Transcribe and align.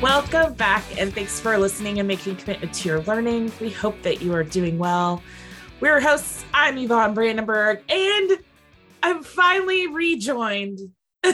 Welcome 0.00 0.54
back, 0.54 0.84
and 0.96 1.12
thanks 1.12 1.40
for 1.40 1.58
listening 1.58 1.98
and 1.98 2.06
making 2.06 2.36
commitment 2.36 2.72
to 2.74 2.88
your 2.88 3.00
learning. 3.02 3.50
We 3.60 3.70
hope 3.70 4.00
that 4.02 4.22
you 4.22 4.32
are 4.32 4.44
doing 4.44 4.78
well. 4.78 5.24
We're 5.80 5.88
your 5.88 6.00
hosts. 6.00 6.44
I'm 6.54 6.78
Yvonne 6.78 7.14
Brandenburg, 7.14 7.82
and 7.88 8.38
I'm 9.02 9.24
finally 9.24 9.88
rejoined 9.88 10.78
by 11.24 11.32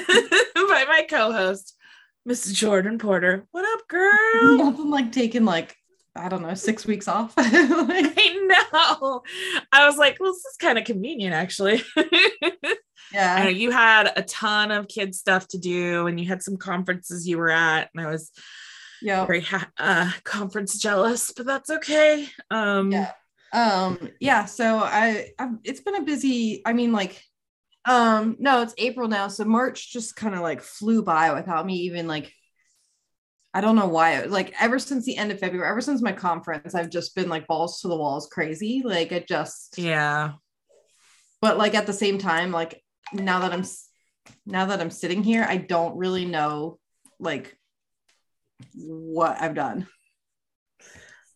my 0.54 1.06
co-host, 1.10 1.76
Miss 2.24 2.50
Jordan 2.52 2.98
Porter. 2.98 3.46
What 3.50 3.66
up, 3.66 3.86
girl? 3.86 4.56
Nothing 4.56 4.88
like 4.88 5.12
taking 5.12 5.44
like 5.44 5.76
I 6.16 6.28
don't 6.28 6.42
know 6.42 6.54
six 6.54 6.86
weeks 6.86 7.08
off. 7.08 7.36
like, 7.36 7.46
I 7.52 8.68
know. 8.72 9.22
I 9.72 9.86
was 9.86 9.98
like, 9.98 10.18
well, 10.20 10.32
this 10.32 10.44
is 10.44 10.56
kind 10.58 10.78
of 10.78 10.84
convenient, 10.84 11.34
actually. 11.34 11.82
Yeah, 13.12 13.34
I 13.34 13.42
know 13.44 13.50
you 13.50 13.70
had 13.70 14.12
a 14.16 14.22
ton 14.22 14.70
of 14.70 14.88
kid 14.88 15.14
stuff 15.14 15.48
to 15.48 15.58
do, 15.58 16.06
and 16.06 16.18
you 16.18 16.26
had 16.26 16.42
some 16.42 16.56
conferences 16.56 17.28
you 17.28 17.38
were 17.38 17.50
at, 17.50 17.90
and 17.94 18.06
I 18.06 18.10
was 18.10 18.30
yeah, 19.02 19.26
very 19.26 19.42
ha- 19.42 19.70
uh, 19.78 20.10
conference 20.24 20.78
jealous, 20.78 21.32
but 21.32 21.46
that's 21.46 21.70
okay. 21.70 22.26
Um, 22.50 22.90
yeah, 22.90 23.12
um, 23.52 24.10
yeah. 24.18 24.46
So 24.46 24.78
I, 24.78 25.28
I've, 25.38 25.56
it's 25.62 25.80
been 25.80 25.96
a 25.96 26.02
busy. 26.02 26.62
I 26.64 26.72
mean, 26.72 26.92
like, 26.92 27.22
um, 27.84 28.36
no, 28.38 28.62
it's 28.62 28.74
April 28.78 29.08
now, 29.08 29.28
so 29.28 29.44
March 29.44 29.92
just 29.92 30.16
kind 30.16 30.34
of 30.34 30.40
like 30.40 30.62
flew 30.62 31.02
by 31.02 31.32
without 31.34 31.66
me 31.66 31.74
even 31.76 32.08
like. 32.08 32.32
I 33.56 33.60
don't 33.60 33.76
know 33.76 33.86
why. 33.86 34.20
Like 34.22 34.52
ever 34.58 34.80
since 34.80 35.04
the 35.04 35.16
end 35.16 35.30
of 35.30 35.38
February, 35.38 35.70
ever 35.70 35.80
since 35.80 36.02
my 36.02 36.10
conference, 36.10 36.74
I've 36.74 36.90
just 36.90 37.14
been 37.14 37.28
like 37.28 37.46
balls 37.46 37.80
to 37.82 37.88
the 37.88 37.96
walls 37.96 38.26
crazy. 38.26 38.82
Like 38.84 39.12
it 39.12 39.28
just 39.28 39.78
yeah. 39.78 40.32
But 41.40 41.56
like 41.56 41.74
at 41.74 41.86
the 41.86 41.92
same 41.92 42.18
time, 42.18 42.50
like 42.50 42.82
now 43.12 43.40
that 43.40 43.52
I'm 43.52 43.64
now 44.46 44.66
that 44.66 44.80
I'm 44.80 44.90
sitting 44.90 45.22
here, 45.22 45.44
I 45.48 45.56
don't 45.56 45.96
really 45.96 46.24
know 46.24 46.78
like 47.18 47.56
what 48.74 49.40
I've 49.40 49.54
done. 49.54 49.86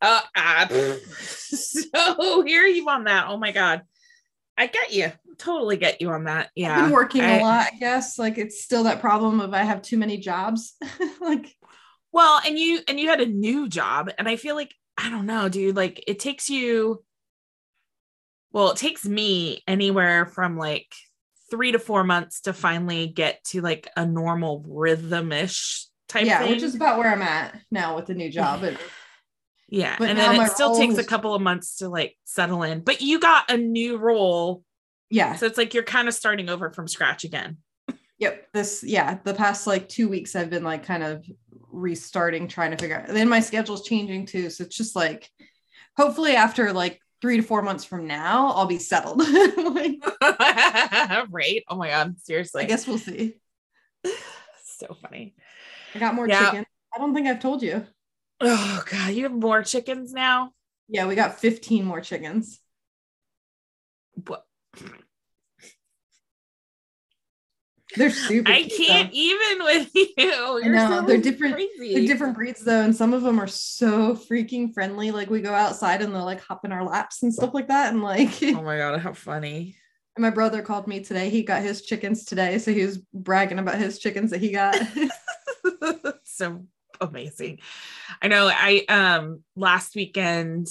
Uh, 0.01 0.21
uh, 0.35 0.67
so 1.09 2.43
here 2.43 2.67
you 2.67 2.89
on 2.89 3.05
that. 3.05 3.27
Oh 3.29 3.37
my 3.37 3.53
god, 3.53 3.83
I 4.57 4.67
get 4.67 4.93
you. 4.93 5.13
Totally 5.39 5.77
get 5.77 6.01
you 6.01 6.11
on 6.11 6.25
that. 6.25 6.51
Yeah, 6.55 6.77
I've 6.77 6.85
been 6.85 6.93
working 6.93 7.23
I- 7.23 7.39
a 7.39 7.43
lot, 7.43 7.67
I 7.73 7.77
guess. 7.79 8.19
Like 8.19 8.39
it's 8.39 8.63
still 8.63 8.85
that 8.85 9.01
problem 9.01 9.41
of 9.41 9.55
I 9.55 9.63
have 9.63 9.83
too 9.83 9.99
many 9.99 10.19
jobs. 10.19 10.75
like 11.21 11.55
Well, 12.13 12.41
and 12.47 12.59
you 12.59 12.81
and 12.89 12.99
you 12.99 13.09
had 13.09 13.21
a 13.21 13.27
new 13.27 13.69
job, 13.69 14.11
and 14.19 14.29
I 14.29 14.37
feel 14.37 14.55
like 14.55 14.75
I 14.97 15.11
don't 15.11 15.27
know, 15.27 15.49
dude. 15.49 15.77
Like 15.77 16.03
it 16.07 16.19
takes 16.19 16.49
you. 16.51 17.05
Well, 18.51 18.71
it 18.71 18.79
takes 18.79 19.05
me 19.05 19.63
anywhere 19.67 20.27
from 20.27 20.57
like 20.57 20.87
three 21.51 21.73
to 21.73 21.79
four 21.79 22.05
months 22.05 22.43
to 22.43 22.53
finally 22.53 23.07
get 23.07 23.43
to 23.45 23.61
like 23.61 23.89
a 23.97 24.07
normal 24.07 24.65
rhythm-ish 24.67 25.87
type 26.09 26.27
yeah, 26.27 26.41
thing. 26.41 26.51
which 26.51 26.63
is 26.63 26.75
about 26.75 26.99
where 26.99 27.13
I'm 27.13 27.23
at 27.23 27.61
now 27.71 27.97
with 27.97 28.07
the 28.07 28.15
new 28.15 28.31
job. 28.31 28.61
But 28.61 28.77
yeah, 29.69 29.97
but 29.99 30.11
and 30.11 30.19
then 30.19 30.41
it 30.41 30.51
still 30.53 30.75
takes 30.77 30.99
a 30.99 31.05
couple 31.05 31.35
of 31.35 31.43
months 31.43 31.77
to 31.77 31.89
like 31.89 32.17
settle 32.25 32.63
in. 32.63 32.81
But 32.81 33.01
you 33.01 33.21
got 33.21 33.51
a 33.51 33.57
new 33.57 33.97
role, 33.99 34.63
yeah, 35.11 35.37
so 35.37 35.47
it's 35.47 35.59
like 35.59 35.75
you're 35.75 35.83
kind 35.83 36.09
of 36.09 36.15
starting 36.15 36.49
over 36.49 36.71
from 36.71 36.89
scratch 36.89 37.25
again. 37.25 37.59
yep. 38.19 38.49
This 38.53 38.83
yeah, 38.85 39.19
the 39.25 39.35
past 39.35 39.67
like 39.67 39.89
two 39.89 40.09
weeks 40.09 40.37
I've 40.37 40.51
been 40.51 40.65
like 40.65 40.85
kind 40.85 41.03
of 41.03 41.25
restarting, 41.71 42.49
trying 42.49 42.71
to 42.71 42.77
figure 42.77 42.99
out. 42.99 43.09
Then 43.09 43.29
my 43.29 43.41
schedule's 43.41 43.87
changing 43.87 44.27
too, 44.27 44.51
so 44.51 44.65
it's 44.65 44.77
just 44.77 44.97
like 44.97 45.29
hopefully 45.97 46.37
after 46.37 46.73
like 46.73 47.01
three 47.21 47.37
to 47.39 47.43
four 47.43 47.63
months 47.63 47.85
from 47.85 48.07
now, 48.07 48.49
I'll 48.53 48.67
be 48.67 48.79
settled. 48.79 49.19
like, 49.57 50.03
right? 51.31 51.63
Oh 51.69 51.77
my 51.77 51.89
god, 51.89 52.21
seriously. 52.21 52.63
I 52.63 52.67
guess 52.67 52.87
we'll 52.87 52.99
see. 52.99 53.35
so 54.65 54.97
funny. 55.03 55.35
I 55.95 55.99
got 55.99 56.15
more 56.15 56.29
Yeah. 56.29 56.51
chicken. 56.51 56.67
I 56.95 56.99
don't 56.99 57.15
think 57.15 57.27
I've 57.27 57.41
told 57.41 57.63
you. 57.63 57.87
Oh 58.41 58.83
god, 58.91 59.15
you 59.15 59.25
have 59.25 59.33
more 59.33 59.63
chickens 59.63 60.13
now. 60.13 60.53
Yeah, 60.89 61.07
we 61.07 61.15
got 61.15 61.41
15 61.41 61.85
more 61.85 62.01
chickens. 62.01 62.61
What? 64.27 64.47
They're 67.97 68.11
super. 68.11 68.51
I 68.51 68.65
cute, 68.65 68.87
can't 68.89 69.11
though. 69.11 69.17
even 69.19 69.65
with 69.65 69.91
you. 69.95 70.11
You're 70.19 70.75
know, 70.75 71.01
so 71.01 71.07
they're 71.07 71.21
different- 71.21 71.55
Crazy. 71.55 71.95
They're 71.95 72.07
different 72.07 72.35
breeds 72.35 72.63
though, 72.65 72.83
and 72.83 72.95
some 72.95 73.15
of 73.15 73.23
them 73.23 73.41
are 73.41 73.47
so 73.47 74.15
freaking 74.15 74.75
friendly. 74.75 75.11
Like 75.11 75.31
we 75.31 75.41
go 75.41 75.55
outside 75.55 76.03
and 76.03 76.15
they'll 76.15 76.25
like 76.25 76.41
hop 76.43 76.65
in 76.65 76.73
our 76.73 76.85
laps 76.85 77.23
and 77.23 77.33
stuff 77.33 77.55
like 77.55 77.69
that. 77.69 77.93
And 77.93 78.03
like 78.03 78.31
Oh 78.43 78.63
my 78.63 78.77
god, 78.77 79.01
how 79.01 79.15
funny. 79.15 79.77
my 80.19 80.31
brother 80.31 80.61
called 80.63 80.87
me 80.87 81.01
today. 81.03 81.31
He 81.31 81.43
got 81.43 81.63
his 81.63 81.83
chickens 81.83 82.25
today, 82.25 82.59
so 82.59 82.73
he 82.73 82.85
was 82.85 82.99
bragging 83.15 83.59
about 83.59 83.77
his 83.79 83.99
chickens 83.99 84.33
that 84.33 84.41
he 84.41 84.51
got. 84.53 84.77
so 86.25 86.67
amazing. 87.01 87.61
I 88.21 88.29
know 88.29 88.51
I 88.53 88.85
um 88.89 89.43
last 89.57 89.95
weekend 89.97 90.67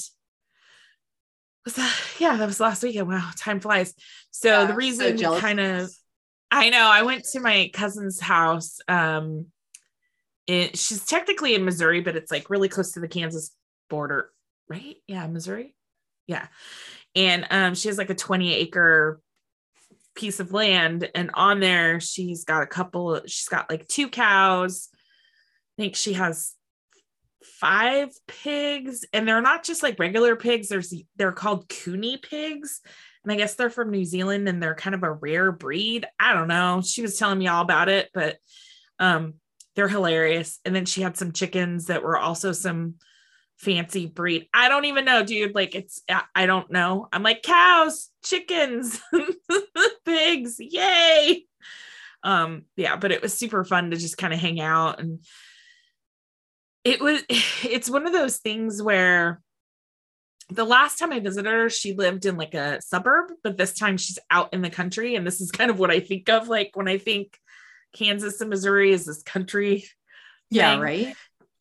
was 1.66 1.74
that 1.76 1.96
yeah, 2.20 2.38
that 2.38 2.46
was 2.46 2.60
last 2.60 2.84
weekend. 2.84 3.08
Wow, 3.08 3.30
time 3.38 3.60
flies. 3.60 3.94
So 4.32 4.50
Yeah, 4.50 4.66
the 4.66 4.74
so 4.74 4.76
reason 4.76 5.18
jealous 5.18 5.42
kind 5.42 5.60
of. 5.60 5.92
I 6.52 6.70
know 6.70 6.90
I 6.90 7.04
went 7.04 7.26
to 7.26 7.40
my 7.40 7.70
cousin's 7.74 8.20
house. 8.20 8.80
Um 8.88 9.48
it, 10.48 10.78
she's 10.78 11.04
technically 11.04 11.56
in 11.56 11.66
Missouri, 11.66 12.00
but 12.00 12.16
it's 12.16 12.32
like 12.32 12.50
really 12.50 12.70
close 12.70 12.94
to 12.94 13.02
the 13.02 13.08
Kansas 13.10 13.54
border, 13.90 14.32
right? 14.70 14.96
Yeah, 15.06 15.28
Missouri. 15.28 15.76
Yeah. 16.26 16.48
And 17.16 17.48
um 17.50 17.76
she 17.76 17.90
has 17.90 17.98
like 17.98 18.10
a 18.10 18.16
20 18.16 18.54
acre 18.54 19.22
piece 20.16 20.40
of 20.40 20.52
land 20.52 21.10
and 21.14 21.30
on 21.36 21.60
there 21.60 22.00
she's 22.00 22.44
got 22.44 22.64
a 22.64 22.68
couple 22.68 23.22
she's 23.28 23.50
got 23.50 23.70
like 23.70 23.88
two 23.88 24.10
cows. 24.10 24.90
I 25.78 25.82
think 25.82 25.96
she 25.96 26.14
has 26.14 26.54
five 27.44 28.10
pigs 28.28 29.06
and 29.14 29.28
they're 29.28 29.42
not 29.42 29.64
just 29.64 29.82
like 29.84 30.00
regular 30.00 30.36
pigs 30.36 30.68
there's 30.68 30.94
they're 31.16 31.32
called 31.32 31.70
cooney 31.70 32.18
pigs 32.18 32.82
and 33.28 33.34
i 33.34 33.36
guess 33.36 33.56
they're 33.56 33.70
from 33.70 33.92
new 33.92 34.06
zealand 34.06 34.48
and 34.48 34.64
they're 34.64 34.74
kind 34.74 34.96
of 34.96 35.04
a 35.04 35.12
rare 35.12 35.52
breed. 35.52 36.08
I 36.18 36.34
don't 36.34 36.48
know. 36.48 36.82
She 36.82 37.02
was 37.02 37.18
telling 37.18 37.38
me 37.38 37.48
all 37.48 37.62
about 37.62 37.90
it 37.90 38.10
but 38.14 38.38
um 39.00 39.34
they're 39.76 39.90
hilarious. 39.90 40.60
And 40.66 40.74
then 40.76 40.86
she 40.86 41.02
had 41.02 41.18
some 41.18 41.34
chickens 41.34 41.86
that 41.86 42.02
were 42.02 42.18
also 42.18 42.52
some 42.52 42.96
fancy 43.58 44.08
breed. 44.08 44.48
I 44.52 44.70
don't 44.70 44.86
even 44.86 45.06
know 45.06 45.24
dude. 45.24 45.54
Like 45.54 45.76
it's 45.76 46.02
i 46.10 46.24
I 46.34 46.46
don't 46.46 46.72
know. 46.72 47.10
I'm 47.12 47.22
like 47.22 47.44
cows 47.44 48.10
chickens 48.24 49.00
pigs 50.06 50.56
yay. 50.60 51.46
Um 52.24 52.64
yeah 52.78 52.96
but 52.96 53.12
it 53.12 53.22
was 53.22 53.34
super 53.34 53.66
fun 53.66 53.92
to 53.92 53.98
just 53.98 54.18
kind 54.18 54.34
of 54.34 54.40
hang 54.40 54.62
out. 54.62 55.02
And 55.02 55.20
it 56.86 57.02
was 57.02 57.24
it's 57.30 57.90
one 57.90 58.08
of 58.08 58.14
those 58.14 58.38
things 58.38 58.82
where 58.82 59.42
the 60.50 60.66
last 60.66 60.98
time 60.98 61.12
I 61.12 61.20
visited 61.20 61.52
her, 61.52 61.70
she 61.70 61.94
lived 61.94 62.26
in 62.26 62.38
like 62.38 62.54
a 62.54 62.82
suburb, 62.82 63.32
but 63.44 63.58
this 63.58 63.74
time 63.74 63.98
she's 63.98 64.20
out 64.32 64.54
in 64.54 64.62
the 64.62 64.70
country. 64.70 65.16
And 65.16 65.28
this 65.28 65.42
is 65.42 65.52
kind 65.52 65.70
of 65.70 65.80
what 65.80 65.92
I 65.92 66.00
think 66.00 66.30
of 66.30 66.48
like 66.48 66.72
when 66.74 66.88
I 66.88 66.98
think 66.98 67.38
Kansas 67.94 68.40
and 68.40 68.50
Missouri 68.50 68.92
is 68.92 69.06
this 69.06 69.24
country. 69.24 69.86
yeah, 70.50 70.74
thing. 70.74 70.82
right. 70.82 71.16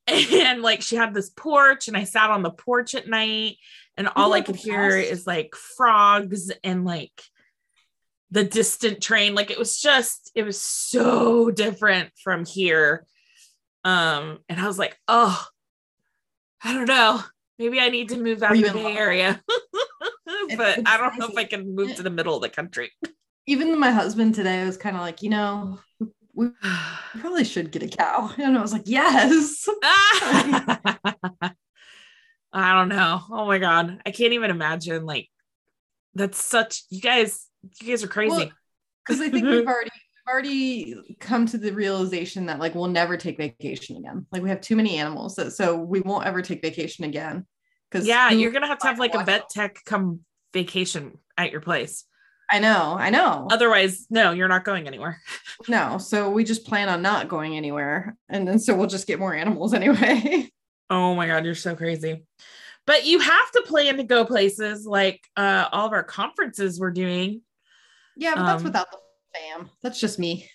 And 0.09 0.63
like 0.63 0.83
she 0.83 0.95
had 0.95 1.15
this 1.15 1.31
porch, 1.31 1.89
and 1.89 1.97
I 1.97 2.05
sat 2.05 2.31
on 2.31 2.43
the 2.43 2.51
porch 2.51 2.95
at 2.95 3.09
night, 3.09 3.57
and 3.97 4.09
all 4.15 4.33
I 4.33 4.41
could 4.41 4.55
hear 4.55 4.91
is 4.91 5.27
like 5.27 5.57
frogs 5.57 6.53
and 6.63 6.85
like 6.85 7.11
the 8.31 8.45
distant 8.45 9.03
train. 9.03 9.35
Like 9.35 9.51
it 9.51 9.59
was 9.59 9.81
just, 9.81 10.31
it 10.37 10.45
was 10.45 10.61
so 10.61 11.51
different 11.51 12.11
from 12.23 12.45
here. 12.45 13.05
Um, 13.83 14.39
and 14.49 14.61
I 14.61 14.69
was 14.69 14.79
like, 14.79 14.97
oh, 15.09 15.45
I 16.63 16.73
don't 16.73 16.87
know. 16.87 17.21
Maybe 17.59 17.81
I 17.81 17.89
need 17.89 18.11
to 18.11 18.19
move 18.19 18.43
out 18.43 18.57
of 18.57 18.63
the 18.63 18.73
Bay? 18.73 18.97
Area. 18.97 19.43
but 20.57 20.87
I 20.87 20.97
don't 20.97 21.19
know 21.19 21.29
if. 21.29 21.37
I 21.37 21.45
can 21.45 21.75
move 21.75 21.95
to 21.97 22.03
the 22.03 22.11
middle 22.11 22.35
of 22.37 22.43
the 22.43 22.49
country. 22.49 22.91
Even 23.47 23.79
my 23.79 23.91
husband 23.91 24.35
today 24.35 24.65
was 24.65 24.77
kind 24.77 24.97
of 24.97 25.03
like, 25.03 25.23
you 25.23 25.31
know, 25.31 25.79
we 26.35 26.49
probably 27.21 27.45
should 27.45 27.71
get 27.71 27.83
a 27.83 27.89
cow. 27.89 28.33
And 28.39 28.59
I 28.59 28.63
was 28.63 28.73
like, 28.73 28.83
yes. 28.87 29.69
I 32.53 32.73
don't 32.73 32.89
know. 32.89 33.23
Oh 33.31 33.47
my 33.47 33.59
god. 33.59 34.01
I 34.05 34.11
can't 34.11 34.33
even 34.33 34.51
imagine 34.51 35.05
like 35.05 35.29
that's 36.15 36.43
such 36.43 36.83
you 36.91 37.01
guys 37.01 37.47
you 37.81 37.89
guys 37.89 38.03
are 38.03 38.09
crazy. 38.09 38.53
Because 39.07 39.21
I 39.21 39.29
think 39.29 39.45
we've 39.45 39.67
already 39.67 39.91
already 40.29 41.17
come 41.21 41.47
to 41.47 41.59
the 41.59 41.73
realization 41.73 42.47
that 42.47 42.59
like 42.59 42.75
we'll 42.75 42.89
never 42.89 43.17
take 43.17 43.37
vacation 43.37 43.97
again. 43.97 44.27
Like 44.33 44.43
we 44.43 44.49
have 44.49 44.61
too 44.61 44.77
many 44.77 44.99
animals 44.99 45.37
that 45.37 45.53
so 45.53 45.77
we 45.77 46.01
won't 46.01 46.27
ever 46.27 46.43
take 46.43 46.63
vacation 46.63 47.05
again. 47.05 47.47
Because 47.91 48.07
Yeah, 48.07 48.31
you're 48.31 48.51
gonna 48.51 48.67
have 48.67 48.79
to 48.81 48.87
have 48.89 48.99
like 48.99 49.15
a 49.15 49.25
vet 49.25 49.49
tech 49.49 49.79
come 49.85 50.21
vacation 50.53 51.19
at 51.37 51.53
your 51.53 51.61
place. 51.61 52.05
I 52.51 52.61
know, 52.61 52.97
I 52.99 53.11
know. 53.11 53.49
Otherwise, 53.51 54.07
no, 54.09 54.31
you're 54.31 54.49
not 54.49 54.65
going 54.65 54.87
anywhere. 54.87 55.21
No, 55.69 55.99
so 55.99 56.31
we 56.31 56.45
just 56.45 56.67
plan 56.67 56.89
on 56.89 57.01
not 57.03 57.29
going 57.29 57.57
anywhere, 57.57 58.15
and 58.29 58.47
then 58.47 58.59
so 58.59 58.77
we'll 58.77 58.87
just 58.87 59.07
get 59.07 59.19
more 59.19 59.35
animals 59.35 59.73
anyway. 59.81 60.51
Oh 60.91 61.15
my 61.15 61.27
god, 61.27 61.45
you're 61.45 61.55
so 61.55 61.75
crazy. 61.75 62.25
But 62.87 63.05
you 63.05 63.19
have 63.19 63.51
to 63.53 63.63
plan 63.67 63.97
to 63.97 64.05
go 64.05 64.25
places 64.25 64.87
like 64.87 65.25
uh 65.37 65.69
all 65.73 65.87
of 65.87 65.93
our 65.93 66.05
conferences 66.05 66.79
we're 66.79 66.91
doing. 66.91 67.41
yeah, 68.17 68.35
but 68.37 68.45
that's 68.45 68.61
Um, 68.61 68.65
without 68.65 68.91
the 68.93 68.99
fam. 69.37 69.71
That's 69.83 70.01
just 70.01 70.19
me. 70.19 70.49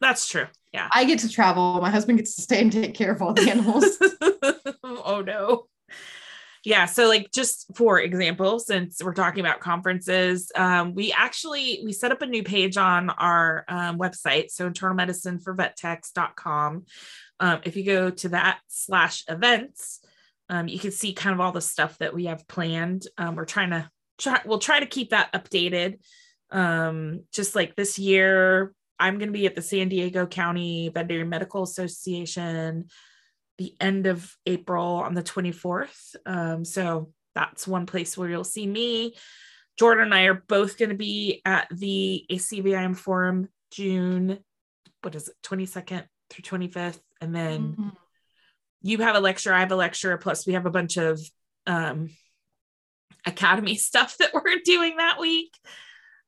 That's 0.00 0.28
true. 0.28 0.46
Yeah. 0.72 0.88
I 0.92 1.04
get 1.04 1.20
to 1.20 1.28
travel. 1.28 1.80
My 1.80 1.90
husband 1.90 2.18
gets 2.18 2.36
to 2.36 2.42
stay 2.42 2.60
and 2.60 2.72
take 2.72 2.94
care 2.94 3.12
of 3.12 3.22
all 3.22 3.34
the 3.34 3.50
animals. 3.50 3.84
oh 4.84 5.22
no. 5.26 5.66
Yeah, 6.64 6.86
so 6.86 7.08
like 7.08 7.30
just 7.32 7.66
for 7.76 8.00
example, 8.00 8.58
since 8.58 9.00
we're 9.02 9.14
talking 9.14 9.40
about 9.40 9.60
conferences, 9.60 10.50
um, 10.54 10.94
we 10.94 11.12
actually 11.12 11.80
we 11.84 11.92
set 11.92 12.12
up 12.12 12.20
a 12.20 12.26
new 12.26 12.42
page 12.42 12.76
on 12.76 13.10
our 13.10 13.64
um, 13.68 13.98
website, 13.98 14.50
so 14.50 14.66
internal 14.66 14.96
medicine 14.96 15.38
for 15.38 15.56
vettechs.com. 15.56 16.84
Um, 17.40 17.60
if 17.64 17.76
you 17.76 17.84
go 17.84 18.10
to 18.10 18.28
that 18.30 18.58
slash 18.66 19.24
events, 19.28 20.00
um, 20.50 20.68
you 20.68 20.78
can 20.78 20.90
see 20.90 21.12
kind 21.12 21.32
of 21.32 21.40
all 21.40 21.52
the 21.52 21.60
stuff 21.60 21.96
that 21.98 22.12
we 22.12 22.26
have 22.26 22.46
planned. 22.48 23.06
Um, 23.16 23.36
we're 23.36 23.44
trying 23.44 23.70
to 23.70 23.88
try, 24.18 24.40
we'll 24.44 24.58
try 24.58 24.80
to 24.80 24.86
keep 24.86 25.10
that 25.10 25.32
updated. 25.32 26.00
Um, 26.50 27.24
just 27.32 27.54
like 27.54 27.76
this 27.76 27.98
year, 27.98 28.72
I'm 28.98 29.18
going 29.18 29.28
to 29.28 29.38
be 29.38 29.46
at 29.46 29.54
the 29.54 29.62
San 29.62 29.88
Diego 29.88 30.26
County 30.26 30.88
Veterinary 30.88 31.24
Medical 31.26 31.62
Association 31.62 32.88
the 33.58 33.74
end 33.80 34.06
of 34.06 34.36
April 34.46 34.84
on 34.84 35.14
the 35.14 35.22
24th. 35.22 36.14
Um, 36.24 36.64
so 36.64 37.12
that's 37.34 37.66
one 37.66 37.86
place 37.86 38.16
where 38.16 38.28
you'll 38.28 38.44
see 38.44 38.66
me. 38.66 39.14
Jordan 39.78 40.04
and 40.04 40.14
I 40.14 40.24
are 40.24 40.42
both 40.48 40.78
going 40.78 40.90
to 40.90 40.96
be 40.96 41.42
at 41.44 41.68
the 41.70 42.24
ACVIM 42.30 42.96
Forum 42.96 43.48
June, 43.70 44.38
what 45.02 45.14
is 45.14 45.28
it, 45.28 45.34
22nd 45.42 46.04
through 46.30 46.42
25th. 46.42 47.00
And 47.20 47.34
then 47.34 47.76
Mhm. 47.76 47.96
you 48.82 48.98
have 48.98 49.16
a 49.16 49.20
lecture, 49.20 49.52
I 49.52 49.60
have 49.60 49.72
a 49.72 49.76
lecture, 49.76 50.16
plus 50.18 50.46
we 50.46 50.54
have 50.54 50.66
a 50.66 50.70
bunch 50.70 50.96
of 50.96 51.20
um, 51.66 52.10
academy 53.26 53.74
stuff 53.76 54.16
that 54.18 54.32
we're 54.32 54.60
doing 54.64 54.96
that 54.96 55.18
week. 55.20 55.52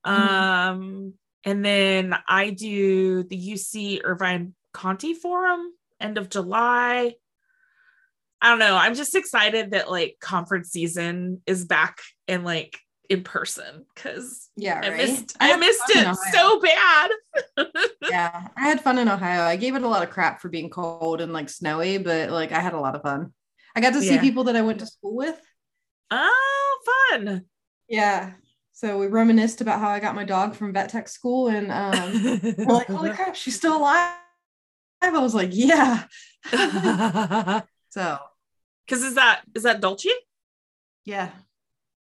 Um, 0.04 1.14
and 1.44 1.64
then 1.64 2.14
I 2.28 2.50
do 2.50 3.22
the 3.24 3.36
UC 3.36 4.00
Irvine 4.04 4.54
Conti 4.72 5.14
Forum 5.14 5.72
end 6.00 6.18
of 6.18 6.28
July. 6.28 7.14
I 8.42 8.48
don't 8.48 8.58
know. 8.58 8.76
I'm 8.76 8.94
just 8.94 9.14
excited 9.14 9.72
that 9.72 9.90
like 9.90 10.16
conference 10.20 10.70
season 10.70 11.42
is 11.46 11.64
back 11.66 11.98
and 12.26 12.44
like 12.44 12.78
in 13.10 13.22
person 13.22 13.84
because 13.94 14.48
Yeah, 14.56 14.80
I 14.82 14.90
missed 14.90 15.36
I, 15.40 15.48
had 15.48 15.60
missed 15.60 15.82
it 15.88 16.16
so 16.32 16.60
bad. 16.60 17.10
yeah, 18.08 18.48
I 18.56 18.60
had 18.60 18.80
fun 18.80 18.98
in 18.98 19.08
Ohio. 19.08 19.42
I 19.42 19.56
gave 19.56 19.74
it 19.74 19.82
a 19.82 19.88
lot 19.88 20.02
of 20.02 20.10
crap 20.10 20.40
for 20.40 20.48
being 20.48 20.70
cold 20.70 21.20
and 21.20 21.32
like 21.32 21.48
snowy, 21.50 21.98
but 21.98 22.30
like 22.30 22.52
I 22.52 22.60
had 22.60 22.72
a 22.72 22.80
lot 22.80 22.94
of 22.94 23.02
fun. 23.02 23.32
I 23.76 23.80
got 23.80 23.92
to 23.92 24.00
see 24.00 24.14
Yeah. 24.14 24.20
people 24.20 24.44
that 24.44 24.56
I 24.56 24.62
went 24.62 24.78
to 24.80 24.86
school 24.86 25.16
with. 25.16 25.38
Oh, 26.10 27.08
fun. 27.10 27.44
Yeah. 27.88 28.32
So 28.80 28.96
we 28.96 29.08
reminisced 29.08 29.60
about 29.60 29.78
how 29.78 29.90
I 29.90 30.00
got 30.00 30.14
my 30.14 30.24
dog 30.24 30.54
from 30.54 30.72
vet 30.72 30.88
tech 30.88 31.06
school 31.06 31.48
and 31.48 31.70
um 31.70 32.40
we're 32.56 32.72
like, 32.72 32.86
holy 32.86 33.10
crap, 33.14 33.36
she's 33.36 33.54
still 33.54 33.76
alive. 33.76 34.14
I 35.02 35.10
was 35.18 35.34
like, 35.34 35.50
yeah. 35.52 36.04
So 37.90 38.18
Because 38.86 39.02
is 39.02 39.16
that 39.16 39.42
is 39.54 39.64
that 39.64 39.82
Dolce? 39.82 40.08
yeah, 41.04 41.28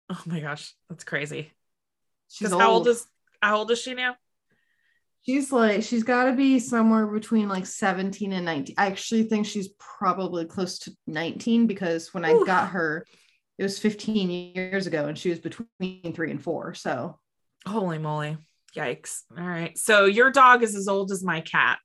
Oh 0.08 0.22
my 0.26 0.38
gosh, 0.38 0.72
that's 0.88 1.02
crazy. 1.02 1.50
she's 2.28 2.46
Because 2.50 2.60
how 2.60 2.70
old 2.70 2.86
is 2.86 3.06
how 3.42 3.56
old 3.56 3.72
is 3.72 3.80
she 3.80 3.94
now? 3.94 4.14
she's 5.22 5.50
like 5.50 5.82
she's 5.82 6.04
got 6.04 6.24
to 6.26 6.32
be 6.32 6.60
somewhere 6.60 7.08
between 7.08 7.48
like 7.48 7.66
17 7.66 8.32
and 8.32 8.44
19 8.44 8.76
i 8.78 8.86
actually 8.86 9.24
think 9.24 9.46
she's 9.46 9.68
probably 9.98 10.44
close 10.44 10.78
to 10.78 10.92
19 11.08 11.66
because 11.66 12.14
when 12.14 12.24
i 12.24 12.32
got 12.46 12.68
her 12.68 13.04
it 13.58 13.62
was 13.64 13.78
15 13.78 14.30
years 14.30 14.86
ago 14.86 15.06
and 15.06 15.18
she 15.18 15.30
was 15.30 15.38
between 15.40 16.12
three 16.14 16.30
and 16.30 16.42
four 16.42 16.74
so 16.74 17.18
Holy 17.66 17.98
moly. 17.98 18.36
Yikes. 18.76 19.22
All 19.36 19.44
right. 19.44 19.76
So 19.76 20.04
your 20.04 20.30
dog 20.30 20.62
is 20.62 20.76
as 20.76 20.86
old 20.88 21.10
as 21.10 21.24
my 21.24 21.40
cat. 21.40 21.78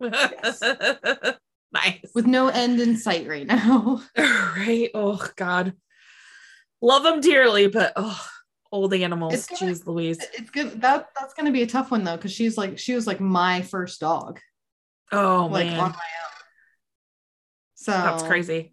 Yes. 0.00 0.60
nice. 1.72 2.10
with 2.14 2.26
no 2.26 2.48
end 2.48 2.80
in 2.80 2.96
sight 2.96 3.28
right 3.28 3.46
now 3.46 4.02
right. 4.18 4.90
Oh 4.94 5.24
God. 5.36 5.74
Love 6.80 7.02
them 7.04 7.20
dearly, 7.20 7.68
but 7.68 7.92
oh 7.96 8.26
old 8.72 8.94
animals. 8.94 9.34
It's 9.34 9.46
gonna- 9.46 9.70
Jeez 9.72 9.86
Louise. 9.86 10.18
it's 10.32 10.50
good 10.50 10.80
that 10.80 11.08
that's 11.18 11.34
going 11.34 11.46
to 11.46 11.52
be 11.52 11.62
a 11.62 11.66
tough 11.66 11.90
one 11.90 12.04
though 12.04 12.16
because 12.16 12.32
she's 12.32 12.56
like 12.56 12.78
she 12.78 12.94
was 12.94 13.06
like 13.06 13.20
my 13.20 13.60
first 13.62 14.00
dog 14.00 14.40
Oh 15.12 15.48
like 15.52 15.66
man. 15.66 15.78
on 15.78 15.90
my 15.90 15.94
own 15.94 16.32
so 17.74 17.92
That's 17.92 18.22
crazy. 18.22 18.72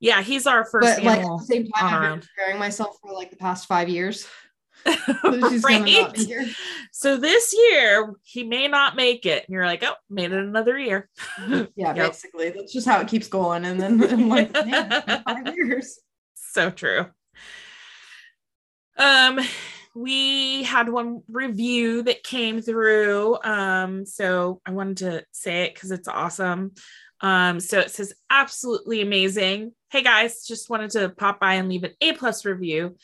Yeah, 0.00 0.22
he's 0.22 0.46
our 0.46 0.64
first 0.64 0.96
but 0.96 1.04
like 1.04 1.20
at 1.20 1.26
the 1.26 1.44
same 1.44 1.66
time 1.68 1.94
i've 2.02 2.10
been 2.20 2.28
preparing 2.34 2.58
myself 2.58 2.96
for 3.02 3.12
like 3.12 3.30
the 3.30 3.36
past 3.36 3.66
five 3.66 3.88
years 3.88 4.26
that 4.86 5.46
she's 5.50 5.62
gonna 5.62 5.80
not 5.80 6.16
right? 6.16 6.48
So 6.90 7.18
this 7.18 7.54
year 7.54 8.14
he 8.22 8.44
may 8.44 8.66
not 8.66 8.96
make 8.96 9.26
it. 9.26 9.44
And 9.44 9.52
you're 9.52 9.66
like, 9.66 9.82
oh, 9.84 9.92
made 10.08 10.32
it 10.32 10.38
another 10.38 10.78
year. 10.78 11.08
Yeah, 11.76 11.94
Yep. 11.94 11.96
basically. 11.96 12.48
That's 12.50 12.72
just 12.72 12.86
how 12.86 12.98
it 13.00 13.08
keeps 13.08 13.28
going. 13.28 13.66
And 13.66 13.78
then 13.78 14.02
I'm 14.02 14.28
like, 14.30 14.52
man, 14.54 15.02
five 15.26 15.54
years. 15.56 15.98
so 16.34 16.70
true. 16.70 17.06
Um, 18.96 19.40
we 19.94 20.62
had 20.62 20.88
one 20.88 21.22
review 21.28 22.02
that 22.04 22.22
came 22.22 22.62
through. 22.62 23.38
Um, 23.42 24.06
so 24.06 24.60
I 24.64 24.70
wanted 24.70 24.96
to 24.98 25.24
say 25.32 25.64
it 25.64 25.74
because 25.74 25.90
it's 25.90 26.08
awesome. 26.08 26.72
Um, 27.20 27.60
so 27.60 27.78
it 27.78 27.90
says 27.90 28.12
absolutely 28.30 29.02
amazing. 29.02 29.72
Hey 29.90 30.02
guys, 30.02 30.46
just 30.46 30.70
wanted 30.70 30.90
to 30.92 31.10
pop 31.10 31.40
by 31.40 31.54
and 31.54 31.68
leave 31.68 31.84
an 31.84 31.92
A 32.00 32.12
plus 32.12 32.44
review. 32.44 32.96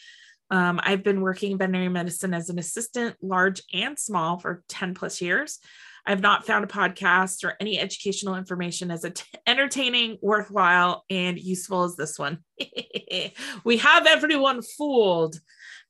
Um, 0.50 0.80
I've 0.82 1.02
been 1.02 1.20
working 1.20 1.52
in 1.52 1.58
veterinary 1.58 1.88
medicine 1.88 2.32
as 2.32 2.48
an 2.48 2.58
assistant, 2.58 3.16
large 3.20 3.62
and 3.72 3.98
small, 3.98 4.38
for 4.38 4.62
10 4.68 4.94
plus 4.94 5.20
years. 5.20 5.58
I've 6.06 6.20
not 6.20 6.46
found 6.46 6.64
a 6.64 6.68
podcast 6.68 7.44
or 7.44 7.54
any 7.60 7.78
educational 7.78 8.36
information 8.36 8.90
as 8.90 9.04
ent- 9.04 9.24
entertaining, 9.46 10.18
worthwhile, 10.22 11.04
and 11.10 11.38
useful 11.38 11.84
as 11.84 11.96
this 11.96 12.18
one. 12.18 12.38
we 13.64 13.78
have 13.78 14.06
everyone 14.06 14.62
fooled. 14.62 15.36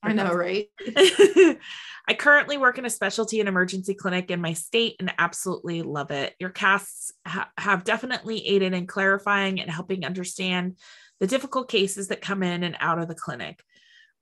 I 0.02 0.12
know, 0.12 0.32
right? 0.32 0.68
I 2.08 2.14
currently 2.16 2.56
work 2.56 2.78
in 2.78 2.86
a 2.86 2.90
specialty 2.90 3.40
and 3.40 3.48
emergency 3.48 3.94
clinic 3.94 4.30
in 4.30 4.40
my 4.40 4.52
state 4.52 4.96
and 5.00 5.12
absolutely 5.18 5.82
love 5.82 6.10
it. 6.10 6.34
Your 6.38 6.50
casts 6.50 7.12
ha- 7.26 7.50
have 7.58 7.84
definitely 7.84 8.46
aided 8.46 8.72
in 8.72 8.86
clarifying 8.86 9.60
and 9.60 9.70
helping 9.70 10.04
understand 10.04 10.76
the 11.18 11.26
difficult 11.26 11.68
cases 11.68 12.08
that 12.08 12.20
come 12.20 12.42
in 12.42 12.62
and 12.62 12.76
out 12.78 12.98
of 12.98 13.08
the 13.08 13.14
clinic. 13.14 13.62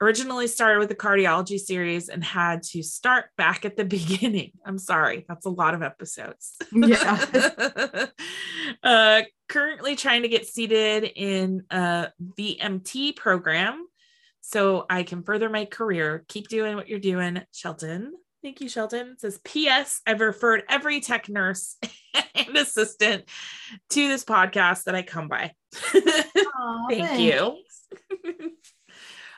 Originally 0.00 0.46
started 0.48 0.80
with 0.80 0.88
the 0.88 0.94
cardiology 0.94 1.58
series 1.58 2.08
and 2.08 2.22
had 2.22 2.62
to 2.62 2.82
start 2.82 3.26
back 3.36 3.64
at 3.64 3.76
the 3.76 3.84
beginning. 3.84 4.52
I'm 4.64 4.78
sorry, 4.78 5.24
that's 5.28 5.46
a 5.46 5.50
lot 5.50 5.74
of 5.74 5.82
episodes. 5.82 6.56
Yeah. 6.72 8.06
uh, 8.82 9.22
currently 9.48 9.96
trying 9.96 10.22
to 10.22 10.28
get 10.28 10.46
seated 10.46 11.04
in 11.04 11.64
a 11.70 12.08
VMT 12.38 13.16
program 13.16 13.86
so 14.40 14.84
I 14.90 15.04
can 15.04 15.22
further 15.22 15.48
my 15.48 15.64
career. 15.64 16.24
Keep 16.28 16.48
doing 16.48 16.76
what 16.76 16.88
you're 16.88 16.98
doing, 16.98 17.40
Shelton. 17.52 18.12
Thank 18.42 18.60
you, 18.60 18.68
Shelton. 18.68 19.12
It 19.12 19.20
says, 19.22 19.40
P.S. 19.42 20.02
I've 20.06 20.20
referred 20.20 20.64
every 20.68 21.00
tech 21.00 21.30
nurse 21.30 21.78
and 22.34 22.54
assistant 22.54 23.24
to 23.88 24.08
this 24.08 24.22
podcast 24.22 24.84
that 24.84 24.94
I 24.94 25.00
come 25.00 25.28
by. 25.28 25.52
Thank 25.72 27.20
you. 27.20 27.56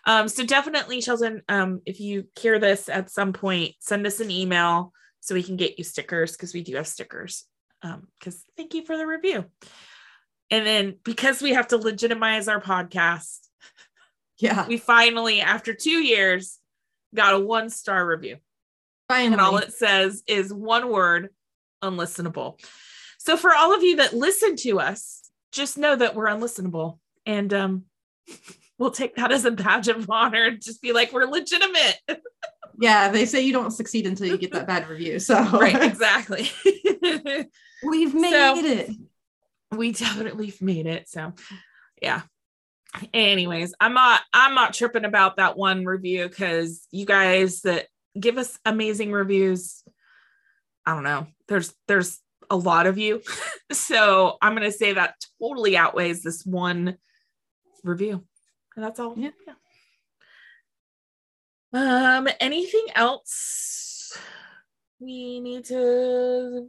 Um, 0.07 0.29
so 0.29 0.45
definitely, 0.45 1.01
Shelton, 1.01 1.43
um, 1.49 1.83
if 1.85 2.01
you 2.01 2.29
hear 2.39 2.59
this 2.59 2.89
at 2.89 3.11
some 3.11 3.33
point, 3.33 3.75
send 3.81 4.07
us 4.07 4.21
an 4.21 4.31
email 4.31 4.93
so 5.21 5.35
we 5.35 5.43
can 5.43 5.57
get 5.57 5.79
you 5.79 5.85
stickers 5.85 6.33
because 6.33 6.55
we 6.55 6.63
do 6.63 6.77
have 6.77 6.87
stickers. 6.87 7.45
Um, 7.83 8.07
because 8.19 8.43
thank 8.57 8.73
you 8.75 8.85
for 8.85 8.97
the 8.97 9.07
review. 9.07 9.45
And 10.51 10.67
then 10.67 10.97
because 11.05 11.43
we 11.43 11.55
have 11.55 11.69
to 11.69 11.77
legitimize 11.77 12.47
our 12.49 12.61
podcast, 12.61 13.41
Yeah, 14.39 14.67
we 14.67 14.77
finally, 14.77 15.41
after 15.41 15.75
two 15.75 16.03
years, 16.03 16.59
got 17.15 17.35
a 17.35 17.41
one 17.41 17.71
star 17.71 18.07
review. 18.07 18.37
Finally. 19.09 19.33
And 19.33 19.41
all 19.41 19.57
it 19.59 19.73
says 19.73 20.23
is 20.27 20.53
one 20.53 20.91
word 20.91 21.31
unlistenable. 21.83 22.61
So 23.19 23.37
for 23.37 23.55
all 23.55 23.75
of 23.75 23.83
you 23.83 23.97
that 23.97 24.15
listen 24.15 24.57
to 24.57 24.79
us, 24.81 25.31
just 25.53 25.79
know 25.79 25.97
that 25.97 26.15
we're 26.15 26.27
unlistenable. 26.27 26.99
And 27.25 27.53
um, 27.55 27.85
we'll 28.79 28.91
take 28.91 29.17
that 29.17 29.33
as 29.33 29.45
a 29.45 29.51
badge 29.51 29.89
of 29.89 30.09
honor. 30.11 30.51
Just 30.53 30.83
be 30.83 30.93
like, 30.93 31.13
we're 31.13 31.25
legitimate. 31.27 31.99
Yeah, 32.79 33.09
they 33.09 33.25
say 33.25 33.41
you 33.41 33.55
don't 33.55 33.71
succeed 33.71 34.07
until 34.07 34.27
you 34.27 34.37
get 34.37 34.53
that 34.53 34.67
bad 34.67 34.87
review. 34.87 35.19
So 35.19 35.43
right, 35.59 35.83
exactly. 35.83 36.51
we've 37.83 38.15
made 38.15 38.33
So- 38.33 38.59
it. 38.59 38.91
we 39.75 39.93
definitely 39.93 40.53
made 40.61 40.85
it. 40.87 41.09
So, 41.09 41.33
yeah. 42.03 42.21
anyways 43.15 43.73
i'm 43.81 43.95
not 43.95 44.21
i'm 44.35 44.55
not 44.55 44.73
tripping 44.75 45.05
about 45.07 45.37
that 45.37 45.57
one 45.57 45.85
review 45.87 46.29
because 46.29 46.87
you 46.91 47.07
guys 47.07 47.63
that 47.63 47.87
give 48.19 48.37
us 48.39 48.59
amazing 48.67 49.11
reviews 49.13 49.83
i 50.87 50.93
don't 50.95 51.03
know 51.03 51.27
there's 51.49 51.75
there's 51.89 52.21
a 52.51 52.57
lot 52.57 52.87
of 52.87 52.97
you 52.99 53.21
so 53.73 54.37
i'm 54.43 54.55
going 54.55 54.71
to 54.71 54.77
say 54.77 54.93
that 54.95 55.15
totally 55.43 55.77
outweighs 55.77 56.23
this 56.23 56.45
one 56.47 56.97
review 57.85 58.23
and 58.77 58.85
that's 58.85 59.01
all 59.01 59.15
Yeah. 59.17 59.31
yeah. 61.73 62.17
um 62.19 62.29
anything 62.41 62.87
else 62.95 64.17
we 65.01 65.41
need 65.41 65.65
to 65.67 66.69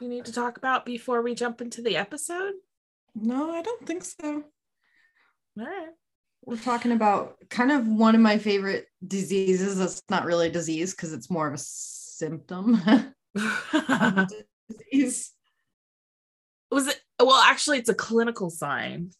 we 0.00 0.08
need 0.08 0.24
to 0.24 0.32
talk 0.32 0.56
about 0.58 0.84
before 0.86 1.22
we 1.22 1.34
jump 1.34 1.60
into 1.60 1.82
the 1.82 1.96
episode 1.96 2.54
No, 3.14 3.50
I 3.52 3.62
don't 3.62 3.86
think 3.86 4.04
so. 4.04 4.44
all 5.58 5.64
right 5.66 5.88
We're 6.44 6.56
talking 6.56 6.92
about 6.92 7.36
kind 7.50 7.70
of 7.70 7.86
one 7.86 8.14
of 8.14 8.20
my 8.20 8.38
favorite 8.38 8.86
diseases. 9.06 9.78
That's 9.78 10.02
not 10.08 10.24
really 10.24 10.48
a 10.48 10.50
disease 10.52 10.92
because 10.92 11.12
it's 11.12 11.30
more 11.30 11.46
of 11.46 11.54
a 11.54 11.58
symptom. 11.58 12.80
disease. 14.68 15.32
was 16.70 16.86
it 16.88 17.00
well 17.20 17.40
actually 17.42 17.78
it's 17.78 17.88
a 17.90 17.94
clinical 17.94 18.50
sign 18.50 19.10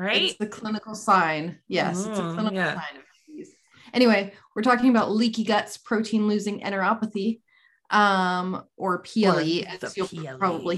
right 0.00 0.22
It's 0.22 0.38
the 0.38 0.46
clinical 0.46 0.94
sign. 0.94 1.58
Yes, 1.68 2.06
it's 2.06 2.18
a 2.18 2.24
Oh, 2.24 2.32
clinical 2.34 2.54
yeah. 2.54 2.74
sign 2.74 2.96
of 2.96 3.02
disease. 3.26 3.54
Anyway, 3.92 4.32
we're 4.56 4.62
talking 4.62 4.90
about 4.90 5.10
leaky 5.12 5.44
guts, 5.44 5.76
protein 5.76 6.26
losing 6.28 6.60
enteropathy, 6.60 7.40
um, 7.90 8.64
or 8.76 9.02
PLE, 9.02 9.62
Or 9.64 9.84
as 9.84 9.96
you'll 9.96 10.06
PLE. 10.08 10.38
probably 10.38 10.76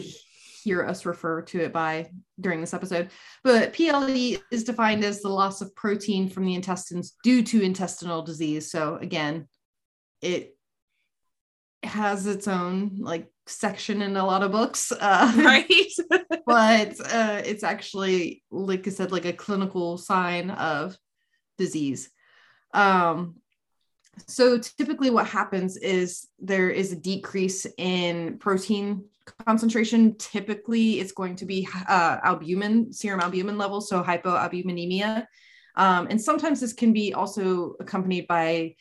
hear 0.65 0.85
us 0.85 1.05
refer 1.05 1.43
to 1.43 1.61
it 1.61 1.73
by 1.73 2.09
during 2.41 2.61
this 2.61 2.73
episode. 2.75 3.11
But 3.45 3.73
PLE 3.75 4.39
is 4.51 4.65
defined 4.65 5.05
as 5.05 5.21
the 5.21 5.29
loss 5.29 5.61
of 5.61 5.75
protein 5.75 6.29
from 6.29 6.45
the 6.47 6.55
intestines 6.55 7.15
due 7.23 7.43
to 7.45 7.61
intestinal 7.63 8.23
disease. 8.23 8.71
So 8.71 8.97
again, 8.97 9.49
it 10.21 10.57
has 11.83 12.27
its 12.27 12.47
own 12.47 12.97
like 13.01 13.27
section 13.53 14.03
in 14.03 14.17
a 14.17 14.25
lot 14.25 14.43
of 14.43 14.53
books. 14.53 14.93
Uh, 14.93 15.33
right. 15.45 15.93
but 16.47 17.01
uh, 17.13 17.43
it's 17.45 17.63
actually 17.63 18.43
like 18.51 18.87
i 18.87 18.91
said 18.91 19.13
like 19.13 19.25
a 19.25 19.33
clinical 19.33 19.99
sign 19.99 20.51
of 20.51 20.97
disease. 21.59 22.11
Um, 22.75 23.37
so 24.27 24.59
typically 24.59 25.11
what 25.11 25.27
happens 25.27 25.77
is 25.77 26.29
there 26.39 26.71
is 26.71 26.93
a 26.93 26.97
decrease 26.97 27.67
in 27.79 28.39
protein 28.39 29.05
concentration. 29.47 30.17
Typically 30.17 31.01
it's 31.01 31.13
going 31.13 31.37
to 31.37 31.47
be 31.47 31.69
uh, 31.89 32.19
albumin 32.23 32.93
serum 32.93 33.21
albumin 33.21 33.59
levels 33.59 33.89
so 33.89 34.03
hypoalbuminemia. 34.03 35.27
Um, 35.77 36.09
and 36.11 36.21
sometimes 36.21 36.61
this 36.61 36.75
can 36.75 36.93
be 36.93 37.15
also 37.15 37.77
accompanied 37.81 38.27
by 38.27 38.75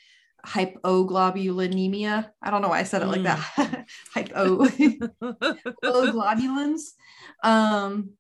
hypoglobulinemia. 0.46 2.30
I 2.42 2.52
don't 2.52 2.62
know 2.62 2.70
why 2.70 2.80
i 2.80 2.84
said 2.84 3.02
it 3.02 3.08
like 3.08 3.24
that 3.24 3.81
hypo 4.14 4.66
globulins. 5.84 6.82
Um, 7.44 8.12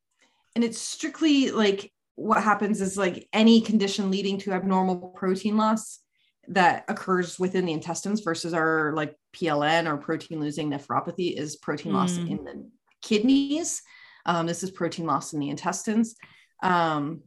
and 0.55 0.63
it's 0.63 0.79
strictly 0.79 1.51
like 1.51 1.91
what 2.15 2.43
happens 2.43 2.81
is 2.81 2.97
like 2.97 3.27
any 3.33 3.61
condition 3.61 4.11
leading 4.11 4.37
to 4.39 4.51
abnormal 4.51 4.97
protein 5.15 5.57
loss 5.57 5.99
that 6.47 6.83
occurs 6.87 7.39
within 7.39 7.65
the 7.65 7.71
intestines 7.71 8.21
versus 8.21 8.53
our 8.53 8.93
like 8.93 9.15
PLN 9.35 9.87
or 9.87 9.97
protein 9.97 10.39
losing 10.39 10.69
nephropathy 10.69 11.33
is 11.37 11.55
protein 11.55 11.93
loss 11.93 12.17
Mm. 12.17 12.29
in 12.29 12.43
the 12.43 12.69
kidneys. 13.01 13.81
Um, 14.25 14.45
this 14.45 14.61
is 14.63 14.71
protein 14.71 15.05
loss 15.05 15.33
in 15.33 15.39
the 15.39 15.49
intestines. 15.49 16.15
Um, 16.61 17.21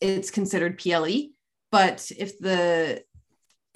it's 0.00 0.30
considered 0.30 0.78
PLE, 0.78 1.30
but 1.72 2.10
if 2.16 2.38
the 2.38 3.02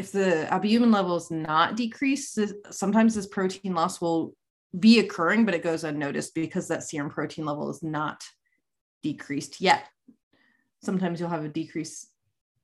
if 0.03 0.11
the 0.11 0.53
albumin 0.53 0.91
level 0.91 1.15
is 1.15 1.31
not 1.31 1.77
decreased, 1.77 2.37
sometimes 2.71 3.15
this 3.15 3.29
protein 3.29 3.73
loss 3.73 4.01
will 4.01 4.35
be 4.77 4.99
occurring, 4.99 5.45
but 5.45 5.55
it 5.55 5.63
goes 5.63 5.85
unnoticed 5.85 6.35
because 6.35 6.67
that 6.69 6.83
serum 6.83 7.09
protein 7.09 7.45
level 7.45 7.71
is 7.71 7.85
not 7.85 8.25
decreased 9.05 9.61
yet. 9.61 9.85
Sometimes 10.83 11.21
you'll 11.21 11.29
have 11.29 11.45
a 11.45 11.49
decrease 11.49 12.09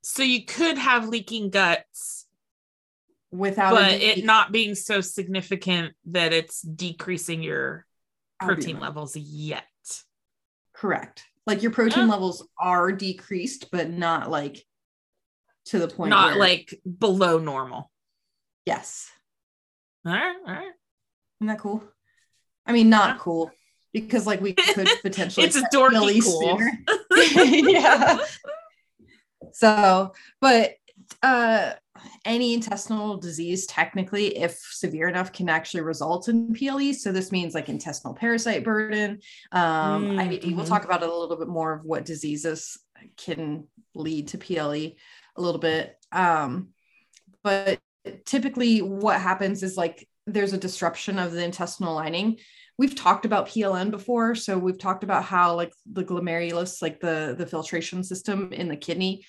so 0.03 0.23
you 0.23 0.45
could 0.45 0.79
have 0.79 1.09
leaking 1.09 1.51
guts 1.51 2.27
without, 3.31 3.75
but 3.75 3.93
it 4.01 4.25
not 4.25 4.53
being 4.53 4.75
so 4.75 5.01
significant 5.01 5.95
that 6.07 6.33
it's 6.33 6.63
decreasing 6.63 7.43
your 7.43 7.85
protein 8.41 8.77
albumin. 8.77 8.83
levels 8.83 9.17
yet 9.17 9.65
Correct. 10.73 11.25
Like 11.47 11.63
your 11.63 11.73
protein 11.73 12.07
Yeah. 12.07 12.13
levels 12.13 12.47
are 12.59 12.93
decreased, 12.93 13.71
but 13.73 13.91
not 13.91 14.31
like 14.31 14.65
to 15.69 15.79
the 15.79 15.89
point. 15.89 16.11
not 16.11 16.31
where- 16.33 16.39
like 16.39 16.81
below 16.99 17.39
normal 17.39 17.91
yes. 18.67 19.11
all 20.07 20.13
right 20.13 20.37
all 20.47 20.53
right 20.55 20.73
Isn't 21.41 21.47
that 21.49 21.59
cool? 21.59 21.83
I 22.67 22.73
mean, 22.73 22.91
not 22.91 23.15
Yeah. 23.15 23.19
cool 23.21 23.51
because 23.95 24.27
like 24.27 24.41
we 24.43 24.53
could 24.53 24.87
potentially 25.03 25.47
It's 25.47 25.59
catch 25.59 25.73
dorky 25.73 26.23
cool. 26.23 26.61
yeah. 27.73 28.19
So, 29.53 30.13
but 30.41 30.75
uh 31.23 31.73
any 32.25 32.53
intestinal 32.55 33.17
disease 33.17 33.67
technically 33.67 34.37
if 34.37 34.59
severe 34.71 35.09
enough 35.09 35.33
can 35.33 35.49
actually 35.49 35.81
result 35.81 36.29
in 36.29 36.53
PLE 36.53 36.93
so 36.93 37.11
this 37.11 37.33
means 37.33 37.55
like 37.55 37.69
intestinal 37.71 38.15
parasite 38.15 38.63
burden 38.63 39.19
um 39.53 40.05
Mm, 40.11 40.17
IBD 40.41 40.55
we'll 40.55 40.67
talk 40.67 40.85
about 40.85 41.03
it 41.03 41.09
a 41.09 41.15
little 41.15 41.37
bit 41.37 41.49
more 41.49 41.73
of 41.73 41.85
what 41.85 42.05
diseases 42.05 42.79
can 43.17 43.65
lead 43.95 44.29
to 44.29 44.39
PLE 44.39 44.93
a 45.39 45.43
little 45.43 45.61
bit. 45.61 45.97
Um 46.13 46.69
but 47.43 47.79
typically 48.25 48.81
what 48.81 49.21
happens 49.21 49.63
is 49.63 49.77
like 49.77 50.07
there's 50.27 50.53
a 50.53 50.59
disruption 50.59 51.19
of 51.19 51.33
the 51.33 51.43
intestinal 51.43 51.95
lining. 51.95 52.39
We've 52.77 52.95
talked 52.95 53.25
about 53.25 53.49
pln 53.49 53.91
before 53.91 54.35
so 54.35 54.59
we've 54.59 54.79
talked 54.79 55.05
about 55.05 55.25
how 55.25 55.55
like 55.55 55.73
the 55.91 56.05
glomerulus 56.05 56.83
like 56.83 57.01
the 57.01 57.35
the 57.37 57.47
filtration 57.47 58.05
system 58.05 58.53
in 58.53 58.69
the 58.69 58.77
kidney 58.77 59.25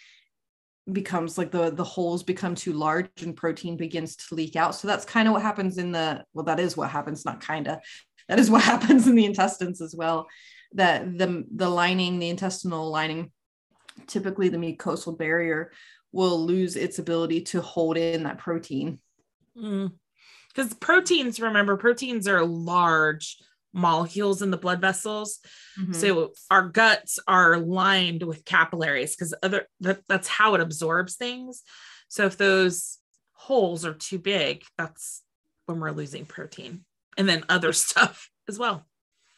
becomes 0.91 1.37
like 1.37 1.51
the 1.51 1.71
the 1.71 1.83
holes 1.83 2.23
become 2.23 2.55
too 2.55 2.73
large 2.73 3.09
and 3.21 3.35
protein 3.35 3.77
begins 3.77 4.15
to 4.15 4.35
leak 4.35 4.55
out. 4.55 4.75
So 4.75 4.87
that's 4.87 5.05
kind 5.05 5.27
of 5.27 5.33
what 5.33 5.41
happens 5.41 5.77
in 5.77 5.91
the 5.91 6.23
well 6.33 6.45
that 6.45 6.59
is 6.59 6.77
what 6.77 6.89
happens 6.89 7.25
not 7.25 7.41
kind 7.41 7.67
of 7.67 7.79
that 8.27 8.39
is 8.39 8.49
what 8.49 8.61
happens 8.73 9.07
in 9.07 9.15
the 9.15 9.25
intestines 9.25 9.81
as 9.81 9.95
well 9.95 10.27
that 10.73 11.17
the 11.17 11.45
the 11.55 11.69
lining 11.69 12.19
the 12.19 12.29
intestinal 12.29 12.89
lining 12.89 13.31
typically 14.07 14.49
the 14.49 14.57
mucosal 14.57 15.17
barrier 15.17 15.71
will 16.11 16.43
lose 16.45 16.75
its 16.75 16.99
ability 16.99 17.41
to 17.41 17.61
hold 17.61 17.97
in 17.97 18.23
that 18.23 18.37
protein. 18.37 18.99
Because 19.55 20.73
proteins 20.75 21.39
remember 21.39 21.77
proteins 21.77 22.27
are 22.27 22.43
large 22.45 23.37
molecules 23.71 24.41
in 24.41 24.49
the 24.49 24.57
blood 24.57 24.81
vessels. 24.81 25.39
Mhm. 25.77 25.95
so 25.95 26.33
our 26.49 26.67
guts 26.69 27.19
are 27.27 27.57
lined 27.59 28.23
with 28.23 28.43
capillaries 28.45 29.15
because 29.15 29.33
other 29.43 29.67
that, 29.81 30.01
that's 30.07 30.27
how 30.27 30.55
it 30.55 30.61
absorbs 30.61 31.15
things. 31.15 31.61
So 32.07 32.25
if 32.25 32.35
those 32.37 32.97
holes 33.33 33.85
are 33.85 33.93
too 33.93 34.17
big 34.19 34.63
that's 34.77 35.21
when 35.67 35.79
we're 35.79 35.91
losing 35.91 36.25
protein 36.25 36.83
and 37.15 37.29
then 37.29 37.45
other 37.47 37.71
stuff 37.85 38.31
as 38.47 38.57
well. 38.57 38.87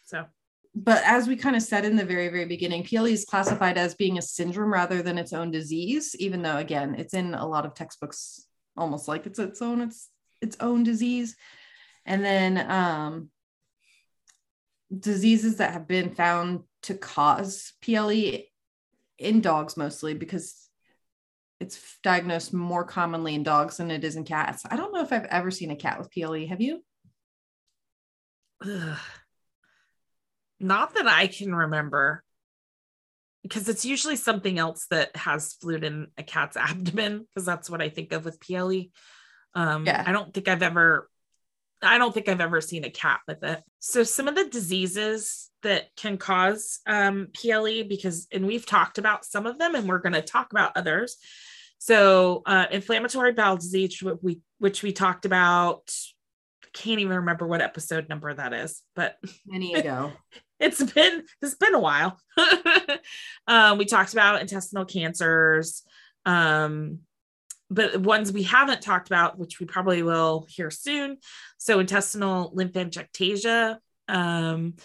So 0.06 0.26
but 0.74 1.04
as 1.06 1.28
we 1.28 1.36
kind 1.36 1.56
of 1.56 1.62
said 1.62 1.84
in 1.86 1.96
the 1.96 2.06
very 2.06 2.30
very 2.30 2.46
beginning 2.46 2.84
ple 2.84 3.06
is 3.06 3.26
classified 3.26 3.78
as 3.78 3.96
being 3.96 4.18
a 4.18 4.22
syndrome 4.22 4.72
rather 4.72 5.02
than 5.02 5.18
its 5.18 5.34
own 5.34 5.52
disease 5.52 6.16
even 6.20 6.42
though 6.42 6.58
again 6.58 6.96
it's 6.98 7.14
in 7.14 7.34
a 7.34 7.46
lot 7.46 7.66
of 7.66 7.74
textbooks 7.74 8.46
almost 8.78 9.08
like 9.08 9.26
it's 9.26 9.40
its 9.40 9.62
own 9.62 9.82
it's 9.82 10.10
its 10.42 10.58
own 10.60 10.84
disease. 10.84 11.36
And 12.06 12.24
then 12.24 12.58
um 12.70 13.30
diseases 14.98 15.58
that 15.58 15.74
have 15.74 15.88
been 15.88 16.14
found 16.14 16.64
to 16.84 16.96
cause 16.96 17.74
ple 17.82 18.12
in 19.18 19.42
dogs 19.42 19.78
mostly 19.78 20.14
because 20.14 20.68
it's 21.60 21.98
diagnosed 22.02 22.54
more 22.54 22.84
commonly 22.84 23.36
in 23.36 23.44
dogs 23.44 23.78
than 23.78 23.92
it 23.92 24.04
is 24.04 24.16
in 24.16 24.24
cats. 24.24 24.64
I 24.70 24.76
don't 24.76 24.94
know 24.94 25.02
if 25.02 25.14
i've 25.14 25.26
ever 25.26 25.52
seen 25.52 25.72
a 25.72 25.76
cat 25.76 26.00
with 26.00 26.12
ple 26.12 26.48
have 26.48 26.62
you? 26.62 26.84
Ugh. 28.66 28.98
Not 30.62 30.96
that 30.96 31.08
i 31.08 31.28
can 31.28 31.54
remember 31.54 32.24
because 33.44 33.68
it's 33.68 33.86
usually 33.86 34.16
something 34.16 34.60
else 34.60 34.86
that 34.92 35.16
has 35.16 35.54
fluid 35.54 35.84
in 35.84 36.08
a 36.18 36.24
cat's 36.24 36.58
abdomen 36.70 37.26
because 37.28 37.46
that's 37.46 37.70
what 37.70 37.82
i 37.82 37.90
think 37.90 38.14
of 38.14 38.26
with 38.26 38.40
ple 38.40 38.84
um 39.56 39.86
Yeah. 39.86 40.04
i 40.06 40.12
don't 40.12 40.34
think 40.34 40.48
i've 40.48 40.64
ever 40.64 41.10
i 41.82 41.98
don't 41.98 42.14
think 42.14 42.30
i've 42.30 42.42
ever 42.42 42.62
seen 42.62 42.84
a 42.86 42.90
cat 42.92 43.22
with 43.28 43.44
it. 43.44 43.62
So 43.80 44.04
some 44.04 44.28
of 44.28 44.36
the 44.36 44.46
diseases 44.46 45.50
that 45.64 45.88
can 45.96 46.18
cause 46.18 46.80
um, 46.86 47.30
ple 47.34 47.84
because 47.84 48.28
and 48.32 48.46
we've 48.46 48.66
talked 48.66 49.00
about 49.00 49.26
some 49.26 49.48
of 49.48 49.58
them 49.58 49.74
and 49.74 49.88
we're 49.90 49.98
going 50.00 50.14
to 50.14 50.22
talk 50.22 50.52
about 50.52 50.78
others. 50.78 51.18
So 51.80 52.44
uh, 52.46 52.68
inflammatory 52.70 53.32
bowel 53.34 53.58
disease 53.58 54.00
which 54.04 54.18
we 54.22 54.40
which 54.60 54.84
we 54.84 54.92
talked 54.92 55.26
about. 55.26 55.92
I 56.64 56.68
can't 56.74 57.00
even 57.00 57.18
remember 57.18 57.48
what 57.48 57.62
episode 57.62 58.08
number 58.10 58.32
that 58.32 58.54
is 58.54 58.82
but 58.96 59.18
many 59.48 59.74
ago 59.74 60.12
it's 60.62 60.82
been 60.84 61.24
it's 61.42 61.56
been 61.56 61.74
a 61.74 61.80
while. 61.80 62.18
um, 63.48 63.78
we 63.78 63.86
talked 63.86 64.14
about 64.14 64.42
intestinal 64.42 64.86
cancers, 64.86 65.84
um, 66.26 67.00
but 67.70 68.00
ones 68.00 68.32
we 68.32 68.44
haven't 68.44 68.82
talked 68.82 69.08
about, 69.08 69.38
which 69.38 69.60
we 69.60 69.66
probably 69.66 70.04
will 70.04 70.46
hear 70.48 70.70
soon. 70.70 71.18
So 71.58 71.80
intestinal 71.80 72.54
lymphangiectasia, 72.56 73.78
um, 74.08 74.76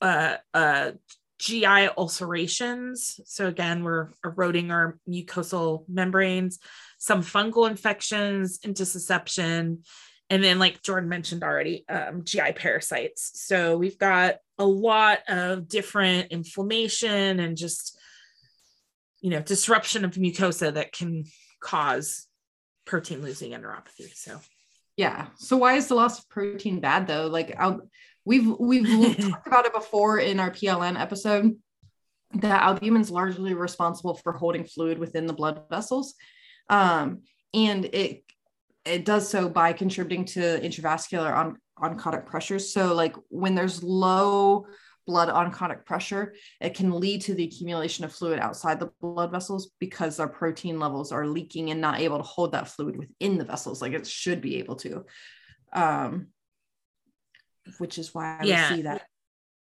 uh, 0.00 0.36
uh, 0.54 0.92
GI 1.38 1.88
ulcerations. 1.96 3.20
So 3.24 3.46
again, 3.46 3.82
we're 3.82 4.08
eroding 4.24 4.70
our 4.70 4.98
mucosal 5.08 5.84
membranes, 5.88 6.58
some 6.98 7.22
fungal 7.22 7.68
infections, 7.68 8.58
intussusception, 8.60 9.78
and 10.30 10.42
then 10.42 10.58
like 10.58 10.82
Jordan 10.82 11.08
mentioned 11.08 11.42
already, 11.42 11.84
um, 11.88 12.24
GI 12.24 12.52
parasites. 12.52 13.32
So 13.34 13.76
we've 13.76 13.98
got 13.98 14.36
a 14.58 14.64
lot 14.64 15.18
of 15.28 15.68
different 15.68 16.32
inflammation 16.32 17.40
and 17.40 17.56
just 17.56 17.98
you 19.20 19.30
know 19.30 19.40
disruption 19.40 20.04
of 20.06 20.12
mucosa 20.12 20.72
that 20.72 20.92
can 20.92 21.24
cause 21.60 22.26
protein 22.86 23.20
losing 23.20 23.52
enteropathy. 23.52 24.14
So 24.14 24.40
yeah. 24.96 25.26
So 25.36 25.58
why 25.58 25.74
is 25.74 25.88
the 25.88 25.94
loss 25.94 26.20
of 26.20 26.28
protein 26.28 26.80
bad 26.80 27.06
though? 27.06 27.26
Like 27.26 27.54
I'll 27.58 27.82
We've 28.24 28.46
we've 28.58 29.16
talked 29.30 29.46
about 29.46 29.66
it 29.66 29.74
before 29.74 30.18
in 30.18 30.40
our 30.40 30.50
PLN 30.50 31.00
episode 31.00 31.56
that 32.34 32.62
albumin 32.62 33.00
is 33.00 33.10
largely 33.10 33.54
responsible 33.54 34.14
for 34.14 34.32
holding 34.32 34.64
fluid 34.64 34.98
within 34.98 35.26
the 35.26 35.32
blood 35.32 35.62
vessels, 35.70 36.14
um, 36.68 37.22
and 37.52 37.86
it 37.86 38.22
it 38.84 39.04
does 39.04 39.28
so 39.28 39.48
by 39.48 39.72
contributing 39.72 40.24
to 40.24 40.40
intravascular 40.60 41.34
on 41.34 41.58
oncotic 41.78 42.26
pressures. 42.26 42.72
So 42.72 42.94
like 42.94 43.14
when 43.28 43.54
there's 43.54 43.82
low 43.82 44.66
blood 45.06 45.28
oncotic 45.28 45.84
pressure, 45.84 46.34
it 46.60 46.74
can 46.74 46.92
lead 46.92 47.22
to 47.22 47.34
the 47.34 47.44
accumulation 47.44 48.04
of 48.04 48.12
fluid 48.12 48.38
outside 48.38 48.78
the 48.78 48.90
blood 49.00 49.30
vessels 49.30 49.72
because 49.80 50.20
our 50.20 50.28
protein 50.28 50.78
levels 50.78 51.12
are 51.12 51.26
leaking 51.26 51.70
and 51.70 51.80
not 51.80 52.00
able 52.00 52.18
to 52.18 52.22
hold 52.22 52.52
that 52.52 52.68
fluid 52.68 52.96
within 52.96 53.38
the 53.38 53.44
vessels 53.44 53.82
like 53.82 53.92
it 53.92 54.06
should 54.06 54.40
be 54.40 54.58
able 54.58 54.76
to. 54.76 55.04
Um, 55.72 56.28
which 57.78 57.98
is 57.98 58.14
why 58.14 58.38
I 58.40 58.44
yeah. 58.44 58.68
see 58.68 58.82
that. 58.82 59.02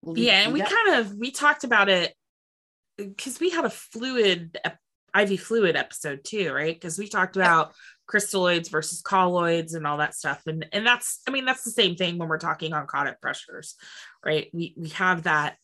Yeah, 0.03 0.45
and 0.45 0.53
we 0.53 0.61
kind 0.61 0.97
of 0.97 1.15
we 1.15 1.31
talked 1.31 1.65
about 1.65 1.89
it 1.89 2.15
because 2.97 3.39
we 3.39 3.51
had 3.51 3.65
a 3.65 3.71
fluid 3.71 4.59
IV 5.15 5.41
fluid 5.41 5.77
episode 5.77 6.25
too, 6.25 6.53
right? 6.53 6.75
Because 6.75 6.99
we 6.99 7.09
talked 7.09 7.37
about 7.37 7.75
crystalloids 8.11 8.71
versus 8.71 9.03
colloids 9.03 9.75
and 9.75 9.87
all 9.87 9.99
that 9.99 10.15
stuff, 10.15 10.43
and 10.47 10.67
and 10.73 10.87
that's 10.87 11.21
I 11.27 11.31
mean 11.31 11.45
that's 11.45 11.65
the 11.65 11.71
same 11.71 11.97
thing 11.97 12.19
when 12.19 12.29
we're 12.29 12.39
talking 12.39 12.73
oncotic 12.73 13.21
pressures, 13.21 13.77
right? 14.25 14.49
We 14.53 14.75
we 14.77 14.89
have 14.91 15.25
that 15.25 15.57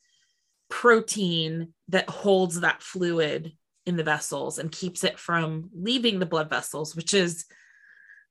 protein 0.69 1.73
that 1.89 2.09
holds 2.09 2.61
that 2.61 2.83
fluid 2.83 3.53
in 3.87 3.97
the 3.97 4.05
vessels 4.05 4.59
and 4.59 4.73
keeps 4.73 5.05
it 5.05 5.19
from 5.19 5.71
leaving 5.75 6.19
the 6.19 6.27
blood 6.27 6.51
vessels, 6.51 6.97
which 6.97 7.15
is 7.15 7.47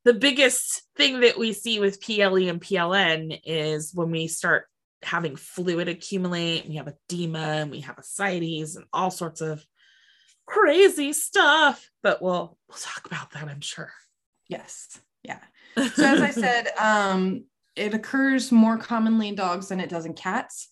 the 0.04 0.14
biggest 0.14 0.84
thing 0.96 1.22
that 1.22 1.38
we 1.38 1.54
see 1.54 1.80
with 1.80 2.02
PLE 2.02 2.48
and 2.50 2.62
PLN 2.62 3.40
is 3.44 3.92
when 3.94 4.12
we 4.12 4.28
start 4.28 4.66
having 5.02 5.36
fluid 5.36 5.88
accumulate, 5.88 6.68
we 6.68 6.76
have 6.76 6.88
edema 6.88 7.40
and 7.40 7.72
we 7.72 7.82
have 7.82 7.98
ascites 7.98 8.76
and 8.76 8.86
all 8.92 9.12
sorts 9.12 9.42
of 9.42 9.66
crazy 10.46 11.14
stuff. 11.14 11.90
But 12.04 12.22
we'll 12.22 12.58
we'll 12.68 12.78
talk 12.78 13.06
about 13.06 13.32
that, 13.32 13.48
I'm 13.48 13.62
sure. 13.62 13.92
Yes. 14.48 15.00
Yeah. 15.24 15.40
So 15.76 16.06
as 16.06 16.22
I 16.22 16.30
said, 16.30 16.68
um, 16.80 17.46
it 17.76 17.94
occurs 17.94 18.52
more 18.52 18.78
commonly 18.78 19.30
in 19.30 19.36
dogs 19.36 19.70
than 19.70 19.80
it 19.80 19.90
does 19.90 20.06
in 20.06 20.14
cats, 20.14 20.68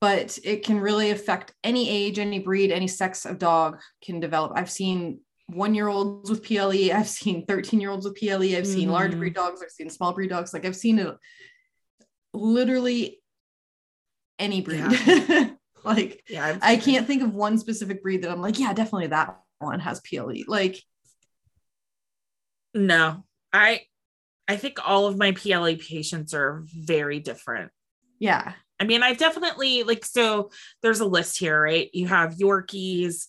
but 0.00 0.38
it 0.42 0.64
can 0.64 0.80
really 0.80 1.10
affect 1.10 1.52
any 1.62 1.88
age, 1.88 2.18
any 2.18 2.38
breed, 2.38 2.72
any 2.72 2.88
sex 2.88 3.24
of 3.26 3.38
dog 3.38 3.78
can 4.02 4.20
develop. 4.20 4.52
I've 4.56 4.70
seen 4.70 5.20
one 5.46 5.74
year 5.74 5.88
olds 5.88 6.30
with 6.30 6.44
PLE. 6.44 6.92
I've 6.92 7.08
seen 7.08 7.44
13 7.46 7.80
year 7.80 7.90
olds 7.90 8.04
with 8.04 8.16
PLE. 8.16 8.34
I've 8.34 8.40
mm-hmm. 8.40 8.64
seen 8.64 8.90
large 8.90 9.16
breed 9.16 9.34
dogs. 9.34 9.62
I've 9.62 9.70
seen 9.70 9.90
small 9.90 10.12
breed 10.12 10.30
dogs. 10.30 10.52
Like 10.52 10.64
I've 10.64 10.76
seen 10.76 10.98
it 10.98 11.16
literally 12.32 13.20
any 14.38 14.60
breed. 14.60 14.84
Yeah. 14.90 15.50
like 15.84 16.22
yeah, 16.28 16.58
I 16.62 16.76
can't 16.76 17.06
think 17.06 17.22
of 17.22 17.34
one 17.34 17.58
specific 17.58 18.02
breed 18.02 18.22
that 18.22 18.30
I'm 18.30 18.40
like, 18.40 18.58
yeah, 18.58 18.72
definitely 18.72 19.08
that 19.08 19.38
one 19.58 19.80
has 19.80 20.00
PLE. 20.00 20.44
Like 20.46 20.82
no, 22.74 23.24
I 23.52 23.82
I 24.48 24.56
think 24.56 24.78
all 24.84 25.06
of 25.06 25.18
my 25.18 25.32
PLE 25.32 25.76
patients 25.76 26.34
are 26.34 26.64
very 26.66 27.20
different. 27.20 27.70
Yeah. 28.18 28.52
I 28.80 28.84
mean, 28.84 29.02
I've 29.02 29.18
definitely 29.18 29.82
like 29.82 30.04
so 30.04 30.50
there's 30.82 31.00
a 31.00 31.06
list 31.06 31.38
here, 31.38 31.60
right? 31.62 31.90
You 31.92 32.08
have 32.08 32.36
Yorkies, 32.36 33.26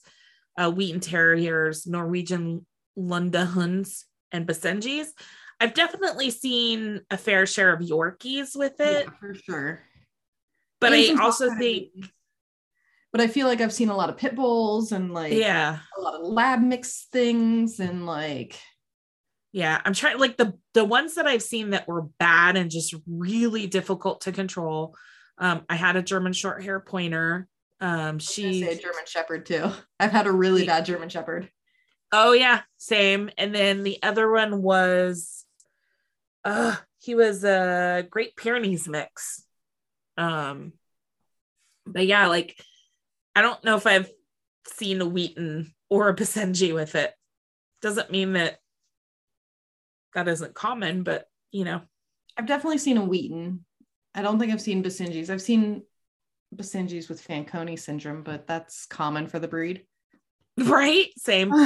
uh, 0.58 0.72
Wheaten 0.72 1.00
Terriers, 1.00 1.86
Norwegian 1.86 2.66
Lundehunds, 2.98 4.04
and 4.32 4.48
Basenjis. 4.48 5.08
I've 5.60 5.74
definitely 5.74 6.32
seen 6.32 7.02
a 7.12 7.18
fair 7.18 7.46
share 7.46 7.74
of 7.74 7.82
Yorkies 7.82 8.56
with 8.56 8.80
it. 8.80 9.06
Yeah, 9.06 9.12
for 9.20 9.34
sure. 9.36 9.82
But 10.80 10.94
I 10.94 11.16
also 11.22 11.54
think 11.56 11.92
but 13.12 13.22
I 13.22 13.28
feel 13.28 13.48
like 13.48 13.62
I've 13.62 13.74
seen 13.74 13.90
a 13.90 13.96
lot 13.96 14.10
of 14.10 14.18
pit 14.18 14.36
bulls 14.36 14.92
and 14.92 15.14
like 15.14 15.34
yeah, 15.34 15.80
a 15.98 16.02
lot 16.02 16.16
of 16.16 16.28
lab 16.28 16.62
mix 16.62 17.08
things 17.12 17.80
and 17.80 18.06
like 18.06 18.58
yeah, 19.52 19.82
I'm 19.84 19.94
trying 19.94 20.20
like 20.20 20.38
the 20.38 20.54
the 20.74 20.86
ones 20.86 21.16
that 21.16 21.28
I've 21.28 21.44
seen 21.44 21.72
that 21.72 21.88
were 21.88 22.04
bad 22.20 22.56
and 22.56 22.72
just 22.72 22.96
really 23.08 23.68
difficult 23.68 24.22
to 24.22 24.32
control. 24.32 24.96
Um, 25.38 25.64
I 25.70 25.76
had 25.76 25.96
a 25.96 26.02
German 26.02 26.34
short 26.34 26.64
hair 26.64 26.80
pointer 26.80 27.48
um, 27.82 28.20
she 28.20 28.64
a 28.64 28.76
German 28.76 29.06
Shepherd 29.08 29.46
too. 29.48 29.72
I've 30.00 30.12
had 30.12 30.28
a 30.28 30.32
really 30.32 30.66
bad 30.66 30.86
German 30.86 31.10
Shepherd. 31.10 31.50
Oh 32.12 32.32
yeah, 32.34 32.62
same. 32.78 33.32
And 33.38 33.54
then 33.54 33.84
the 33.84 33.98
other 34.04 34.32
one 34.32 34.62
was, 34.62 35.46
uh, 36.46 36.76
he 37.00 37.16
was 37.16 37.44
a 37.44 38.06
Great 38.10 38.36
Pyrenees 38.36 38.88
mix. 38.88 39.44
Um, 40.18 40.74
but 41.88 42.06
yeah, 42.06 42.28
like 42.28 42.56
I 43.36 43.42
don't 43.42 43.64
know 43.64 43.78
if 43.78 43.88
I've 43.88 44.12
seen 44.68 45.02
a 45.02 45.06
Wheaten 45.06 45.74
or 45.90 46.10
a 46.10 46.16
Basenji 46.16 46.76
with 46.76 46.94
it. 46.94 47.12
Doesn't 47.82 48.12
mean 48.12 48.34
that 48.34 48.60
that 50.14 50.28
isn't 50.28 50.54
common, 50.54 51.04
but 51.04 51.26
you 51.52 51.66
know, 51.66 51.82
I've 52.38 52.48
definitely 52.48 52.78
seen 52.78 52.98
a 52.98 53.06
Wheaten. 53.06 53.66
I 54.14 54.22
don't 54.22 54.40
think 54.40 54.52
I've 54.52 54.62
seen 54.62 54.84
Basenjis. 54.84 55.30
I've 55.30 55.42
seen 55.42 55.84
Basenjis 56.56 57.10
with 57.10 57.26
Fanconi 57.26 57.80
syndrome, 57.80 58.24
but 58.24 58.48
that's 58.48 58.86
common 58.86 59.28
for 59.28 59.40
the 59.40 59.48
breed. 59.48 59.86
Right? 60.58 61.08
Same. 61.18 61.50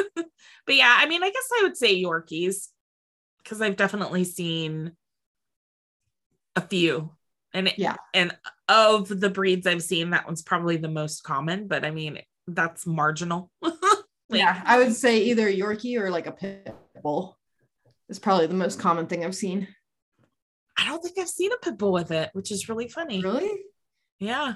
but 0.66 0.74
yeah, 0.74 0.96
I 0.98 1.06
mean, 1.08 1.22
I 1.22 1.30
guess 1.30 1.48
I 1.58 1.62
would 1.64 1.76
say 1.76 2.00
Yorkies 2.00 2.68
because 3.42 3.60
I've 3.60 3.76
definitely 3.76 4.22
seen 4.22 4.92
a 6.54 6.60
few. 6.60 7.10
And 7.52 7.72
yeah, 7.76 7.96
and 8.14 8.34
of 8.68 9.08
the 9.08 9.28
breeds 9.28 9.66
I've 9.66 9.82
seen, 9.82 10.10
that 10.10 10.26
one's 10.26 10.42
probably 10.42 10.76
the 10.76 10.88
most 10.88 11.22
common, 11.24 11.66
but 11.66 11.84
I 11.84 11.90
mean, 11.90 12.20
that's 12.46 12.86
marginal. 12.86 13.50
like, 13.60 13.74
yeah, 14.30 14.62
I 14.64 14.78
would 14.78 14.94
say 14.94 15.24
either 15.24 15.50
Yorkie 15.50 15.98
or 16.00 16.08
like 16.08 16.26
a 16.26 16.32
pit 16.32 16.74
bull 17.02 17.38
is 18.08 18.18
probably 18.18 18.46
the 18.46 18.54
most 18.54 18.78
common 18.78 19.06
thing 19.06 19.24
I've 19.24 19.34
seen. 19.34 19.68
I 20.78 20.86
don't 20.86 21.02
think 21.02 21.18
I've 21.18 21.28
seen 21.28 21.52
a 21.52 21.56
pit 21.56 21.76
bull 21.78 21.92
with 21.92 22.10
it, 22.10 22.30
which 22.32 22.50
is 22.50 22.68
really 22.68 22.88
funny. 22.88 23.20
Really? 23.20 23.62
Yeah. 24.18 24.54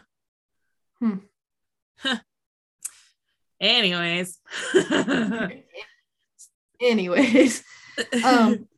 Hmm. 0.99 1.17
Anyways. 3.61 4.39
Anyways. 6.81 7.65
Um 8.25 8.69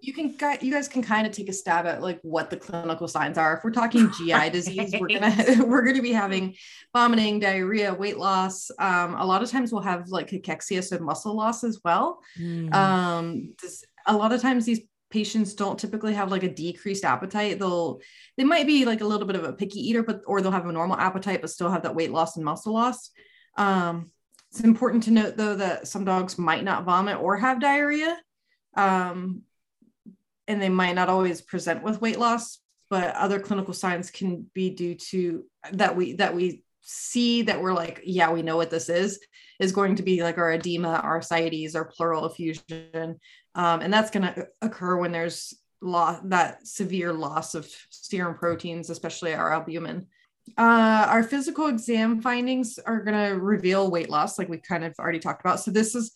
you 0.00 0.12
can 0.12 0.34
you 0.60 0.72
guys 0.72 0.88
can 0.88 1.02
kind 1.02 1.26
of 1.26 1.32
take 1.32 1.48
a 1.48 1.52
stab 1.52 1.86
at 1.86 2.02
like 2.02 2.20
what 2.22 2.50
the 2.50 2.56
clinical 2.56 3.08
signs 3.08 3.36
are. 3.36 3.56
If 3.56 3.64
we're 3.64 3.70
talking 3.70 4.10
GI 4.18 4.50
disease, 4.50 4.94
we're 4.98 5.08
gonna 5.08 5.34
we're 5.66 5.84
gonna 5.84 6.02
be 6.02 6.12
having 6.12 6.54
vomiting, 6.94 7.40
diarrhea, 7.40 7.92
weight 7.92 8.18
loss. 8.18 8.70
Um, 8.78 9.14
a 9.16 9.24
lot 9.24 9.42
of 9.42 9.50
times 9.50 9.72
we'll 9.72 9.82
have 9.82 10.08
like 10.08 10.30
cachexia, 10.30 10.84
so 10.84 10.98
muscle 10.98 11.36
loss 11.36 11.64
as 11.64 11.80
well. 11.84 12.20
Mm. 12.38 12.72
Um, 12.72 13.54
this, 13.60 13.84
a 14.06 14.16
lot 14.16 14.32
of 14.32 14.40
times 14.40 14.64
these 14.64 14.80
patients 15.10 15.54
don't 15.54 15.78
typically 15.78 16.14
have 16.14 16.30
like 16.30 16.42
a 16.42 16.52
decreased 16.52 17.02
appetite 17.02 17.58
they'll 17.58 17.98
they 18.36 18.44
might 18.44 18.66
be 18.66 18.84
like 18.84 19.00
a 19.00 19.06
little 19.06 19.26
bit 19.26 19.36
of 19.36 19.44
a 19.44 19.54
picky 19.54 19.80
eater 19.80 20.02
but 20.02 20.20
or 20.26 20.42
they'll 20.42 20.52
have 20.52 20.66
a 20.66 20.72
normal 20.72 20.98
appetite 20.98 21.40
but 21.40 21.48
still 21.48 21.70
have 21.70 21.82
that 21.82 21.94
weight 21.94 22.12
loss 22.12 22.36
and 22.36 22.44
muscle 22.44 22.74
loss 22.74 23.10
um, 23.56 24.10
it's 24.50 24.60
important 24.60 25.02
to 25.02 25.10
note 25.10 25.34
though 25.34 25.56
that 25.56 25.88
some 25.88 26.04
dogs 26.04 26.36
might 26.36 26.62
not 26.62 26.84
vomit 26.84 27.18
or 27.18 27.38
have 27.38 27.58
diarrhea 27.58 28.18
um, 28.76 29.42
and 30.48 30.60
they 30.60 30.68
might 30.68 30.94
not 30.94 31.08
always 31.08 31.40
present 31.40 31.82
with 31.82 32.00
weight 32.00 32.18
loss 32.18 32.58
but 32.90 33.14
other 33.14 33.38
clinical 33.38 33.74
signs 33.74 34.10
can 34.10 34.46
be 34.54 34.70
due 34.70 34.94
to 34.94 35.44
that 35.72 35.94
we 35.94 36.14
that 36.14 36.34
we 36.34 36.64
see 36.80 37.42
that 37.42 37.60
we're 37.60 37.72
like 37.72 38.00
yeah 38.04 38.32
we 38.32 38.42
know 38.42 38.56
what 38.56 38.70
this 38.70 38.88
is 38.88 39.20
is 39.60 39.72
going 39.72 39.94
to 39.94 40.02
be 40.02 40.22
like 40.22 40.38
our 40.38 40.52
edema 40.52 40.94
our 41.04 41.18
ascites 41.18 41.76
our 41.76 41.84
pleural 41.84 42.24
effusion 42.24 43.20
um, 43.54 43.80
and 43.80 43.92
that's 43.92 44.10
going 44.10 44.22
to 44.22 44.46
occur 44.62 44.96
when 44.96 45.12
there's 45.12 45.54
loss 45.80 46.20
that 46.24 46.66
severe 46.66 47.12
loss 47.12 47.54
of 47.54 47.68
serum 47.90 48.34
proteins, 48.36 48.90
especially 48.90 49.34
our 49.34 49.52
albumin. 49.52 50.06
Uh, 50.56 51.06
our 51.08 51.22
physical 51.22 51.66
exam 51.66 52.22
findings 52.22 52.78
are 52.78 53.02
going 53.02 53.30
to 53.30 53.38
reveal 53.38 53.90
weight 53.90 54.08
loss, 54.08 54.38
like 54.38 54.48
we 54.48 54.58
kind 54.58 54.84
of 54.84 54.94
already 54.98 55.18
talked 55.18 55.40
about. 55.40 55.60
So 55.60 55.70
this 55.70 55.94
is 55.94 56.12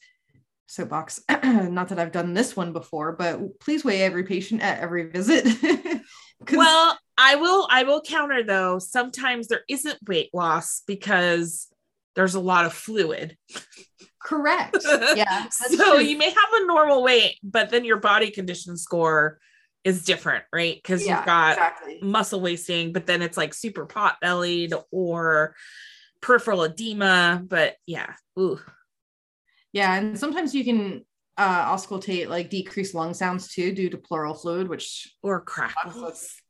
soapbox. 0.67 1.21
Not 1.45 1.89
that 1.89 1.99
I've 1.99 2.13
done 2.13 2.35
this 2.35 2.57
one 2.57 2.73
before, 2.73 3.13
but 3.13 3.61
please 3.61 3.85
weigh 3.85 4.03
every 4.03 4.25
patient 4.25 4.63
at 4.63 4.81
every 4.81 5.11
visit. 5.11 5.47
well, 6.53 6.99
I 7.19 7.37
will. 7.37 7.69
I 7.71 7.85
will 7.85 8.01
counter 8.01 8.43
though. 8.43 8.79
Sometimes 8.79 9.49
there 9.49 9.63
isn't 9.69 9.99
weight 10.07 10.31
loss 10.33 10.83
because 10.87 11.69
there's 12.15 12.35
a 12.35 12.41
lot 12.41 12.67
of 12.67 12.73
fluid. 12.73 13.37
Correct. 14.23 14.77
Yeah. 15.17 15.49
so 15.49 15.95
true. 15.95 16.01
you 16.01 16.17
may 16.17 16.31
have 16.31 16.49
a 16.53 16.67
normal 16.67 17.03
weight, 17.03 17.39
but 17.43 17.71
then 17.71 17.85
your 17.85 17.99
body 17.99 18.31
condition 18.31 18.77
score 18.77 19.39
is 19.85 20.05
different, 20.05 20.45
right? 20.53 20.77
Because 20.77 21.05
yeah, 21.05 21.19
you've 21.19 21.27
got 21.27 21.53
exactly. 21.53 21.99
muscle 22.03 22.41
wasting, 22.41 22.93
but 22.93 23.07
then 23.07 23.21
it's 23.21 23.37
like 23.37 23.53
super 23.53 23.85
pot 23.85 24.17
bellied 24.21 24.73
or 24.91 25.55
peripheral 26.21 26.63
edema. 26.63 27.43
But 27.45 27.77
yeah, 27.87 28.15
ooh. 28.39 28.61
Yeah, 29.73 29.95
and 29.95 30.19
sometimes 30.19 30.55
you 30.55 30.65
can 30.65 31.05
uh 31.39 31.75
auscultate 31.75 32.29
like 32.29 32.51
decreased 32.51 32.95
lung 32.95 33.15
sounds 33.15 33.49
too 33.49 33.73
due 33.73 33.89
to 33.91 33.97
pleural 33.97 34.35
fluid, 34.35 34.69
which 34.69 35.15
or 35.23 35.41
crackles. 35.41 36.35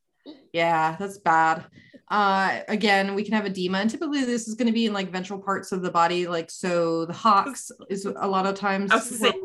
Yeah, 0.53 0.97
that's 1.01 1.19
bad. 1.19 1.65
Uh, 2.09 2.61
again, 2.69 3.15
we 3.15 3.25
can 3.25 3.33
have 3.35 3.47
edema, 3.47 3.79
and 3.79 3.91
typically 3.91 4.25
this 4.25 4.47
is 4.47 4.55
going 4.55 4.67
to 4.67 4.73
be 4.73 4.87
in 4.87 4.93
like 4.93 5.11
ventral 5.11 5.41
parts 5.41 5.73
of 5.73 5.83
the 5.83 5.91
body, 5.91 6.27
like 6.27 6.51
so. 6.51 7.07
The 7.07 7.13
hocks 7.13 7.71
is 7.89 8.05
a 8.05 8.29
lot 8.29 8.47
of 8.47 8.55
times 8.55 8.93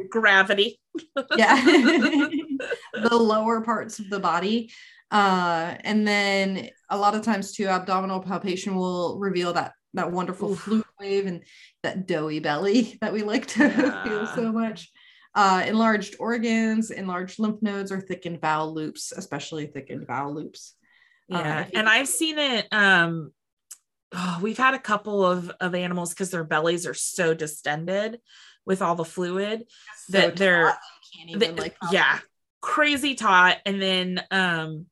gravity. 0.10 0.80
yeah, 1.38 1.56
the 1.66 3.16
lower 3.16 3.62
parts 3.62 4.00
of 4.00 4.10
the 4.10 4.20
body, 4.20 4.70
uh, 5.12 5.76
and 5.82 6.06
then 6.06 6.70
a 6.90 6.98
lot 6.98 7.16
of 7.16 7.22
times 7.22 7.54
too, 7.54 7.68
abdominal 7.68 8.20
palpation 8.20 8.76
will 8.76 9.18
reveal 9.18 9.54
that 9.54 9.74
that 9.94 10.12
wonderful 10.12 10.52
Oof. 10.52 10.60
fluid 10.60 10.86
wave 11.00 11.26
and 11.26 11.44
that 11.84 12.08
doughy 12.08 12.40
belly 12.40 12.98
that 13.02 13.14
we 13.14 13.24
like 13.24 13.48
to 13.48 13.60
yeah. 13.68 14.04
feel 14.04 14.28
so 14.28 14.52
much. 14.52 14.92
Uh, 15.36 15.64
enlarged 15.68 16.16
organs, 16.20 16.90
enlarged 16.90 17.38
lymph 17.38 17.62
nodes, 17.62 17.92
or 17.92 18.02
thickened 18.02 18.42
bowel 18.42 18.74
loops, 18.74 19.12
especially 19.12 19.68
thickened 19.68 20.08
bowel 20.08 20.34
loops. 20.34 20.74
Uh, 21.32 21.38
yeah, 21.38 21.60
uh, 21.60 21.66
and 21.76 21.88
I've 21.90 22.08
seen 22.08 22.40
it. 22.40 22.68
Um, 22.72 23.32
oh, 24.14 24.40
we've 24.42 24.58
had 24.58 24.74
a 24.74 24.80
couple 24.80 25.24
of 25.24 25.52
of 25.60 25.76
animals 25.76 26.10
because 26.10 26.32
their 26.32 26.44
bellies 26.44 26.88
are 26.88 26.96
so 26.96 27.36
distended 27.36 28.20
with 28.66 28.82
all 28.82 28.96
the 28.96 29.06
fluid 29.06 29.66
so 30.08 30.18
that 30.18 30.36
they're 30.38 30.74
they, 31.36 31.52
like 31.52 31.76
yeah 31.92 32.20
crazy 32.62 33.16
taut, 33.16 33.58
and 33.66 33.82
then 33.82 34.22
um 34.32 34.88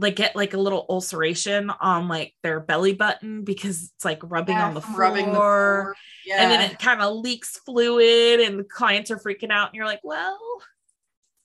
like 0.00 0.16
get 0.16 0.34
like 0.34 0.54
a 0.54 0.58
little 0.58 0.86
ulceration 0.88 1.70
on 1.80 2.08
like 2.08 2.34
their 2.42 2.58
belly 2.58 2.94
button 2.94 3.44
because 3.44 3.92
it's 3.94 4.04
like 4.04 4.18
rubbing 4.22 4.56
yeah, 4.56 4.66
on 4.66 4.74
the 4.74 4.80
floor. 4.80 4.98
Rubbing 4.98 5.26
the 5.26 5.32
floor. 5.32 5.96
Yeah. 6.24 6.42
And 6.42 6.50
then 6.50 6.70
it 6.70 6.78
kind 6.78 7.02
of 7.02 7.16
leaks 7.16 7.58
fluid 7.58 8.40
and 8.40 8.58
the 8.58 8.64
clients 8.64 9.10
are 9.10 9.18
freaking 9.18 9.50
out 9.50 9.68
and 9.68 9.74
you're 9.74 9.86
like, 9.86 10.00
well, 10.02 10.38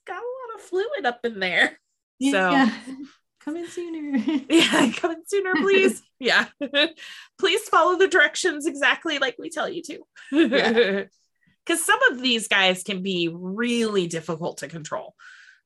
got 0.06 0.16
a 0.16 0.16
lot 0.16 0.54
of 0.56 0.62
fluid 0.62 1.04
up 1.04 1.20
in 1.24 1.38
there. 1.38 1.78
Yeah. 2.18 2.70
So 2.70 2.96
come 3.44 3.56
in 3.56 3.68
sooner. 3.68 4.18
yeah, 4.48 4.90
come 4.96 5.12
in 5.12 5.22
sooner, 5.26 5.54
please. 5.56 6.02
yeah. 6.18 6.46
please 7.38 7.68
follow 7.68 7.98
the 7.98 8.08
directions 8.08 8.66
exactly 8.66 9.18
like 9.18 9.36
we 9.38 9.50
tell 9.50 9.68
you 9.68 9.82
to. 9.82 9.98
yeah. 10.32 11.04
Cuz 11.66 11.84
some 11.84 12.00
of 12.10 12.22
these 12.22 12.48
guys 12.48 12.82
can 12.82 13.02
be 13.02 13.28
really 13.30 14.06
difficult 14.06 14.58
to 14.58 14.68
control. 14.68 15.14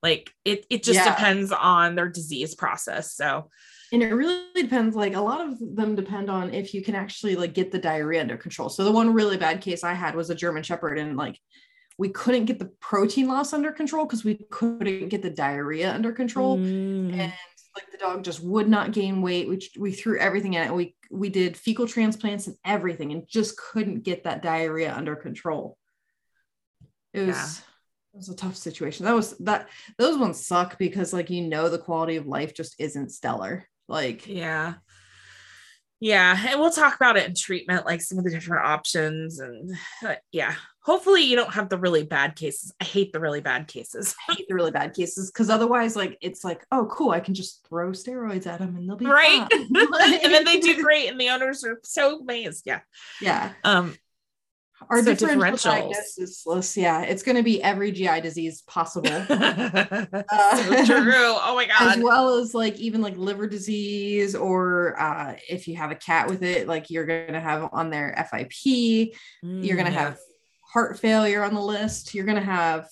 Like 0.03 0.33
it 0.45 0.67
it 0.71 0.83
just 0.83 0.99
yeah. 0.99 1.15
depends 1.15 1.53
on 1.53 1.95
their 1.95 2.09
disease 2.09 2.55
process. 2.55 3.15
So 3.15 3.51
and 3.93 4.03
it 4.03 4.15
really 4.15 4.43
depends 4.55 4.95
like 4.95 5.15
a 5.15 5.21
lot 5.21 5.41
of 5.41 5.59
them 5.59 5.95
depend 5.95 6.31
on 6.31 6.55
if 6.55 6.75
you 6.75 6.83
can 6.83 6.95
actually 6.95 7.37
like 7.37 7.55
get 7.55 7.73
the 7.73 7.79
diarrhea 7.79 8.21
under 8.21 8.37
control 8.37 8.69
so 8.69 8.85
the 8.85 8.93
one 8.93 9.13
really 9.13 9.37
bad 9.37 9.61
case 9.61 9.85
i 9.85 9.93
had 9.93 10.15
was 10.15 10.31
a 10.31 10.35
german 10.35 10.63
shepherd 10.63 10.99
and 10.99 11.17
like 11.17 11.39
we 11.99 12.09
couldn't 12.09 12.47
get 12.47 12.59
the 12.59 12.71
protein 12.81 13.29
loss 13.29 13.53
under 13.53 13.73
control 13.73 14.07
because 14.07 14.25
we 14.25 14.37
couldn't 14.51 15.09
get 15.09 15.23
the 15.23 15.31
diarrhea 15.31 15.93
under 15.93 16.13
control 16.13 16.57
mm. 16.57 17.13
and 17.13 17.33
like 17.77 17.91
the 17.93 17.99
dog 17.99 18.25
just 18.25 18.43
would 18.43 18.69
not 18.69 18.93
gain 18.93 19.23
weight 19.23 19.49
we, 19.49 19.61
we 19.79 19.93
threw 19.93 20.19
everything 20.19 20.57
at 20.57 20.69
it 20.69 20.75
we 20.75 20.95
we 21.11 21.29
did 21.29 21.57
fecal 21.57 21.87
transplants 21.87 22.47
and 22.47 22.57
everything 22.65 23.13
and 23.13 23.29
just 23.29 23.57
couldn't 23.57 24.03
get 24.03 24.25
that 24.25 24.43
diarrhea 24.43 24.95
under 24.95 25.17
control 25.17 25.77
it 27.13 27.27
was. 27.27 27.63
It 28.13 28.17
was 28.17 28.29
a 28.29 28.37
tough 28.37 28.57
situation 28.57 29.07
that 29.07 29.15
was 29.15 29.37
that 29.39 29.69
those 29.99 30.19
ones 30.19 30.45
suck 30.45 30.79
because 30.79 31.13
like 31.13 31.31
you 31.31 31.43
know 31.43 31.69
the 31.69 31.79
quality 31.79 32.17
of 32.17 32.27
life 32.27 32.55
just 32.55 32.75
isn't 32.79 33.11
stellar 33.11 33.67
like, 33.91 34.27
yeah. 34.29 34.75
Yeah. 36.03 36.39
And 36.49 36.59
we'll 36.59 36.71
talk 36.71 36.97
about 36.97 37.19
it 37.19 37.27
in 37.27 37.35
treatment, 37.35 37.85
like 37.85 38.01
some 38.01 38.17
of 38.17 38.25
the 38.25 38.31
different 38.31 38.65
options. 38.65 39.39
And 39.39 39.77
uh, 40.07 40.15
yeah, 40.33 40.55
hopefully 40.81 41.23
you 41.23 41.37
don't 41.37 41.53
have 41.53 41.69
the 41.69 41.77
really 41.77 42.05
bad 42.05 42.37
cases. 42.37 42.73
I 42.81 42.85
hate 42.85 43.13
the 43.13 43.21
really 43.21 43.43
bad 43.43 43.67
cases. 43.67 44.15
I 44.29 44.35
hate 44.35 44.49
the 44.49 44.55
really 44.55 44.71
bad 44.71 44.95
cases 44.95 45.31
because 45.31 45.51
otherwise, 45.51 45.97
like, 45.97 46.17
it's 46.23 46.43
like, 46.43 46.65
oh, 46.73 46.89
cool, 46.91 47.11
I 47.11 47.21
can 47.21 47.35
just 47.35 47.67
throw 47.69 47.91
steroids 47.91 48.47
at 48.47 48.61
them 48.61 48.77
and 48.77 48.89
they'll 48.89 48.97
be 48.97 49.05
right. 49.05 49.47
and 49.53 50.33
then 50.33 50.45
they 50.45 50.61
do 50.61 50.83
great, 50.83 51.09
and 51.09 51.21
the 51.21 51.29
owners 51.29 51.65
are 51.65 51.81
so 51.83 52.21
amazed. 52.21 52.63
Yeah. 52.65 52.81
Yeah. 53.21 53.53
Um, 53.65 53.95
our 54.89 55.03
so 55.03 55.15
differential 55.15 55.71
diagnosis 55.71 56.77
yeah, 56.77 57.03
it's 57.03 57.23
going 57.23 57.37
to 57.37 57.43
be 57.43 57.63
every 57.63 57.93
GI 57.93 58.21
disease 58.23 58.63
possible. 58.63 59.11
uh, 59.29 60.85
so 60.85 61.05
true. 61.05 61.37
Oh 61.43 61.55
my 61.55 61.67
god. 61.67 61.99
As 61.99 62.03
well 62.03 62.39
as 62.39 62.55
like 62.55 62.77
even 62.79 63.03
like 63.03 63.17
liver 63.17 63.47
disease, 63.47 64.35
or 64.35 65.01
uh, 65.01 65.37
if 65.49 65.69
you 65.69 65.77
have 65.77 65.91
a 65.91 65.97
cat 65.97 66.29
with 66.29 66.43
it, 66.43 66.67
like 66.67 66.91
you're 66.91 67.07
going 67.07 67.33
to 67.33 67.41
have 67.41 67.69
on 67.73 67.91
their 67.91 68.15
FIP. 68.31 68.51
Mm, 69.45 69.65
you're 69.65 69.77
going 69.77 69.87
to 69.87 69.93
yeah. 69.93 70.05
have 70.05 70.19
heart 70.63 70.99
failure 70.99 71.43
on 71.43 71.55
the 71.55 71.61
list. 71.61 72.15
You're 72.15 72.27
going 72.27 72.39
to 72.39 72.45
have 72.45 72.89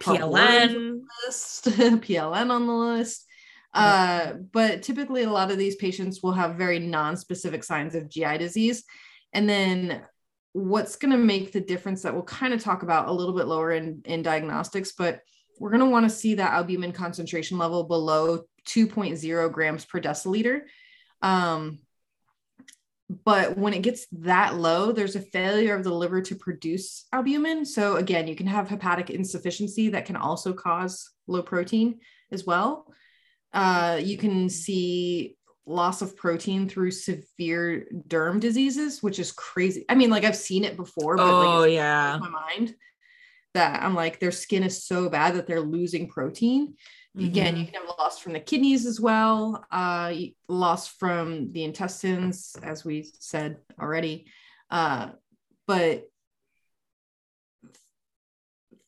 PLN 0.00 1.02
list, 1.24 1.66
PLN 1.66 2.50
on 2.50 2.66
the 2.66 2.72
list. 2.72 3.26
Uh, 3.74 4.34
but 4.52 4.82
typically, 4.82 5.22
a 5.22 5.30
lot 5.30 5.50
of 5.50 5.56
these 5.56 5.76
patients 5.76 6.22
will 6.22 6.32
have 6.32 6.56
very 6.56 6.78
non-specific 6.78 7.64
signs 7.64 7.94
of 7.94 8.06
GI 8.06 8.36
disease, 8.36 8.84
and 9.32 9.48
then 9.48 10.02
what's 10.52 10.96
going 10.96 11.12
to 11.12 11.18
make 11.18 11.52
the 11.52 11.60
difference 11.60 12.02
that 12.02 12.12
we'll 12.12 12.22
kind 12.24 12.52
of 12.52 12.62
talk 12.62 12.82
about 12.82 13.08
a 13.08 13.12
little 13.12 13.34
bit 13.34 13.46
lower 13.46 13.72
in, 13.72 14.02
in 14.04 14.22
diagnostics, 14.22 14.92
but 14.92 15.20
we're 15.58 15.70
going 15.70 15.80
to 15.80 15.86
want 15.86 16.04
to 16.04 16.14
see 16.14 16.34
that 16.34 16.52
albumin 16.52 16.92
concentration 16.92 17.58
level 17.58 17.84
below 17.84 18.44
2.0 18.66 19.52
grams 19.52 19.84
per 19.84 20.00
deciliter. 20.00 20.62
Um, 21.22 21.78
but 23.24 23.56
when 23.58 23.74
it 23.74 23.82
gets 23.82 24.06
that 24.12 24.56
low, 24.56 24.92
there's 24.92 25.16
a 25.16 25.20
failure 25.20 25.74
of 25.74 25.84
the 25.84 25.92
liver 25.92 26.22
to 26.22 26.34
produce 26.34 27.06
albumin. 27.12 27.64
So 27.64 27.96
again, 27.96 28.26
you 28.26 28.34
can 28.34 28.46
have 28.46 28.68
hepatic 28.68 29.10
insufficiency 29.10 29.90
that 29.90 30.06
can 30.06 30.16
also 30.16 30.52
cause 30.52 31.10
low 31.26 31.42
protein 31.42 32.00
as 32.30 32.46
well. 32.46 32.92
Uh, 33.52 34.00
you 34.02 34.16
can 34.16 34.48
see 34.48 35.36
loss 35.66 36.02
of 36.02 36.16
protein 36.16 36.68
through 36.68 36.90
severe 36.90 37.86
derm 38.08 38.40
diseases, 38.40 39.02
which 39.02 39.18
is 39.18 39.32
crazy. 39.32 39.84
I 39.88 39.94
mean, 39.94 40.10
like 40.10 40.24
I've 40.24 40.36
seen 40.36 40.64
it 40.64 40.76
before, 40.76 41.16
but 41.16 41.24
oh 41.24 41.60
like, 41.60 41.72
yeah, 41.72 42.18
my 42.20 42.28
mind 42.28 42.74
that 43.54 43.82
I'm 43.82 43.94
like 43.94 44.18
their 44.18 44.32
skin 44.32 44.62
is 44.62 44.84
so 44.84 45.08
bad 45.08 45.34
that 45.34 45.46
they're 45.46 45.60
losing 45.60 46.08
protein. 46.08 46.74
Mm-hmm. 47.16 47.26
Again, 47.26 47.56
you 47.56 47.64
can 47.66 47.74
have 47.74 47.98
loss 47.98 48.18
from 48.18 48.32
the 48.32 48.40
kidneys 48.40 48.86
as 48.86 48.98
well, 48.98 49.64
uh, 49.70 50.14
loss 50.48 50.88
from 50.88 51.52
the 51.52 51.64
intestines, 51.64 52.56
as 52.62 52.84
we 52.84 53.06
said 53.18 53.58
already. 53.80 54.26
Uh, 54.70 55.10
but 55.66 56.04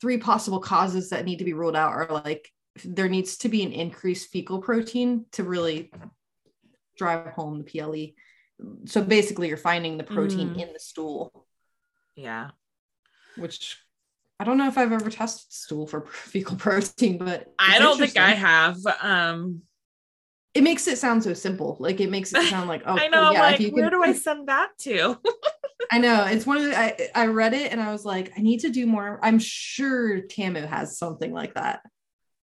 three 0.01 0.19
possible 0.19 0.61
causes 0.61 1.11
that 1.11 1.25
need 1.25 1.39
to 1.39 1.45
be 1.45 1.53
ruled 1.53 1.77
out 1.77 1.93
are 1.93 2.09
like 2.11 2.51
there 2.85 3.09
needs 3.09 3.37
to 3.39 3.49
be 3.49 3.63
an 3.63 3.73
increased 3.73 4.31
fecal 4.31 4.61
protein 4.61 5.27
to 5.33 5.45
really 5.45 5.93
drive 6.97 7.33
home 7.33 7.59
the 7.59 7.65
PLE. 7.65 8.15
So 8.87 9.03
basically, 9.03 9.49
you're 9.49 9.57
finding 9.57 9.99
the 9.99 10.05
protein 10.05 10.55
mm. 10.55 10.63
in 10.63 10.73
the 10.73 10.79
stool. 10.79 11.47
Yeah. 12.15 12.51
Which 13.37 13.79
I 14.39 14.45
don't 14.45 14.59
know 14.59 14.69
if 14.69 14.79
I've 14.79 14.93
ever 14.93 15.11
tested 15.11 15.53
stool 15.53 15.87
for 15.87 16.03
fecal 16.07 16.57
protein, 16.57 17.19
but 17.19 17.53
I 17.59 17.79
don't 17.79 17.99
think 17.99 18.17
I 18.17 18.31
have. 18.31 18.79
Um, 19.01 19.63
it 20.55 20.63
makes 20.63 20.87
it 20.87 20.99
sound 20.99 21.25
so 21.25 21.35
simple. 21.35 21.77
Like 21.81 22.01
it 22.01 22.11
makes 22.11 22.33
it 22.33 22.43
sound 22.49 22.69
like, 22.69 22.83
oh, 22.87 22.97
I 22.99 23.09
know. 23.09 23.33
yeah, 23.33 23.41
like, 23.41 23.61
where 23.73 23.91
can... 23.91 23.99
do 23.99 24.03
I 24.03 24.13
send 24.13 24.49
that 24.49 24.71
to? 24.81 25.19
I 25.91 25.99
know 25.99 26.25
it's 26.25 26.47
one 26.47 26.59
of 26.59 26.65
the. 26.65 26.79
I 26.79 27.09
I 27.15 27.27
read 27.27 27.55
it 27.55 27.73
and 27.73 27.81
I 27.81 27.93
was 27.93 28.05
like, 28.05 28.33
I 28.37 28.41
need 28.41 28.61
to 28.61 28.71
do 28.71 28.87
more. 28.87 29.19
I'm 29.23 29.39
sure 29.39 30.21
TAMU 30.23 30.67
has 30.67 30.99
something 30.99 31.33
like 31.33 31.55
that. 31.55 31.81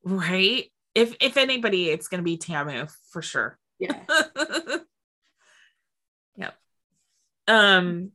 Right. 0.04 0.72
If 0.96 1.16
if 1.20 1.38
anybody, 1.38 1.90
it's 1.90 2.08
going 2.08 2.20
to 2.20 2.24
be 2.24 2.38
TAMU 2.38 2.88
for 3.12 3.22
sure. 3.22 3.58
Yeah. 3.80 4.00
yep. 6.36 6.56
Um, 7.48 8.12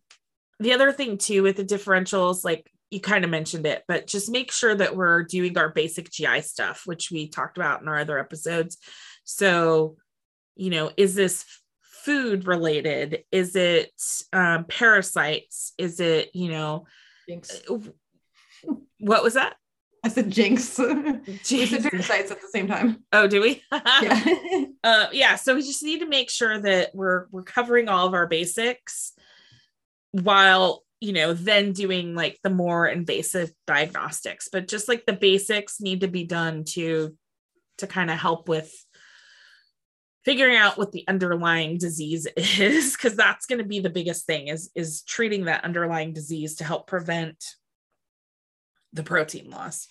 the 0.61 0.73
other 0.73 0.93
thing 0.93 1.19
too 1.19 1.43
with 1.43 1.57
the 1.57 1.65
differentials, 1.65 2.45
like 2.45 2.71
you 2.91 3.01
kind 3.01 3.25
of 3.25 3.31
mentioned 3.31 3.67
it, 3.67 3.83
but 3.89 4.07
just 4.07 4.31
make 4.31 4.53
sure 4.53 4.75
that 4.75 4.95
we're 4.95 5.23
doing 5.23 5.57
our 5.57 5.71
basic 5.71 6.11
GI 6.11 6.43
stuff, 6.43 6.83
which 6.85 7.11
we 7.11 7.29
talked 7.29 7.57
about 7.57 7.81
in 7.81 7.89
our 7.89 7.99
other 7.99 8.19
episodes. 8.19 8.77
So, 9.25 9.97
you 10.57 10.71
know, 10.71 10.91
is 10.97 11.15
this 11.15 11.45
food 12.05 12.47
related? 12.47 13.25
Is 13.33 13.57
it 13.57 13.91
um, 14.33 14.65
parasites? 14.65 15.73
Is 15.79 16.01
it, 16.01 16.31
you 16.35 16.51
know, 16.51 16.87
Jinx. 17.29 17.63
what 18.99 19.23
was 19.23 19.35
that? 19.35 19.57
I 20.05 20.09
said 20.09 20.31
jinx. 20.31 20.79
we 20.79 21.67
said 21.67 21.85
parasites 21.85 22.31
at 22.31 22.41
the 22.41 22.49
same 22.49 22.67
time. 22.67 23.05
Oh, 23.13 23.27
do 23.27 23.41
we? 23.41 23.63
Yeah. 24.03 24.65
uh, 24.85 25.07
yeah. 25.13 25.37
So 25.37 25.55
we 25.55 25.63
just 25.63 25.83
need 25.83 26.01
to 26.01 26.09
make 26.09 26.31
sure 26.31 26.59
that 26.61 26.95
we're 26.95 27.27
we're 27.31 27.43
covering 27.43 27.89
all 27.89 28.07
of 28.07 28.15
our 28.15 28.27
basics 28.27 29.13
while 30.11 30.83
you 31.01 31.13
know 31.13 31.33
then 31.33 31.73
doing 31.73 32.15
like 32.15 32.39
the 32.43 32.51
more 32.51 32.87
invasive 32.87 33.53
diagnostics. 33.67 34.49
But 34.51 34.69
just 34.69 34.89
like 34.89 35.07
the 35.07 35.13
basics 35.13 35.81
need 35.81 36.01
to 36.01 36.09
be 36.09 36.25
done 36.25 36.65
to 36.71 37.17
to 37.79 37.87
kind 37.87 38.11
of 38.11 38.19
help 38.19 38.49
with 38.49 38.73
figuring 40.25 40.57
out 40.57 40.79
what 40.79 40.93
the 40.93 41.05
underlying 41.09 41.79
disease 41.79 42.27
is 42.37 42.97
because 42.97 43.17
that's 43.17 43.47
going 43.47 43.59
to 43.59 43.65
be 43.65 43.81
the 43.81 43.91
biggest 43.91 44.27
thing 44.27 44.49
is 44.49 44.71
is 44.75 45.03
treating 45.03 45.45
that 45.45 45.65
underlying 45.65 46.13
disease 46.13 46.57
to 46.57 46.65
help 46.65 46.87
prevent 46.87 47.45
the 48.93 49.03
protein 49.03 49.51
loss. 49.51 49.89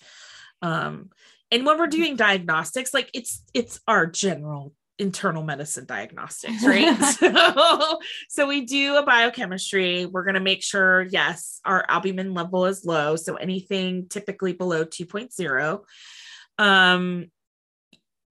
Um 0.60 1.10
and 1.50 1.66
when 1.66 1.78
we're 1.78 1.86
doing 1.86 2.16
diagnostics 2.16 2.94
like 2.94 3.10
it's 3.12 3.42
it's 3.54 3.80
our 3.86 4.06
general 4.06 4.72
internal 4.98 5.42
medicine 5.42 5.84
diagnostics 5.84 6.64
right? 6.64 6.96
So, 7.18 7.98
so 8.28 8.46
we 8.46 8.64
do 8.64 8.96
a 8.96 9.02
biochemistry. 9.02 10.06
We're 10.06 10.24
going 10.24 10.34
to 10.34 10.40
make 10.40 10.62
sure 10.62 11.02
yes 11.02 11.60
our 11.64 11.84
albumin 11.88 12.34
level 12.34 12.66
is 12.66 12.84
low 12.84 13.16
so 13.16 13.36
anything 13.36 14.08
typically 14.08 14.52
below 14.52 14.84
2.0 14.84 15.80
um 16.58 17.30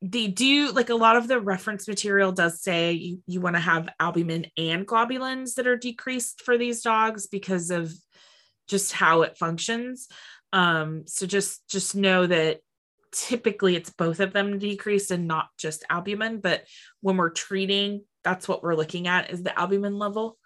they 0.02 0.28
do 0.28 0.72
like 0.72 0.90
a 0.90 0.96
lot 0.96 1.16
of 1.16 1.28
the 1.28 1.40
reference 1.40 1.88
material 1.88 2.32
does 2.32 2.62
say 2.62 2.94
you, 2.94 3.20
you 3.28 3.40
want 3.40 3.56
to 3.56 3.60
have 3.60 3.90
albumin 4.00 4.48
and 4.58 4.88
globulins 4.88 5.56
that 5.56 5.68
are 5.68 5.78
decreased 5.78 6.42
for 6.42 6.58
these 6.58 6.82
dogs 6.82 7.28
because 7.28 7.70
of 7.70 7.94
just 8.68 8.94
how 8.94 9.22
it 9.22 9.38
functions 9.38 10.08
um 10.54 11.04
so 11.08 11.26
just 11.26 11.68
just 11.70 11.96
know 11.96 12.28
that 12.28 12.60
typically 13.12 13.76
it's 13.76 13.90
both 13.90 14.20
of 14.20 14.32
them 14.34 14.58
decreased 14.58 15.12
and 15.12 15.28
not 15.28 15.48
just 15.58 15.84
albumin 15.90 16.40
but 16.40 16.64
when 17.02 17.18
we're 17.18 17.30
treating 17.30 18.04
that's 18.24 18.48
what 18.48 18.64
we're 18.64 18.76
looking 18.76 19.08
at 19.08 19.32
is 19.32 19.44
the 19.44 19.58
albumin 19.60 19.98
level 19.98 20.38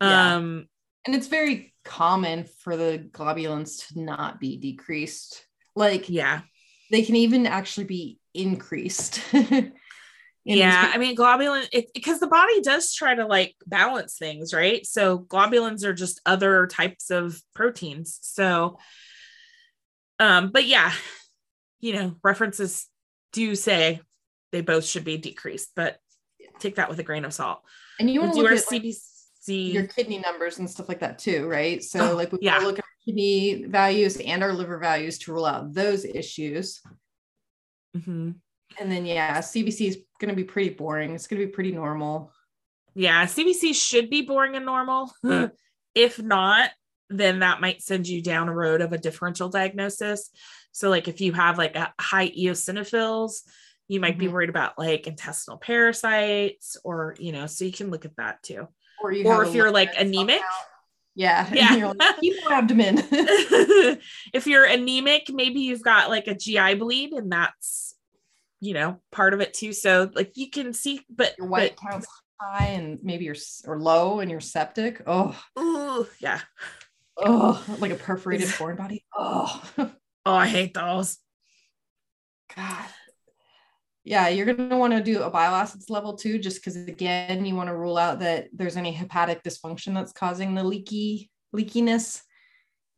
Yeah. 0.00 0.36
um 0.36 0.66
and 1.06 1.14
it's 1.16 1.28
very 1.28 1.72
common 1.84 2.44
for 2.62 2.76
the 2.76 3.08
globulins 3.12 3.88
to 3.88 4.00
not 4.02 4.38
be 4.40 4.58
decreased. 4.58 5.42
Like 5.74 6.10
yeah 6.10 6.40
they 6.90 7.02
can 7.02 7.16
even 7.16 7.46
actually 7.46 7.84
be 7.84 8.18
increased. 8.34 9.20
In 9.32 10.56
yeah 10.56 10.90
i 10.94 10.98
mean 10.98 11.14
globulin 11.14 11.66
because 11.92 12.20
the 12.20 12.26
body 12.26 12.62
does 12.62 12.94
try 12.94 13.14
to 13.14 13.26
like 13.26 13.54
balance 13.66 14.16
things 14.16 14.54
right 14.54 14.86
so 14.86 15.18
globulins 15.18 15.84
are 15.84 15.92
just 15.92 16.22
other 16.24 16.66
types 16.66 17.10
of 17.10 17.38
proteins 17.54 18.18
so 18.22 18.78
um 20.18 20.50
but 20.52 20.66
yeah 20.66 20.92
you 21.80 21.92
know 21.92 22.16
references 22.22 22.86
do 23.32 23.54
say 23.54 24.00
they 24.52 24.60
both 24.60 24.84
should 24.84 25.04
be 25.04 25.16
decreased 25.18 25.70
but 25.76 25.98
take 26.58 26.76
that 26.76 26.88
with 26.88 26.98
a 26.98 27.02
grain 27.04 27.24
of 27.24 27.32
salt 27.32 27.60
and 28.00 28.10
you 28.10 28.20
want 28.20 28.32
to 28.34 28.40
look 28.42 28.50
at 28.52 28.72
like, 28.72 28.94
your 29.46 29.86
kidney 29.86 30.18
numbers 30.18 30.58
and 30.58 30.68
stuff 30.68 30.88
like 30.88 31.00
that 31.00 31.18
too, 31.18 31.46
right? 31.48 31.82
So 31.82 32.12
Oh, 32.12 32.14
like 32.16 32.30
we 32.32 32.38
yeah. 32.42 32.58
look 32.58 32.78
at 32.78 32.84
our 32.84 33.04
kidney 33.06 33.64
values 33.66 34.16
and 34.18 34.42
our 34.42 34.52
liver 34.52 34.78
values 34.78 35.18
to 35.20 35.32
rule 35.32 35.46
out 35.46 35.72
those 35.72 36.04
issues. 36.04 36.80
Mhm. 37.96 38.34
And 38.78 38.92
then 38.92 39.06
yeah, 39.06 39.38
CBC 39.38 39.88
is 39.88 39.98
going 40.20 40.28
to 40.28 40.36
be 40.36 40.44
pretty 40.44 40.70
boring. 40.70 41.14
It's 41.14 41.26
going 41.26 41.40
to 41.40 41.46
be 41.46 41.52
pretty 41.52 41.72
normal. 41.72 42.30
yeah 42.94 43.24
cbc 43.26 43.74
should 43.74 44.10
be 44.10 44.22
boring 44.22 44.56
and 44.56 44.66
normal 44.66 45.12
if 45.94 46.20
not 46.20 46.70
then 47.10 47.38
that 47.40 47.60
might 47.60 47.82
send 47.82 48.06
you 48.06 48.22
down 48.22 48.48
a 48.48 48.54
road 48.54 48.80
of 48.80 48.92
a 48.92 48.98
differential 48.98 49.48
diagnosis 49.48 50.30
so 50.72 50.90
like 50.90 51.08
if 51.08 51.20
you 51.20 51.32
have 51.32 51.58
like 51.58 51.74
a 51.76 51.92
high 52.00 52.28
eosinophils 52.30 53.42
you 53.88 54.00
might 54.00 54.18
be 54.18 54.26
Mhm. 54.26 54.32
worried 54.32 54.50
about 54.50 54.78
like 54.78 55.06
intestinal 55.06 55.58
parasites 55.58 56.76
or 56.84 57.16
you 57.18 57.32
know 57.32 57.46
so 57.46 57.64
you 57.64 57.72
can 57.72 57.90
look 57.90 58.04
at 58.04 58.16
that 58.16 58.42
too 58.42 58.68
Or 59.02 59.12
you 59.12 59.24
Or 59.24 59.44
if 59.44 59.54
you're, 59.54 59.70
like, 59.70 59.94
anemic. 59.96 60.42
Yeah. 61.14 61.48
Yeah. 61.52 61.92
Like, 61.98 62.14
abdomen. 62.50 62.98
if 64.32 64.46
you're 64.46 64.64
anemic 64.64 65.30
maybe 65.32 65.60
you've 65.60 65.82
got 65.82 66.10
like 66.10 66.26
a 66.26 66.34
gi 66.34 66.74
bleed 66.74 67.12
and 67.12 67.32
that's 67.32 67.96
you 68.60 68.74
know 68.74 69.00
part 69.10 69.34
of 69.34 69.40
it 69.40 69.54
too 69.54 69.72
so 69.72 70.10
like 70.14 70.36
you 70.36 70.50
can 70.50 70.72
see 70.72 71.00
but, 71.08 71.34
your 71.38 71.46
white 71.46 71.76
but 71.80 71.90
counts 71.90 72.06
high 72.40 72.66
and 72.68 73.00
maybe 73.02 73.24
you're 73.24 73.36
or 73.66 73.80
low 73.80 74.20
and 74.20 74.30
you're 74.30 74.40
septic. 74.40 75.02
Oh, 75.06 75.36
ooh, 75.58 76.06
yeah 76.20 76.40
oh, 77.18 77.64
like 77.78 77.92
a 77.92 77.96
perforated 77.96 78.48
foreign 78.48 78.76
body. 78.76 79.04
Oh, 79.16 79.62
oh 79.78 79.90
i 80.24 80.46
hate 80.46 80.74
those 80.74 81.18
God. 82.54 82.84
Yeah, 84.04 84.28
you're 84.28 84.46
going 84.46 84.70
to 84.70 84.76
want 84.76 84.94
to 84.94 85.02
do 85.02 85.22
a 85.22 85.30
bile 85.30 85.54
acids 85.54 85.90
level 85.90 86.16
too, 86.16 86.38
just 86.38 86.56
because 86.58 86.76
again, 86.76 87.44
you 87.44 87.54
want 87.54 87.68
to 87.68 87.76
rule 87.76 87.98
out 87.98 88.20
that 88.20 88.48
there's 88.54 88.76
any 88.76 88.90
hepatic 88.90 89.42
dysfunction 89.42 89.92
that's 89.92 90.12
causing 90.12 90.54
the 90.54 90.64
leaky 90.64 91.30
leakiness. 91.54 92.22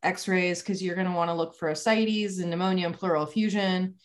X-rays, 0.02 0.62
because 0.62 0.83
you're 0.83 0.94
going 0.94 1.06
to 1.06 1.12
want 1.12 1.28
to 1.28 1.35
look 1.35 1.56
for 1.56 1.68
ascites 1.68 2.38
and 2.38 2.48
pneumonia 2.48 2.87
and 2.87 2.94
pleural 2.94 3.24
effusion. 3.24 3.96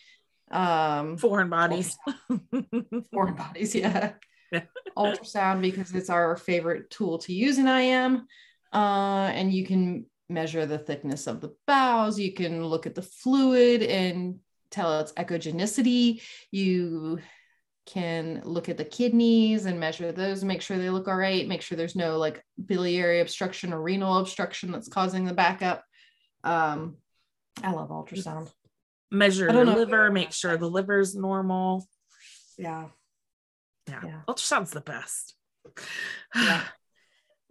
Um, 0.52 1.18
foreign 1.18 1.50
bodies 1.50 1.98
foreign 3.14 3.36
bodies, 3.36 3.74
yeah. 3.74 4.14
Yeah. 4.52 4.62
Ultrasound 4.98 5.62
because 5.62 5.94
it's 5.94 6.10
our 6.10 6.38
favorite 6.38 6.90
tool 6.90 7.18
to 7.20 7.34
use 7.34 7.58
in 7.58 7.68
IM. 7.68 8.28
Uh, 8.76 9.32
and 9.34 9.54
you 9.54 9.66
can 9.66 10.06
measure 10.28 10.66
the 10.66 10.78
thickness 10.78 11.28
of 11.28 11.40
the 11.40 11.56
bowels. 11.66 12.20
You 12.20 12.34
can 12.34 12.64
look 12.66 12.86
at 12.86 12.94
the 12.96 13.02
fluid 13.02 13.82
and 13.82 14.40
tell 14.70 15.00
its 15.00 15.14
echogenicity. 15.14 16.22
You 16.52 17.20
can 17.86 18.42
look 18.44 18.68
at 18.68 18.76
the 18.78 18.84
kidneys 18.84 19.66
and 19.66 19.80
measure 19.80 20.12
those, 20.12 20.44
make 20.44 20.62
sure 20.62 20.78
they 20.78 20.90
look 20.90 21.08
all 21.08 21.16
right, 21.16 21.48
make 21.48 21.62
sure 21.62 21.78
there's 21.78 21.96
no 21.96 22.18
like 22.18 22.44
biliary 22.66 23.22
obstruction 23.22 23.72
or 23.72 23.82
renal 23.82 24.18
obstruction 24.18 24.72
that's 24.72 24.90
causing 24.90 25.24
the 25.24 25.34
backup. 25.34 25.84
Um, 26.44 26.98
I 27.64 27.72
love 27.72 27.90
ultrasound. 27.90 28.52
measure 29.12 29.50
your 29.52 29.66
liver 29.66 30.12
make 30.12 30.34
sure 30.34 30.58
the 30.58 30.68
liver's 30.70 31.16
normal 31.16 31.88
Yeah. 32.58 32.88
yeah, 33.88 34.02
Yeah. 34.04 34.22
ultrasound's 34.28 34.72
the 34.72 34.82
best 34.82 35.36
Yeah. 36.36 36.64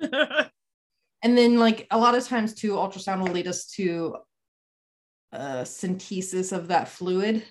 and 1.25 1.37
then 1.37 1.59
like 1.59 1.87
a 1.91 1.99
lot 1.99 2.15
of 2.15 2.25
times 2.27 2.55
too 2.55 2.73
ultrasound 2.75 3.21
will 3.23 3.33
lead 3.33 3.49
us 3.49 3.67
to 3.67 4.17
a 5.33 5.63
centesis 5.63 6.53
of 6.57 6.69
that 6.69 6.89
fluid 6.89 7.43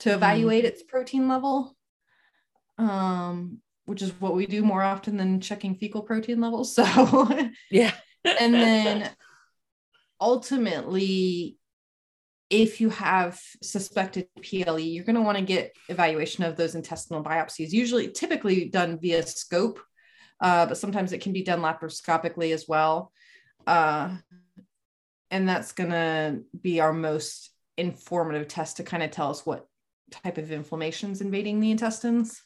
to 0.00 0.10
Mhm. 0.10 0.14
evaluate 0.16 0.64
its 0.66 0.82
protein 0.82 1.28
level 1.28 1.74
um 2.78 3.62
which 3.84 4.02
is 4.02 4.12
what 4.20 4.34
we 4.34 4.46
do 4.46 4.62
more 4.62 4.82
often 4.82 5.16
than 5.16 5.40
checking 5.40 5.74
fecal 5.76 6.02
protein 6.02 6.40
levels 6.40 6.74
so 6.74 6.84
yeah 7.70 7.94
and 8.40 8.54
then 8.54 9.10
ultimately 10.20 11.56
if 12.50 12.80
you 12.80 12.90
have 12.90 13.40
suspected 13.62 14.28
ple 14.42 14.78
you're 14.78 15.04
going 15.04 15.16
to 15.16 15.22
want 15.22 15.38
to 15.38 15.44
get 15.44 15.74
evaluation 15.88 16.44
of 16.44 16.56
those 16.56 16.74
intestinal 16.74 17.22
biopsies 17.22 17.70
usually 17.70 18.08
typically 18.08 18.68
done 18.68 18.98
via 19.00 19.22
scope 19.26 19.80
uh, 20.42 20.66
but 20.66 20.76
sometimes 20.76 21.12
it 21.12 21.22
can 21.22 21.32
be 21.32 21.42
done 21.42 21.60
laparoscopically 21.60 22.52
as 22.52 22.66
well. 22.68 23.12
Uh, 23.66 24.16
and 25.30 25.48
that's 25.48 25.72
going 25.72 25.90
to 25.90 26.42
be 26.60 26.80
our 26.80 26.92
most 26.92 27.50
informative 27.78 28.48
test 28.48 28.76
to 28.76 28.82
kind 28.82 29.02
of 29.02 29.10
tell 29.10 29.30
us 29.30 29.46
what 29.46 29.66
type 30.10 30.36
of 30.36 30.52
inflammation 30.52 31.12
is 31.12 31.22
invading 31.22 31.60
the 31.60 31.70
intestines. 31.70 32.42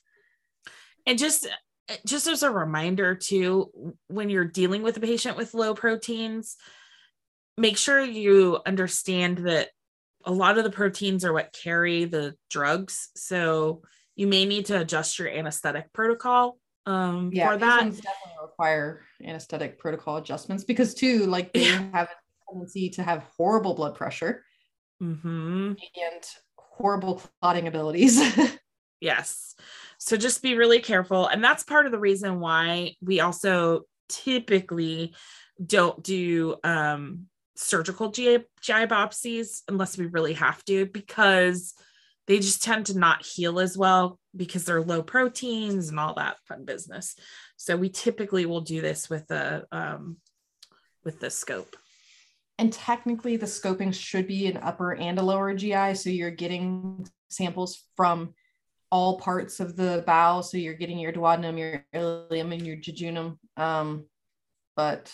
And 1.07 1.19
just 1.19 1.49
just 2.05 2.27
as 2.27 2.43
a 2.43 2.51
reminder 2.51 3.15
too 3.15 3.95
when 4.09 4.29
you're 4.29 4.45
dealing 4.45 4.83
with 4.83 4.97
a 4.97 5.01
patient 5.01 5.37
with 5.37 5.55
low 5.55 5.73
proteins 5.73 6.57
make 7.57 7.79
sure 7.79 8.01
you 8.01 8.59
understand 8.67 9.39
that 9.39 9.69
a 10.25 10.33
lot 10.33 10.59
of 10.59 10.65
the 10.65 10.71
proteins 10.71 11.25
are 11.25 11.33
what 11.33 11.57
carry 11.63 12.05
the 12.05 12.35
drugs. 12.51 13.11
So 13.15 13.83
you 14.17 14.27
may 14.27 14.45
need 14.45 14.67
to 14.67 14.81
adjust 14.81 15.19
your 15.19 15.29
anesthetic 15.29 15.93
protocol 15.93 16.59
um, 16.87 17.31
yeah 17.33 17.49
for 17.49 17.57
these 17.57 17.97
that 17.97 18.05
definitely 18.05 18.43
require 18.43 19.03
anesthetic 19.25 19.79
protocol 19.79 20.17
adjustments 20.17 20.65
because 20.65 20.95
too 20.95 21.27
like 21.27 21.53
they 21.53 21.67
Yeah. 21.67 21.91
have 21.93 22.09
a 22.09 22.53
tendency 22.53 22.91
to 22.91 23.03
have 23.03 23.25
horrible 23.37 23.75
blood 23.75 23.95
pressure 23.95 24.45
mm-hmm. 25.03 25.73
and 25.73 26.25
horrible 26.57 27.23
clotting 27.41 27.67
abilities 27.69 28.21
Yes. 29.01 29.55
So 29.99 30.17
just 30.17 30.43
be 30.43 30.57
really 30.57 30.81
careful. 30.81 31.27
And 31.27 31.43
that's 31.43 31.63
part 31.63 31.87
of 31.87 31.93
the 31.93 31.99
reason 31.99 32.41
why 32.41 32.95
we 33.03 33.21
also 33.21 33.83
typically 34.09 35.15
don't 35.65 36.03
do 36.03 36.57
um 36.65 37.27
surgical 37.57 38.11
GI, 38.11 38.39
GI 38.61 38.87
biopsies 38.87 39.63
unless 39.69 39.97
we 39.97 40.07
really 40.07 40.35
have 40.35 40.63
to 40.67 40.87
because 40.87 41.75
they 42.27 42.39
just 42.39 42.63
tend 42.63 42.87
to 42.87 42.99
not 42.99 43.25
heal 43.25 43.61
as 43.61 43.79
well 43.79 44.19
because 44.35 44.65
they're 44.65 44.83
low 44.83 45.03
proteins 45.03 45.89
and 45.89 46.01
all 46.01 46.15
that 46.15 46.37
fun 46.47 46.65
business. 46.65 47.15
So 47.57 47.77
we 47.77 47.89
typically 47.89 48.47
will 48.47 48.61
do 48.61 48.81
this 48.81 49.09
with 49.09 49.31
a 49.31 49.65
um, 49.71 50.17
with 51.05 51.21
the 51.21 51.31
scope. 51.31 51.77
And 52.59 52.73
technically, 52.73 53.37
the 53.37 53.47
scoping 53.47 53.95
should 53.95 54.27
be 54.27 54.47
an 54.47 54.57
upper 54.57 54.95
and 54.95 55.19
a 55.19 55.23
lower 55.23 55.55
GI, 55.55 55.95
so 55.95 56.11
you're 56.11 56.31
getting 56.31 57.07
samples 57.29 57.85
from 57.97 58.35
all 58.91 59.19
parts 59.19 59.61
of 59.61 59.77
the 59.77 60.03
bowel. 60.07 60.43
So 60.43 60.57
you're 60.57 60.75
getting 60.75 60.99
your 60.99 61.13
duodenum, 61.13 61.59
your 61.59 61.85
ileum, 61.95 62.53
and 62.53 62.67
your 62.67 62.77
jejunum. 62.77 63.39
Um, 63.59 64.07
but 64.75 65.13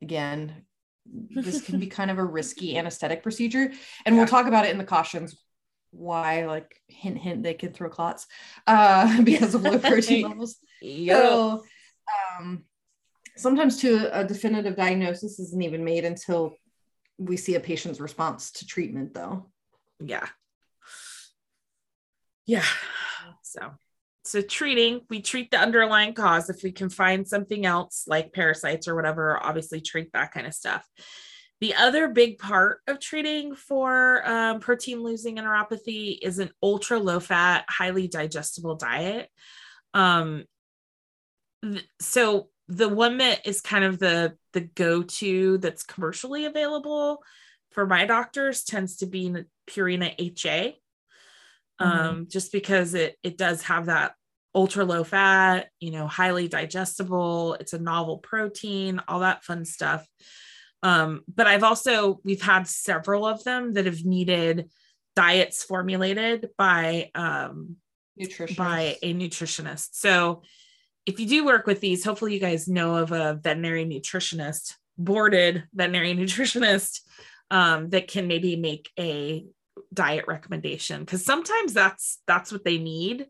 again, 0.00 0.64
this 1.06 1.60
can 1.60 1.80
be 1.80 1.86
kind 1.98 2.10
of 2.10 2.18
a 2.18 2.24
risky 2.24 2.78
anesthetic 2.78 3.22
procedure, 3.22 3.72
and 4.06 4.16
we'll 4.16 4.26
talk 4.26 4.46
about 4.46 4.64
it 4.64 4.70
in 4.70 4.78
the 4.78 4.84
cautions 4.84 5.36
why 5.90 6.46
like 6.46 6.80
hint 6.88 7.18
hint 7.18 7.42
they 7.42 7.54
can 7.54 7.72
throw 7.72 7.88
clots 7.88 8.26
uh 8.66 9.22
because 9.24 9.54
of 9.54 9.62
low 9.62 9.78
protein 9.78 10.28
levels 10.28 10.56
yep. 10.80 11.22
so 11.22 11.64
um 12.38 12.64
sometimes 13.36 13.80
too 13.80 14.08
a 14.12 14.24
definitive 14.24 14.76
diagnosis 14.76 15.38
isn't 15.38 15.62
even 15.62 15.84
made 15.84 16.04
until 16.04 16.54
we 17.18 17.36
see 17.36 17.54
a 17.54 17.60
patient's 17.60 18.00
response 18.00 18.50
to 18.52 18.66
treatment 18.66 19.14
though. 19.14 19.50
Yeah. 20.00 20.26
Yeah. 22.46 22.64
So 23.42 23.72
so 24.24 24.42
treating 24.42 25.00
we 25.08 25.20
treat 25.22 25.50
the 25.50 25.58
underlying 25.58 26.14
cause. 26.14 26.50
If 26.50 26.62
we 26.62 26.72
can 26.72 26.88
find 26.88 27.26
something 27.26 27.66
else 27.66 28.04
like 28.06 28.32
parasites 28.32 28.86
or 28.88 28.94
whatever 28.94 29.42
obviously 29.42 29.80
treat 29.80 30.12
that 30.12 30.32
kind 30.32 30.46
of 30.46 30.54
stuff 30.54 30.86
the 31.60 31.74
other 31.74 32.08
big 32.08 32.38
part 32.38 32.80
of 32.86 33.00
treating 33.00 33.54
for 33.54 34.26
um, 34.26 34.60
protein 34.60 35.02
losing 35.02 35.36
enteropathy 35.36 36.18
is 36.22 36.38
an 36.38 36.50
ultra 36.62 36.98
low 36.98 37.20
fat, 37.20 37.64
highly 37.68 38.08
digestible 38.08 38.76
diet. 38.76 39.28
Um, 39.92 40.44
th- 41.62 41.86
so 42.00 42.48
the 42.68 42.88
one 42.88 43.18
that 43.18 43.46
is 43.46 43.60
kind 43.60 43.84
of 43.84 43.98
the 43.98 44.36
the 44.52 44.60
go 44.60 45.02
to 45.02 45.58
that's 45.58 45.82
commercially 45.82 46.46
available 46.46 47.22
for 47.72 47.86
my 47.86 48.06
doctors 48.06 48.64
tends 48.64 48.96
to 48.96 49.06
be 49.06 49.34
Purina 49.68 50.14
HA, 50.18 50.76
um, 51.78 51.90
mm-hmm. 51.90 52.22
just 52.28 52.52
because 52.52 52.94
it 52.94 53.16
it 53.22 53.36
does 53.36 53.62
have 53.62 53.86
that 53.86 54.14
ultra 54.54 54.84
low 54.84 55.04
fat, 55.04 55.68
you 55.78 55.90
know, 55.90 56.06
highly 56.06 56.48
digestible. 56.48 57.54
It's 57.54 57.74
a 57.74 57.78
novel 57.78 58.18
protein, 58.18 59.00
all 59.06 59.20
that 59.20 59.44
fun 59.44 59.64
stuff. 59.64 60.06
Um, 60.82 61.22
but 61.32 61.46
I've 61.46 61.62
also 61.62 62.20
we've 62.24 62.42
had 62.42 62.66
several 62.66 63.26
of 63.26 63.44
them 63.44 63.74
that 63.74 63.86
have 63.86 64.04
needed 64.04 64.70
diets 65.16 65.62
formulated 65.64 66.50
by 66.56 67.10
um 67.14 67.76
by 68.56 68.96
a 69.02 69.14
nutritionist. 69.14 69.88
So 69.92 70.42
if 71.06 71.18
you 71.18 71.26
do 71.26 71.44
work 71.44 71.66
with 71.66 71.80
these, 71.80 72.04
hopefully 72.04 72.34
you 72.34 72.40
guys 72.40 72.68
know 72.68 72.96
of 72.96 73.12
a 73.12 73.34
veterinary 73.34 73.84
nutritionist, 73.84 74.74
boarded 74.98 75.64
veterinary 75.72 76.14
nutritionist 76.16 77.00
um, 77.50 77.90
that 77.90 78.08
can 78.08 78.26
maybe 78.26 78.56
make 78.56 78.90
a 78.98 79.44
diet 79.92 80.26
recommendation 80.28 81.00
because 81.00 81.24
sometimes 81.24 81.72
that's 81.72 82.20
that's 82.26 82.52
what 82.52 82.64
they 82.64 82.78
need 82.78 83.26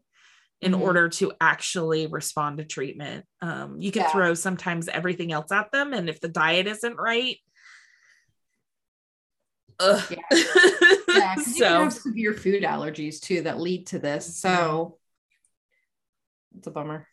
in 0.62 0.72
mm-hmm. 0.72 0.82
order 0.82 1.08
to 1.08 1.32
actually 1.40 2.06
respond 2.06 2.58
to 2.58 2.64
treatment. 2.64 3.24
Um, 3.40 3.80
you 3.80 3.90
can 3.90 4.02
yeah. 4.02 4.10
throw 4.10 4.34
sometimes 4.34 4.88
everything 4.88 5.32
else 5.32 5.50
at 5.52 5.72
them, 5.72 5.92
and 5.92 6.08
if 6.08 6.20
the 6.20 6.28
diet 6.28 6.66
isn't 6.66 6.96
right, 6.96 7.36
ugh. 9.78 10.04
yeah, 10.10 10.42
yeah 11.08 11.34
so 11.36 11.56
you 11.56 11.64
have 11.64 11.92
severe 11.92 12.34
food 12.34 12.62
allergies 12.62 13.20
too 13.20 13.42
that 13.42 13.60
lead 13.60 13.86
to 13.88 13.98
this. 13.98 14.38
So 14.38 14.98
it's 16.56 16.66
a 16.66 16.70
bummer. 16.70 17.06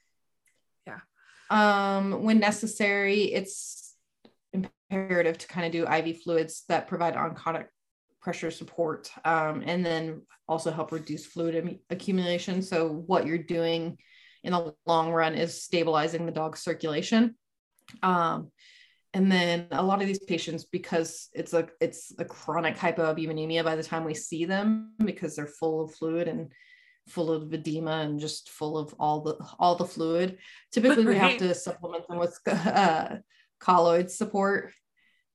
Yeah. 0.85 0.99
Um, 1.49 2.23
when 2.23 2.39
necessary, 2.39 3.33
it's 3.33 3.95
imperative 4.53 5.37
to 5.37 5.47
kind 5.47 5.65
of 5.65 5.71
do 5.71 5.87
IV 5.87 6.21
fluids 6.21 6.63
that 6.69 6.87
provide 6.87 7.15
oncotic 7.15 7.67
pressure 8.27 8.51
support 8.51 9.09
um, 9.23 9.63
and 9.65 9.85
then 9.85 10.21
also 10.49 10.69
help 10.69 10.91
reduce 10.91 11.25
fluid 11.25 11.79
accumulation. 11.89 12.61
So, 12.61 12.89
what 12.89 13.25
you're 13.25 13.37
doing 13.37 13.97
in 14.43 14.51
the 14.51 14.73
long 14.85 15.13
run 15.13 15.33
is 15.33 15.63
stabilizing 15.63 16.25
the 16.25 16.33
dog's 16.33 16.59
circulation. 16.59 17.35
Um, 18.03 18.51
and 19.13 19.31
then 19.31 19.67
a 19.71 19.81
lot 19.81 20.01
of 20.01 20.07
these 20.07 20.19
patients, 20.19 20.65
because 20.65 21.29
it's 21.31 21.53
a 21.53 21.69
it's 21.79 22.11
a 22.19 22.25
chronic 22.25 22.75
hypoalbuminemia 22.75 23.63
by 23.63 23.77
the 23.77 23.83
time 23.83 24.03
we 24.03 24.13
see 24.13 24.43
them, 24.43 24.91
because 25.05 25.37
they're 25.37 25.47
full 25.47 25.85
of 25.85 25.95
fluid 25.95 26.27
and 26.27 26.51
full 27.07 27.31
of 27.31 27.53
edema 27.53 27.99
and 28.01 28.19
just 28.19 28.49
full 28.49 28.77
of 28.77 28.93
all 28.99 29.21
the 29.21 29.35
all 29.57 29.75
the 29.75 29.85
fluid. 29.85 30.37
Typically, 30.73 31.05
we 31.05 31.15
have 31.15 31.37
to 31.37 31.55
supplement 31.55 32.05
them 32.09 32.17
with 32.17 32.37
uh, 32.45 33.15
colloid 33.61 34.11
support 34.11 34.73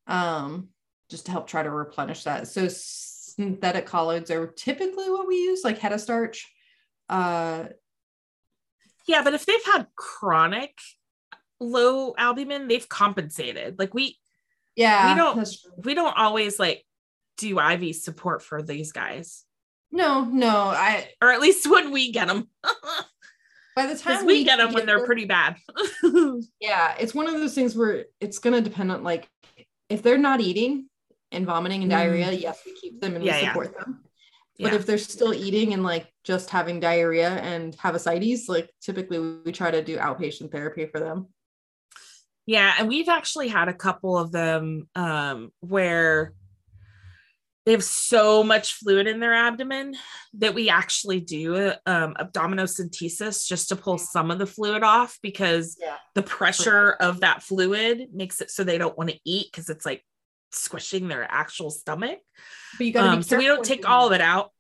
um, 0.07 0.69
just 1.13 1.27
to 1.27 1.33
help 1.33 1.47
try 1.47 1.63
to 1.63 1.71
replenish 1.71 2.25
that. 2.25 2.49
So 2.49 2.67
synthetic 2.69 3.85
colloids 3.85 4.31
are 4.31 4.47
typically 4.47 5.11
what 5.11 5.29
we 5.29 5.37
use, 5.37 5.63
like 5.63 5.79
hetastarch. 5.79 6.41
Uh, 7.09 7.67
yeah, 9.07 9.23
but 9.23 9.35
if 9.35 9.45
they've 9.45 9.65
had 9.73 9.87
chronic 9.95 10.77
low 11.61 12.15
albumin, 12.17 12.67
they've 12.67 12.89
compensated. 12.89 13.79
Like 13.79 13.93
we, 13.93 14.19
yeah, 14.75 15.13
we 15.13 15.21
don't 15.21 15.57
we 15.85 15.95
don't 15.95 16.17
always 16.17 16.59
like 16.59 16.83
do 17.37 17.61
IV 17.61 17.95
support 17.95 18.43
for 18.43 18.63
these 18.63 18.91
guys. 18.91 19.45
No, 19.91 20.25
no, 20.25 20.49
I 20.49 21.11
or 21.21 21.31
at 21.31 21.43
least 21.43 21.69
when 21.71 21.93
we 21.93 22.11
get 22.11 22.29
them. 22.29 22.49
By 23.77 23.87
the 23.87 23.97
time 23.97 24.27
we, 24.27 24.39
we 24.39 24.45
get 24.45 24.57
them 24.57 24.69
get 24.69 24.75
when 24.75 24.87
they're 24.87 24.99
them, 24.99 25.07
pretty 25.07 25.27
bad. 25.27 25.57
yeah, 26.61 26.95
it's 26.99 27.15
one 27.15 27.27
of 27.27 27.35
those 27.35 27.55
things 27.55 27.77
where 27.77 28.07
it's 28.19 28.39
going 28.39 28.55
to 28.55 28.67
depend 28.67 28.91
on 28.91 29.03
like 29.03 29.29
if 29.89 30.03
they're 30.03 30.17
not 30.17 30.41
eating 30.41 30.89
and 31.33 31.47
vomiting 31.47 31.83
and 31.83 31.91
mm. 31.91 31.95
diarrhea, 31.95 32.33
yes, 32.33 32.61
we 32.65 32.75
keep 32.75 33.01
them 33.01 33.17
and 33.17 33.25
yeah, 33.25 33.41
we 33.41 33.47
support 33.47 33.73
yeah. 33.75 33.85
them. 33.85 34.01
But 34.59 34.73
yeah. 34.73 34.79
if 34.79 34.87
they're 34.87 34.99
still 34.99 35.35
eating 35.35 35.73
and 35.73 35.83
like 35.83 36.07
just 36.25 36.51
having 36.51 36.79
diarrhea 36.79 37.31
and 37.31 37.75
have 37.77 37.95
ascites, 37.95 38.49
like 38.49 38.71
typically 38.81 39.19
we 39.19 39.51
try 39.51 39.71
to 39.71 39.83
do 39.83 39.97
outpatient 39.97 40.53
therapy 40.53 40.87
for 40.87 41.01
them. 41.01 41.29
Yeah, 42.47 42.75
and 42.79 42.89
we've 42.89 43.09
actually 43.09 43.49
had 43.49 43.69
a 43.69 43.75
couple 43.75 44.19
of 44.19 44.33
them 44.33 44.89
um, 44.95 45.53
where 45.61 46.35
they 47.65 47.73
have 47.73 47.85
so 47.85 48.43
much 48.43 48.75
fluid 48.75 49.07
in 49.07 49.21
their 49.21 49.35
abdomen 49.35 49.95
that 50.35 50.55
we 50.55 50.69
actually 50.69 51.21
do 51.21 51.73
um, 51.87 52.15
abdominocentesis 52.15 53.47
just 53.47 53.69
to 53.69 53.77
pull 53.77 53.99
some 53.99 54.33
of 54.33 54.39
the 54.39 54.47
fluid 54.47 54.83
off 54.83 55.19
because 55.23 55.77
yeah. 55.81 55.97
the 56.15 56.23
pressure 56.23 56.93
of 57.01 57.21
that 57.21 57.43
fluid 57.43 58.09
makes 58.13 58.41
it 58.41 58.51
so 58.51 58.65
they 58.65 58.79
don't 58.79 58.99
want 58.99 59.11
to 59.11 59.19
eat 59.25 59.47
because 59.53 59.69
it's 59.69 59.87
like 59.87 60.05
squishing 60.53 61.09
their 61.09 61.27
actual 61.31 61.71
stomach. 61.71 62.19
But 62.79 62.87
you 62.87 62.99
um, 62.99 63.23
so 63.23 63.37
we 63.37 63.45
don't 63.47 63.65
take 63.65 63.89
all 63.89 64.07
of 64.07 64.13
it 64.13 64.21
out. 64.21 64.51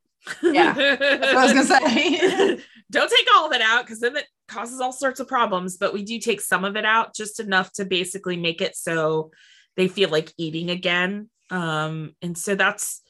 Yeah, 0.43 0.75
I 0.77 1.45
was 1.45 1.53
gonna 1.53 1.65
say. 1.65 2.59
don't 2.91 3.11
take 3.11 3.27
all 3.35 3.47
of 3.47 3.53
it 3.53 3.63
out 3.63 3.85
because 3.85 4.01
then 4.01 4.17
it 4.17 4.27
causes 4.49 4.81
all 4.81 4.93
sorts 4.93 5.21
of 5.21 5.29
problems. 5.29 5.77
But 5.77 5.93
we 5.93 6.05
do 6.05 6.19
take 6.19 6.41
some 6.41 6.65
of 6.65 6.77
it 6.77 6.85
out, 6.85 7.15
just 7.15 7.41
enough 7.41 7.73
to 7.75 7.85
basically 7.85 8.37
make 8.37 8.61
it 8.61 8.77
so 8.77 9.31
they 9.77 9.89
feel 9.89 10.11
like 10.11 10.33
eating 10.37 10.71
again. 10.71 11.29
Um, 11.51 12.15
and 12.23 12.37
so 12.37 12.55
that's 12.55 13.03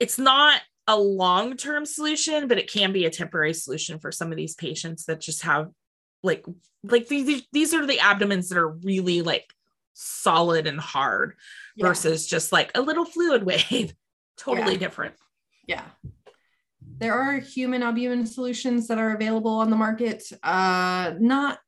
it's 0.00 0.18
not 0.18 0.60
a 0.86 0.98
long-term 0.98 1.86
solution, 1.86 2.46
but 2.48 2.58
it 2.58 2.70
can 2.70 2.92
be 2.92 3.06
a 3.06 3.10
temporary 3.10 3.54
solution 3.54 3.98
for 3.98 4.12
some 4.12 4.30
of 4.30 4.36
these 4.36 4.54
patients 4.54 5.06
that 5.06 5.20
just 5.20 5.42
have 5.42 5.70
like 6.22 6.44
like 6.82 7.08
these 7.08 7.42
these 7.52 7.74
are 7.74 7.86
the 7.86 8.00
abdomens 8.00 8.48
that 8.48 8.58
are 8.58 8.70
really 8.70 9.22
like 9.22 9.53
solid 9.94 10.66
and 10.66 10.78
hard 10.78 11.34
yeah. 11.76 11.86
versus 11.86 12.26
just 12.26 12.52
like 12.52 12.70
a 12.74 12.80
little 12.80 13.04
fluid 13.04 13.44
wave. 13.44 13.94
totally 14.36 14.72
yeah. 14.72 14.78
different. 14.78 15.14
Yeah. 15.66 15.84
There 16.98 17.14
are 17.14 17.38
human 17.38 17.82
albumin 17.82 18.26
solutions 18.26 18.88
that 18.88 18.98
are 18.98 19.14
available 19.14 19.50
on 19.52 19.70
the 19.70 19.76
market. 19.76 20.22
Uh, 20.42 21.14
not 21.18 21.58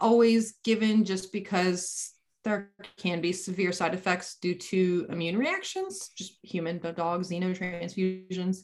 always 0.00 0.54
given 0.64 1.04
just 1.04 1.32
because 1.32 2.12
there 2.42 2.70
can 2.96 3.20
be 3.20 3.32
severe 3.32 3.72
side 3.72 3.94
effects 3.94 4.36
due 4.40 4.54
to 4.54 5.06
immune 5.08 5.38
reactions, 5.38 6.10
just 6.16 6.38
human 6.42 6.78
dog 6.78 7.22
xenotransfusions. 7.22 8.58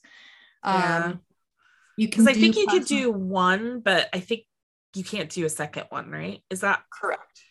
Yeah. 0.65 1.05
Um, 1.05 1.21
you 1.97 2.09
can. 2.09 2.29
I 2.29 2.33
think 2.33 2.57
you 2.57 2.65
plasma. 2.65 2.81
could 2.81 2.89
do 2.89 3.11
one, 3.11 3.81
but 3.81 4.09
I 4.13 4.21
think 4.21 4.43
you 4.95 5.05
can't 5.05 5.31
do 5.31 5.45
a 5.45 5.51
second 5.51 5.85
one, 5.91 6.11
right? 6.11 6.43
Is 6.51 6.61
that 6.61 6.83
correct? 6.93 7.43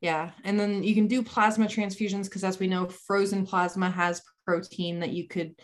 Yeah. 0.00 0.30
And 0.44 0.58
then 0.58 0.82
you 0.82 0.94
can 0.94 1.06
do 1.06 1.22
plasma 1.22 1.66
transfusions 1.66 2.24
because, 2.24 2.44
as 2.44 2.58
we 2.58 2.66
know, 2.66 2.86
frozen 2.86 3.46
plasma 3.46 3.90
has 3.90 4.22
protein 4.44 5.00
that 5.00 5.10
you 5.10 5.26
could 5.26 5.54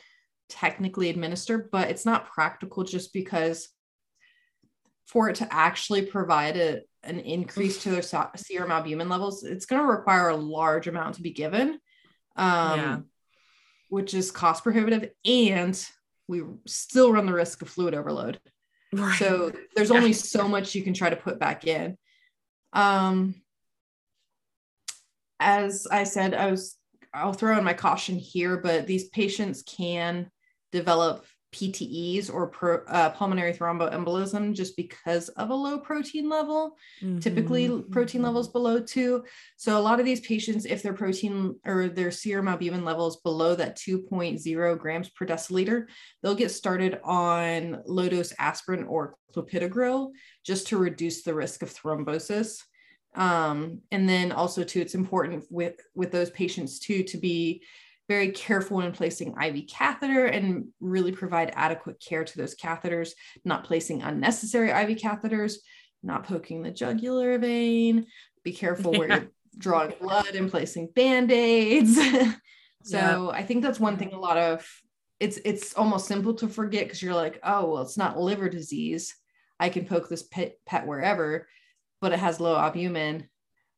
technically 0.49 1.11
administer, 1.11 1.69
but 1.71 1.91
it's 1.91 2.07
not 2.07 2.31
practical 2.31 2.85
just 2.85 3.13
because 3.13 3.69
for 5.07 5.29
it 5.29 5.37
to 5.37 5.53
actually 5.53 6.07
provide 6.07 6.57
a, 6.57 6.81
an 7.03 7.21
increase 7.21 7.83
to 7.83 7.91
their 7.91 8.03
serum 8.03 8.71
albumin 8.71 9.09
levels, 9.09 9.45
it's 9.45 9.67
going 9.67 9.81
to 9.81 9.87
require 9.87 10.29
a 10.29 10.37
large 10.37 10.87
amount 10.87 11.17
to 11.17 11.23
be 11.23 11.33
given, 11.33 11.79
um, 12.37 12.79
yeah. 12.79 12.99
which 13.89 14.15
is 14.15 14.31
cost 14.31 14.63
prohibitive. 14.63 15.11
And 15.25 15.87
we 16.29 16.43
still 16.67 17.13
run 17.13 17.27
the 17.27 17.33
risk 17.33 17.61
of 17.63 17.69
fluid 17.69 17.95
overload. 17.95 18.41
Right. 18.93 19.19
So 19.19 19.53
there's 19.75 19.91
only 19.91 20.13
so 20.13 20.49
much 20.49 20.75
you 20.75 20.83
can 20.83 20.95
try 20.95 21.11
to 21.11 21.17
put 21.17 21.39
back 21.39 21.67
in. 21.67 21.97
Um, 22.73 23.35
as 25.43 25.87
I 25.91 26.05
said, 26.05 26.35
I 26.35 26.51
was 26.51 26.77
I'll 27.15 27.33
throw 27.33 27.59
in 27.59 27.65
my 27.65 27.75
caution 27.75 28.17
here, 28.17 28.57
but 28.57 28.87
these 28.87 29.09
patients 29.09 29.63
can 29.63 30.31
develop 30.71 31.27
PTEs 31.53 32.33
or 32.33 32.49
pro, 32.49 32.77
uh, 32.89 33.11
pulmonary 33.11 33.53
thromboembolism 33.53 34.55
just 34.55 34.75
because 34.77 35.29
of 35.31 35.51
a 35.51 35.55
low 35.55 35.79
protein 35.79 36.29
level. 36.29 36.77
Mm-hmm. 37.03 37.19
Typically, 37.19 37.83
protein 37.91 38.23
levels 38.23 38.49
below 38.49 38.81
two. 38.81 39.25
So, 39.57 39.79
a 39.79 39.81
lot 39.81 40.01
of 40.01 40.07
these 40.07 40.21
patients, 40.21 40.65
if 40.65 40.83
their 40.83 40.95
protein 40.95 41.57
or 41.67 41.89
their 41.89 42.11
serum 42.11 42.49
albumin 42.49 42.85
levels 42.85 43.19
below 43.19 43.55
that 43.57 43.77
2.0 43.77 44.79
grams 44.79 45.11
per 45.11 45.27
deciliter, 45.27 45.87
they'll 46.23 46.35
get 46.35 46.51
started 46.51 46.99
on 47.05 47.83
low 47.87 48.09
dose 48.09 48.33
aspirin 48.39 48.85
or 48.85 49.17
clopidogrel 49.35 50.11
just 50.45 50.69
to 50.69 50.79
reduce 50.79 51.23
the 51.23 51.35
risk 51.35 51.63
of 51.63 51.73
thrombosis. 51.73 52.63
Um, 53.15 53.81
and 53.91 54.09
then 54.09 54.33
also, 54.33 54.65
too, 54.65 54.81
it's 54.81 54.95
important 54.95 55.45
with 55.51 55.81
with 55.95 56.13
those 56.13 56.31
patients 56.31 56.79
too 56.79 57.03
to 57.05 57.19
be 57.19 57.63
very 58.09 58.31
careful 58.31 58.79
when 58.79 58.93
placing 58.93 59.35
IV 59.41 59.67
catheter 59.69 60.27
and 60.27 60.69
really 60.81 61.13
provide 61.13 61.53
adequate 61.55 62.01
care 62.01 62.25
to 62.25 62.39
those 62.39 62.55
catheters, 62.55 63.11
not 63.45 63.65
placing 63.65 64.03
unnecessary 64.03 64.71
IV 64.71 64.99
catheters, 64.99 65.55
not 66.03 66.25
poking 66.25 66.63
the 66.63 66.71
jugular 66.71 67.39
vein. 67.39 68.07
Be 68.43 68.53
careful 68.53 68.93
where 68.93 69.09
you're 69.09 69.31
drawing 69.57 69.95
blood 70.01 70.35
and 70.35 70.51
placing 70.51 70.89
band-aids. 70.95 71.95
so 72.83 72.99
yeah. 72.99 73.29
I 73.29 73.43
think 73.43 73.63
that's 73.63 73.81
one 73.81 73.97
thing 73.97 74.13
a 74.13 74.19
lot 74.19 74.37
of 74.37 74.67
it's 75.21 75.39
it's 75.45 75.75
almost 75.75 76.09
simple 76.09 76.35
to 76.35 76.49
forget 76.49 76.85
because 76.85 77.01
you're 77.01 77.15
like, 77.15 77.39
oh 77.45 77.71
well, 77.71 77.83
it's 77.83 77.97
not 77.97 78.19
liver 78.19 78.49
disease. 78.49 79.15
I 79.61 79.69
can 79.69 79.87
poke 79.87 80.09
this 80.09 80.25
pet, 80.25 80.57
pet 80.67 80.87
wherever, 80.87 81.47
but 82.03 82.13
it 82.13 82.19
has 82.19 82.39
low 82.39 82.57
albumin, 82.57 83.29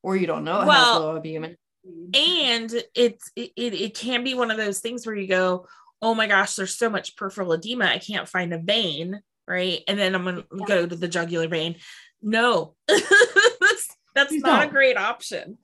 or 0.02 0.16
you 0.16 0.26
don't 0.26 0.44
know 0.44 0.62
it 0.62 0.66
well, 0.66 0.94
has 0.94 1.00
low 1.00 1.14
albumin. 1.14 1.56
and 1.84 2.72
it's 2.96 3.30
it, 3.36 3.52
it 3.56 3.94
can 3.94 4.24
be 4.24 4.34
one 4.34 4.50
of 4.50 4.56
those 4.56 4.80
things 4.80 5.06
where 5.06 5.14
you 5.14 5.28
go 5.28 5.66
oh 6.02 6.14
my 6.14 6.26
gosh 6.26 6.56
there's 6.56 6.74
so 6.74 6.88
much 6.88 7.14
peripheral 7.16 7.52
edema 7.52 7.84
i 7.84 7.98
can't 7.98 8.28
find 8.28 8.52
a 8.52 8.58
vein 8.58 9.20
right? 9.46 9.82
And 9.88 9.98
then 9.98 10.14
i'm 10.14 10.24
gonna 10.24 10.44
yeah. 10.52 10.66
go 10.66 10.86
to 10.86 10.96
the 10.96 11.08
jugular 11.08 11.48
vein. 11.48 11.76
No. 12.22 12.74
That's, 12.88 13.88
that's 14.14 14.32
not 14.34 14.64
a 14.64 14.70
great 14.70 14.96
option. 14.96 15.58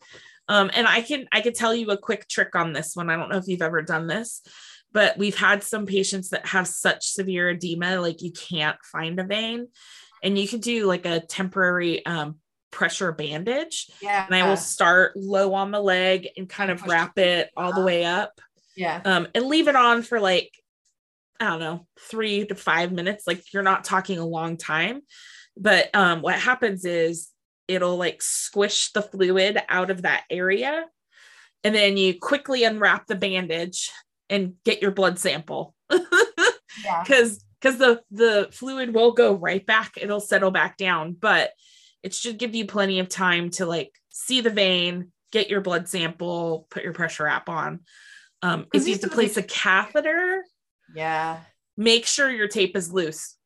Um, 0.49 0.71
and 0.75 0.87
i 0.87 1.01
can 1.01 1.27
i 1.33 1.41
can 1.41 1.53
tell 1.53 1.73
you 1.75 1.91
a 1.91 1.97
quick 1.97 2.27
trick 2.29 2.57
on 2.57 2.73
this 2.73 2.97
one. 2.97 3.09
I 3.09 3.17
don't 3.17 3.31
know 3.31 3.39
if 3.39 3.47
you've 3.47 3.63
ever 3.63 3.83
done 3.83 4.07
this 4.07 4.43
but 4.93 5.17
we've 5.17 5.37
had 5.37 5.63
some 5.63 5.87
patients 5.87 6.31
that 6.31 6.47
have 6.47 6.67
such 6.67 7.07
severe 7.07 7.51
edema 7.51 8.01
like 8.01 8.23
you 8.23 8.33
can't 8.33 8.79
find 8.83 9.21
a 9.21 9.25
vein. 9.25 9.69
And 10.23 10.37
you 10.37 10.49
can 10.49 10.59
do 10.61 10.87
like 10.87 11.07
a 11.07 11.21
temporary 11.21 12.05
um, 12.05 12.40
pressure 12.71 13.13
bandage. 13.13 13.91
Yeah. 14.01 14.25
And 14.25 14.35
I 14.35 14.49
will 14.49 14.57
start 14.57 15.17
low 15.17 15.55
on 15.55 15.71
the 15.71 15.81
leg 15.81 16.29
and 16.37 16.49
kind 16.49 16.71
of 16.71 16.83
wrap 16.83 17.19
it 17.19 17.51
all 17.57 17.73
the 17.73 17.85
way 17.85 18.05
up. 18.05 18.41
Yeah. 18.77 19.01
Um, 19.05 19.29
and 19.35 19.47
leave 19.47 19.69
it 19.69 19.77
on 19.77 20.03
for 20.03 20.21
like, 20.21 20.51
I 21.39 21.47
don't 21.47 21.61
know, 21.61 21.87
three 21.99 22.47
to 22.47 22.55
five 22.55 22.93
minutes. 22.93 23.25
Like 23.27 23.43
you're 23.53 23.63
not 23.63 23.85
talking 23.85 24.19
a 24.19 24.27
long 24.27 24.57
time. 24.57 25.03
But 25.57 25.95
um, 25.95 26.23
what 26.23 26.37
happens 26.37 26.85
is 26.85 27.29
it'll 27.69 27.97
like 27.97 28.23
squish 28.23 28.93
the 28.93 29.03
fluid 29.03 29.61
out 29.69 29.91
of 29.91 30.03
that 30.03 30.25
area. 30.31 30.85
And 31.63 31.75
then 31.75 31.97
you 31.97 32.19
quickly 32.19 32.65
unwrap 32.65 33.07
the 33.07 33.17
bandage 33.17 33.91
and 34.29 34.55
get 34.65 34.81
your 34.81 34.93
blood 34.93 35.19
sample. 35.19 35.75
yeah. 35.91 37.05
Cause 37.07 37.45
because 37.61 37.79
the 37.79 38.01
the 38.11 38.49
fluid 38.53 38.95
will 38.95 39.13
go 39.13 39.35
right 39.35 39.65
back 39.67 39.93
it'll 39.97 40.21
settle 40.21 40.51
back 40.51 40.77
down 40.77 41.13
but 41.13 41.51
it 42.03 42.15
should 42.15 42.39
give 42.39 42.55
you 42.55 42.67
plenty 42.67 42.99
of 42.99 43.09
time 43.09 43.51
to 43.51 43.67
like 43.67 43.93
see 44.11 44.41
the 44.41 44.51
vein, 44.51 45.13
get 45.33 45.51
your 45.51 45.61
blood 45.61 45.89
sample, 45.89 46.67
put 46.71 46.83
your 46.83 46.93
pressure 46.93 47.25
wrap 47.25 47.49
on. 47.49 47.81
Um, 48.43 48.67
if 48.73 48.87
you 48.87 48.93
have 48.93 49.03
to 49.03 49.09
place 49.09 49.37
a 49.37 49.43
catheter, 49.43 50.45
yeah, 50.95 51.41
make 51.77 52.07
sure 52.07 52.31
your 52.31 52.49
tape 52.49 52.77
is 52.77 52.93
loose. 52.93 53.37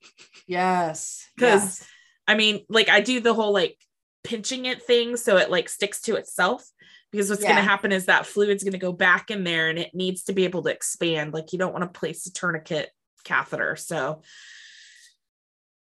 Yes. 0.46 1.28
Because 1.34 1.62
yes. 1.62 1.88
I 2.26 2.34
mean, 2.34 2.64
like 2.68 2.88
I 2.88 3.00
do 3.00 3.20
the 3.20 3.34
whole 3.34 3.52
like 3.52 3.78
pinching 4.22 4.66
it 4.66 4.82
thing 4.82 5.16
so 5.16 5.36
it 5.36 5.50
like 5.50 5.68
sticks 5.68 6.00
to 6.02 6.16
itself. 6.16 6.64
Because 7.10 7.30
what's 7.30 7.42
yeah. 7.42 7.50
going 7.50 7.62
to 7.62 7.70
happen 7.70 7.92
is 7.92 8.06
that 8.06 8.26
fluid's 8.26 8.64
going 8.64 8.72
to 8.72 8.78
go 8.78 8.92
back 8.92 9.30
in 9.30 9.44
there 9.44 9.68
and 9.68 9.78
it 9.78 9.94
needs 9.94 10.24
to 10.24 10.32
be 10.32 10.44
able 10.44 10.62
to 10.62 10.70
expand. 10.70 11.32
Like 11.32 11.52
you 11.52 11.60
don't 11.60 11.72
want 11.72 11.84
to 11.84 11.98
place 11.98 12.26
a 12.26 12.32
tourniquet 12.32 12.90
catheter. 13.22 13.76
So 13.76 14.22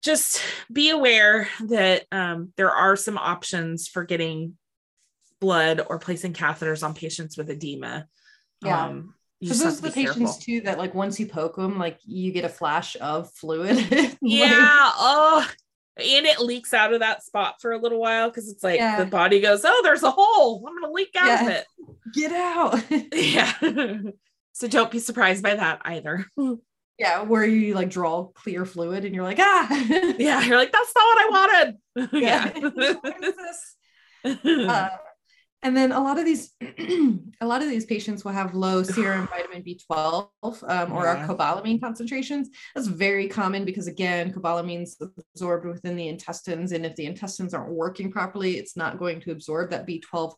just 0.02 0.42
be 0.70 0.90
aware 0.90 1.48
that 1.66 2.04
um, 2.10 2.52
there 2.56 2.70
are 2.70 2.96
some 2.96 3.16
options 3.16 3.88
for 3.88 4.04
getting 4.04 4.56
blood 5.40 5.80
or 5.86 5.98
placing 5.98 6.32
catheters 6.32 6.82
on 6.82 6.94
patients 6.94 7.36
with 7.36 7.50
edema. 7.50 8.06
Yeah. 8.64 8.86
Um, 8.86 9.14
so 9.44 9.64
those 9.64 9.78
are 9.78 9.88
the 9.88 9.90
patients 9.90 10.16
careful. 10.16 10.40
too 10.40 10.60
that 10.62 10.78
like 10.78 10.94
once 10.94 11.18
you 11.18 11.26
poke 11.26 11.56
them, 11.56 11.78
like 11.78 11.98
you 12.04 12.30
get 12.30 12.44
a 12.44 12.48
flash 12.48 12.96
of 13.00 13.32
fluid. 13.32 13.76
yeah. 14.22 14.90
oh, 14.94 15.48
and 15.96 16.26
it 16.26 16.40
leaks 16.40 16.72
out 16.72 16.92
of 16.94 17.00
that 17.00 17.24
spot 17.24 17.56
for 17.60 17.72
a 17.72 17.78
little 17.78 18.00
while 18.00 18.30
because 18.30 18.48
it's 18.48 18.62
like 18.62 18.78
yeah. 18.78 18.98
the 18.98 19.06
body 19.06 19.40
goes, 19.40 19.62
oh, 19.64 19.80
there's 19.82 20.04
a 20.04 20.10
hole. 20.10 20.64
I'm 20.66 20.80
gonna 20.80 20.92
leak 20.92 21.14
out 21.16 21.26
yeah. 21.26 21.42
of 21.42 21.48
it. 21.48 21.66
Get 22.14 22.32
out. 22.32 22.84
yeah. 23.12 23.98
so 24.52 24.68
don't 24.68 24.90
be 24.90 25.00
surprised 25.00 25.42
by 25.42 25.56
that 25.56 25.82
either. 25.84 26.26
Yeah, 27.02 27.22
where 27.22 27.44
you 27.44 27.74
like 27.74 27.90
draw 27.90 28.26
clear 28.26 28.64
fluid 28.64 29.04
and 29.04 29.12
you're 29.12 29.24
like, 29.24 29.40
ah, 29.40 29.66
yeah, 30.18 30.40
you're 30.42 30.56
like, 30.56 30.70
that's 30.70 30.92
not 30.94 31.04
what 31.04 31.18
I 31.18 31.28
wanted. 31.32 32.12
yeah. 32.22 32.52
uh, 34.70 34.88
and 35.64 35.76
then 35.76 35.90
a 35.90 36.00
lot 36.00 36.20
of 36.20 36.24
these, 36.24 36.54
a 36.60 37.44
lot 37.44 37.60
of 37.60 37.68
these 37.68 37.86
patients 37.86 38.24
will 38.24 38.30
have 38.30 38.54
low 38.54 38.84
serum 38.84 39.26
vitamin 39.32 39.64
B12 39.64 40.28
um, 40.44 40.92
or 40.92 41.02
yeah. 41.02 41.26
cobalamin 41.26 41.80
concentrations. 41.80 42.50
That's 42.76 42.86
very 42.86 43.26
common 43.26 43.64
because 43.64 43.88
again, 43.88 44.32
cobalamin 44.32 44.84
is 44.84 44.96
absorbed 45.34 45.66
within 45.66 45.96
the 45.96 46.06
intestines, 46.06 46.70
and 46.70 46.86
if 46.86 46.94
the 46.94 47.06
intestines 47.06 47.52
aren't 47.52 47.72
working 47.72 48.12
properly, 48.12 48.58
it's 48.58 48.76
not 48.76 49.00
going 49.00 49.20
to 49.22 49.32
absorb 49.32 49.72
that 49.72 49.88
B12 49.88 50.34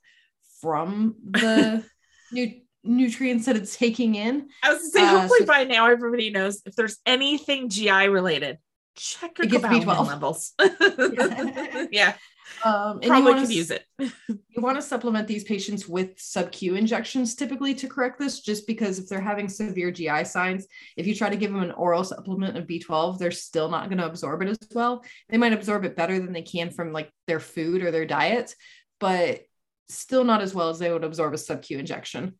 from 0.63 1.17
the 1.31 1.85
new 2.33 2.64
nutrients 2.85 3.47
that 3.47 3.57
it's 3.57 3.77
taking 3.77 4.15
in. 4.15 4.49
I 4.63 4.73
was 4.73 4.93
say, 4.93 5.03
uh, 5.03 5.21
hopefully 5.21 5.41
so 5.41 5.47
by 5.47 5.65
now 5.65 5.89
everybody 5.89 6.31
knows 6.31 6.63
if 6.67 6.77
there's 6.77 6.99
anything 7.07 7.69
GI 7.69 8.09
related, 8.09 8.59
check 8.97 9.39
your 9.39 9.49
B12 9.49 10.07
levels. 10.07 10.53
yeah. 11.93 12.15
Um, 12.63 13.01
and 13.03 13.11
Probably 13.11 13.33
you 13.33 13.41
could 13.41 13.55
use 13.55 13.71
it. 13.71 13.85
you 13.99 14.63
want 14.63 14.77
to 14.77 14.83
supplement 14.83 15.27
these 15.27 15.45
patients 15.45 15.89
with 15.89 16.19
sub-Q 16.19 16.77
injections 16.77 17.35
typically 17.35 17.75
to 17.75 17.89
correct 17.89 18.19
this, 18.19 18.41
just 18.41 18.67
because 18.67 18.99
if 18.99 19.09
they're 19.09 19.21
having 19.21 19.49
severe 19.49 19.91
GI 19.91 20.25
signs, 20.25 20.67
if 20.97 21.07
you 21.07 21.15
try 21.15 21.29
to 21.29 21.37
give 21.37 21.53
them 21.53 21.63
an 21.63 21.73
oral 21.73 22.05
supplement 22.05 22.57
of 22.57 22.67
B12, 22.67 23.19
they're 23.19 23.31
still 23.31 23.69
not 23.69 23.89
going 23.89 23.99
to 23.99 24.07
absorb 24.07 24.43
it 24.43 24.49
as 24.49 24.59
well. 24.73 25.05
They 25.29 25.39
might 25.39 25.53
absorb 25.53 25.85
it 25.85 25.97
better 25.97 26.19
than 26.19 26.33
they 26.33 26.43
can 26.43 26.71
from 26.71 26.93
like 26.93 27.11
their 27.27 27.41
food 27.41 27.83
or 27.83 27.91
their 27.91 28.07
diet, 28.07 28.55
but 29.01 29.41
still 29.89 30.25
not 30.25 30.41
as 30.41 30.55
well 30.55 30.71
as 30.71 30.79
they 30.79 30.93
would 30.93 31.05
absorb 31.05 31.35
a 31.35 31.39
sub-Q 31.39 31.79
injection. 31.79 32.35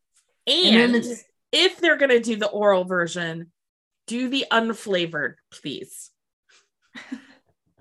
And, 0.47 0.95
and 0.95 1.05
if 1.51 1.77
they're 1.77 1.97
going 1.97 2.09
to 2.09 2.19
do 2.19 2.35
the 2.35 2.47
oral 2.47 2.83
version, 2.83 3.51
do 4.07 4.29
the 4.29 4.45
unflavored, 4.51 5.35
please. 5.51 6.11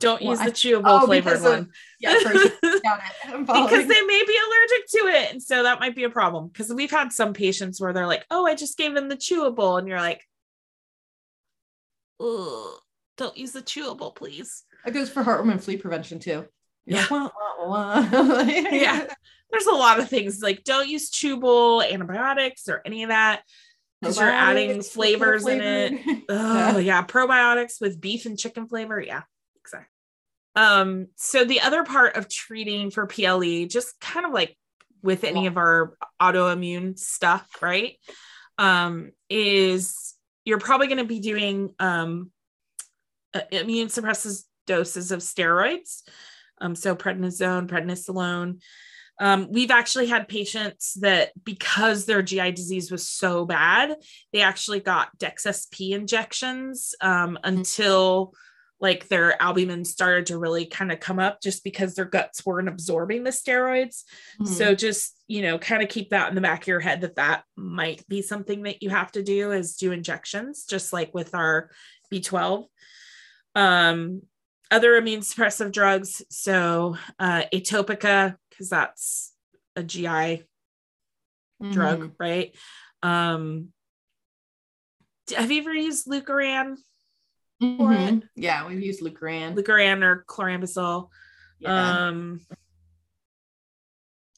Don't 0.00 0.20
well, 0.20 0.32
use 0.32 0.40
the 0.40 0.50
chewable 0.50 1.02
oh, 1.02 1.06
flavored 1.06 1.40
one. 1.40 1.58
Of, 1.60 1.68
yeah, 2.00 2.14
because 2.22 3.86
they 3.86 4.02
may 4.02 4.22
be 4.26 4.38
allergic 4.38 4.86
to 4.88 4.98
it. 5.06 5.32
And 5.32 5.42
so 5.42 5.62
that 5.62 5.80
might 5.80 5.94
be 5.94 6.04
a 6.04 6.10
problem. 6.10 6.48
Because 6.48 6.72
we've 6.74 6.90
had 6.90 7.12
some 7.12 7.32
patients 7.32 7.80
where 7.80 7.92
they're 7.92 8.06
like, 8.06 8.24
oh, 8.30 8.44
I 8.44 8.54
just 8.54 8.76
gave 8.76 8.92
them 8.94 9.08
the 9.08 9.16
chewable. 9.16 9.78
And 9.78 9.86
you're 9.86 10.00
like, 10.00 10.22
don't 12.18 13.36
use 13.36 13.52
the 13.52 13.62
chewable, 13.62 14.14
please. 14.14 14.64
It 14.84 14.92
goes 14.92 15.10
for 15.10 15.22
heartworm 15.22 15.52
and 15.52 15.62
flea 15.62 15.76
prevention 15.76 16.18
too. 16.18 16.46
Yeah. 16.86 17.06
Wah, 17.10 17.30
wah, 17.60 17.68
wah. 17.68 18.40
yeah 18.42 19.06
there's 19.54 19.66
a 19.66 19.72
lot 19.72 20.00
of 20.00 20.08
things 20.08 20.42
like 20.42 20.64
don't 20.64 20.88
use 20.88 21.10
chewable 21.10 21.88
antibiotics 21.88 22.68
or 22.68 22.82
any 22.84 23.04
of 23.04 23.10
that 23.10 23.42
because 24.00 24.18
you're 24.18 24.28
adding 24.28 24.82
flavors 24.82 25.46
in 25.46 25.60
it. 25.60 26.24
Oh 26.28 26.78
yeah. 26.78 26.78
yeah, 26.78 27.04
probiotics 27.04 27.80
with 27.80 28.00
beef 28.00 28.26
and 28.26 28.38
chicken 28.38 28.66
flavor. 28.66 29.00
Yeah, 29.00 29.22
exactly. 29.60 29.88
Um, 30.56 31.06
so 31.16 31.44
the 31.44 31.60
other 31.60 31.84
part 31.84 32.16
of 32.16 32.28
treating 32.28 32.90
for 32.90 33.06
PLE, 33.06 33.66
just 33.66 34.00
kind 34.00 34.26
of 34.26 34.32
like 34.32 34.56
with 35.02 35.22
any 35.24 35.46
of 35.46 35.56
our 35.56 35.96
autoimmune 36.20 36.98
stuff, 36.98 37.46
right? 37.60 37.96
Um, 38.58 39.12
is 39.28 40.14
you're 40.44 40.58
probably 40.58 40.86
going 40.86 40.98
to 40.98 41.04
be 41.04 41.20
doing 41.20 41.74
um, 41.78 42.30
uh, 43.32 43.40
immune 43.50 43.88
suppressive 43.88 44.42
doses 44.66 45.12
of 45.12 45.20
steroids 45.20 46.02
Um, 46.60 46.74
so 46.74 46.96
prednisone, 46.96 47.68
prednisolone. 47.68 48.60
Um, 49.20 49.48
we've 49.50 49.70
actually 49.70 50.06
had 50.06 50.28
patients 50.28 50.94
that 51.00 51.32
because 51.44 52.04
their 52.04 52.22
GI 52.22 52.52
disease 52.52 52.90
was 52.90 53.06
so 53.06 53.44
bad, 53.44 53.96
they 54.32 54.40
actually 54.40 54.80
got 54.80 55.16
Dex 55.18 55.46
SP 55.46 55.92
injections 55.92 56.94
um, 57.00 57.38
until 57.44 58.34
like 58.80 59.08
their 59.08 59.40
albumin 59.40 59.84
started 59.84 60.26
to 60.26 60.38
really 60.38 60.66
kind 60.66 60.92
of 60.92 61.00
come 61.00 61.18
up 61.18 61.40
just 61.40 61.64
because 61.64 61.94
their 61.94 62.04
guts 62.04 62.44
weren't 62.44 62.68
absorbing 62.68 63.24
the 63.24 63.30
steroids. 63.30 64.02
Mm-hmm. 64.40 64.46
So 64.46 64.74
just, 64.74 65.16
you 65.28 65.42
know, 65.42 65.58
kind 65.58 65.82
of 65.82 65.88
keep 65.88 66.10
that 66.10 66.28
in 66.28 66.34
the 66.34 66.40
back 66.40 66.62
of 66.62 66.68
your 66.68 66.80
head 66.80 67.00
that 67.02 67.16
that 67.16 67.44
might 67.56 68.06
be 68.08 68.20
something 68.20 68.64
that 68.64 68.82
you 68.82 68.90
have 68.90 69.12
to 69.12 69.22
do 69.22 69.52
is 69.52 69.76
do 69.76 69.92
injections, 69.92 70.66
just 70.68 70.92
like 70.92 71.14
with 71.14 71.34
our 71.34 71.70
B12. 72.12 72.66
Um, 73.54 74.22
other 74.70 74.96
immune 74.96 75.20
suppressive 75.20 75.72
drugs. 75.72 76.22
So 76.30 76.96
uh, 77.18 77.44
atopica, 77.52 78.36
because 78.54 78.68
that's 78.68 79.32
a 79.76 79.82
GI 79.82 80.06
mm-hmm. 80.06 81.72
drug, 81.72 82.12
right? 82.18 82.54
Um, 83.02 83.68
have 85.36 85.50
you 85.50 85.60
ever 85.60 85.74
used 85.74 86.06
Leukeran? 86.06 86.76
Mm-hmm. 87.62 88.18
Yeah, 88.36 88.66
we've 88.66 88.82
used 88.82 89.02
Leukeran. 89.02 89.54
Leukeran 89.54 90.02
or 90.02 90.24
chlorambucil. 90.28 91.08
Yeah. 91.58 92.06
Um, 92.08 92.40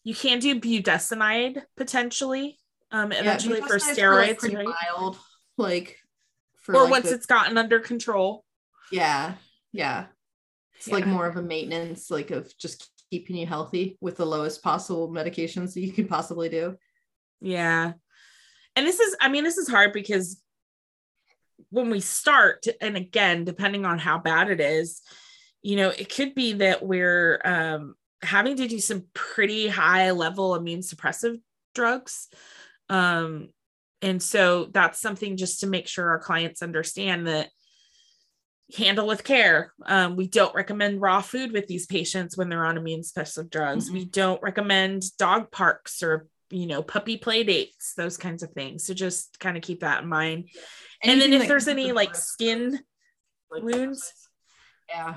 you 0.04 0.14
can 0.14 0.38
do 0.38 0.60
budesonide 0.60 1.62
potentially. 1.76 2.58
Um, 2.92 3.10
eventually 3.10 3.58
yeah, 3.58 3.66
for 3.66 3.78
steroids, 3.78 4.42
like 4.42 4.52
right? 4.52 4.66
Mild, 4.66 5.18
like 5.58 5.98
or 6.68 6.82
like 6.82 6.90
once 6.90 7.08
the... 7.08 7.16
it's 7.16 7.26
gotten 7.26 7.58
under 7.58 7.80
control. 7.80 8.44
Yeah, 8.92 9.34
yeah. 9.72 10.06
It's 10.76 10.86
yeah. 10.86 10.94
like 10.94 11.06
more 11.06 11.26
of 11.26 11.36
a 11.36 11.42
maintenance, 11.42 12.10
like 12.10 12.30
of 12.30 12.56
just 12.58 12.88
keeping 13.10 13.36
you 13.36 13.46
healthy 13.46 13.96
with 14.00 14.16
the 14.16 14.26
lowest 14.26 14.62
possible 14.62 15.08
medications 15.08 15.74
that 15.74 15.80
you 15.80 15.92
can 15.92 16.08
possibly 16.08 16.48
do. 16.48 16.76
Yeah. 17.40 17.92
And 18.74 18.86
this 18.86 19.00
is, 19.00 19.16
I 19.20 19.28
mean, 19.28 19.44
this 19.44 19.58
is 19.58 19.68
hard 19.68 19.92
because 19.92 20.42
when 21.70 21.90
we 21.90 22.00
start, 22.00 22.66
and 22.80 22.96
again, 22.96 23.44
depending 23.44 23.84
on 23.84 23.98
how 23.98 24.18
bad 24.18 24.50
it 24.50 24.60
is, 24.60 25.02
you 25.62 25.76
know, 25.76 25.88
it 25.88 26.14
could 26.14 26.34
be 26.34 26.54
that 26.54 26.84
we're 26.84 27.40
um, 27.44 27.94
having 28.22 28.56
to 28.56 28.68
do 28.68 28.78
some 28.78 29.06
pretty 29.14 29.68
high 29.68 30.10
level 30.10 30.54
immune 30.54 30.80
suppressive 30.80 31.40
drugs. 31.74 32.28
Um, 32.88 33.48
and 34.02 34.22
so 34.22 34.66
that's 34.66 35.00
something 35.00 35.36
just 35.36 35.60
to 35.60 35.66
make 35.66 35.88
sure 35.88 36.08
our 36.08 36.18
clients 36.18 36.62
understand 36.62 37.26
that 37.26 37.48
handle 38.74 39.06
with 39.06 39.24
care. 39.24 39.72
Um, 39.84 40.16
we 40.16 40.26
don't 40.26 40.54
recommend 40.54 41.00
raw 41.00 41.20
food 41.20 41.52
with 41.52 41.66
these 41.66 41.86
patients 41.86 42.36
when 42.36 42.48
they're 42.48 42.64
on 42.64 42.76
immune 42.76 43.02
suppressive 43.02 43.50
drugs. 43.50 43.86
Mm-hmm. 43.86 43.94
We 43.94 44.04
don't 44.06 44.42
recommend 44.42 45.04
dog 45.18 45.50
parks 45.50 46.02
or 46.02 46.26
you 46.50 46.66
know 46.66 46.82
puppy 46.82 47.16
play 47.16 47.44
dates, 47.44 47.94
those 47.94 48.16
kinds 48.16 48.42
of 48.42 48.50
things. 48.52 48.86
So 48.86 48.94
just 48.94 49.38
kind 49.40 49.56
of 49.56 49.62
keep 49.62 49.80
that 49.80 50.02
in 50.02 50.08
mind 50.08 50.48
and 51.02 51.20
then 51.20 51.32
if 51.32 51.48
there's 51.48 51.68
any 51.68 51.92
like 51.92 52.14
skin 52.14 52.78
like 53.50 53.62
wounds 53.62 54.12
yeah. 54.88 55.16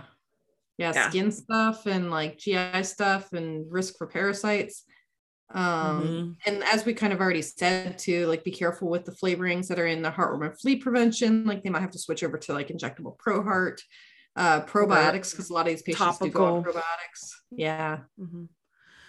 yeah. 0.77 0.91
yeah 0.93 1.09
skin 1.09 1.31
stuff 1.31 1.85
and 1.85 2.11
like 2.11 2.37
gi 2.37 2.83
stuff 2.83 3.33
and 3.33 3.71
risk 3.71 3.97
for 3.97 4.07
parasites 4.07 4.83
um 5.51 6.03
mm-hmm. 6.03 6.31
and 6.45 6.63
as 6.63 6.85
we 6.85 6.93
kind 6.93 7.11
of 7.11 7.19
already 7.19 7.41
said 7.41 7.97
to 7.97 8.27
like 8.27 8.43
be 8.43 8.51
careful 8.51 8.87
with 8.87 9.03
the 9.05 9.11
flavorings 9.11 9.67
that 9.67 9.79
are 9.79 9.87
in 9.87 10.01
the 10.03 10.11
heartworm 10.11 10.45
and 10.45 10.59
flea 10.59 10.75
prevention 10.75 11.45
like 11.45 11.63
they 11.63 11.69
might 11.69 11.81
have 11.81 11.91
to 11.91 11.99
switch 11.99 12.23
over 12.23 12.37
to 12.37 12.53
like 12.53 12.67
injectable 12.67 13.17
ProHeart 13.17 13.79
uh 14.35 14.61
probiotics 14.61 15.31
because 15.31 15.49
a 15.49 15.53
lot 15.53 15.61
of 15.61 15.73
these 15.73 15.81
patients 15.81 16.19
Topical. 16.19 16.27
do 16.27 16.31
go 16.31 16.55
on 16.55 16.63
probiotics 16.63 17.33
yeah 17.51 17.99
mm-hmm. 18.19 18.43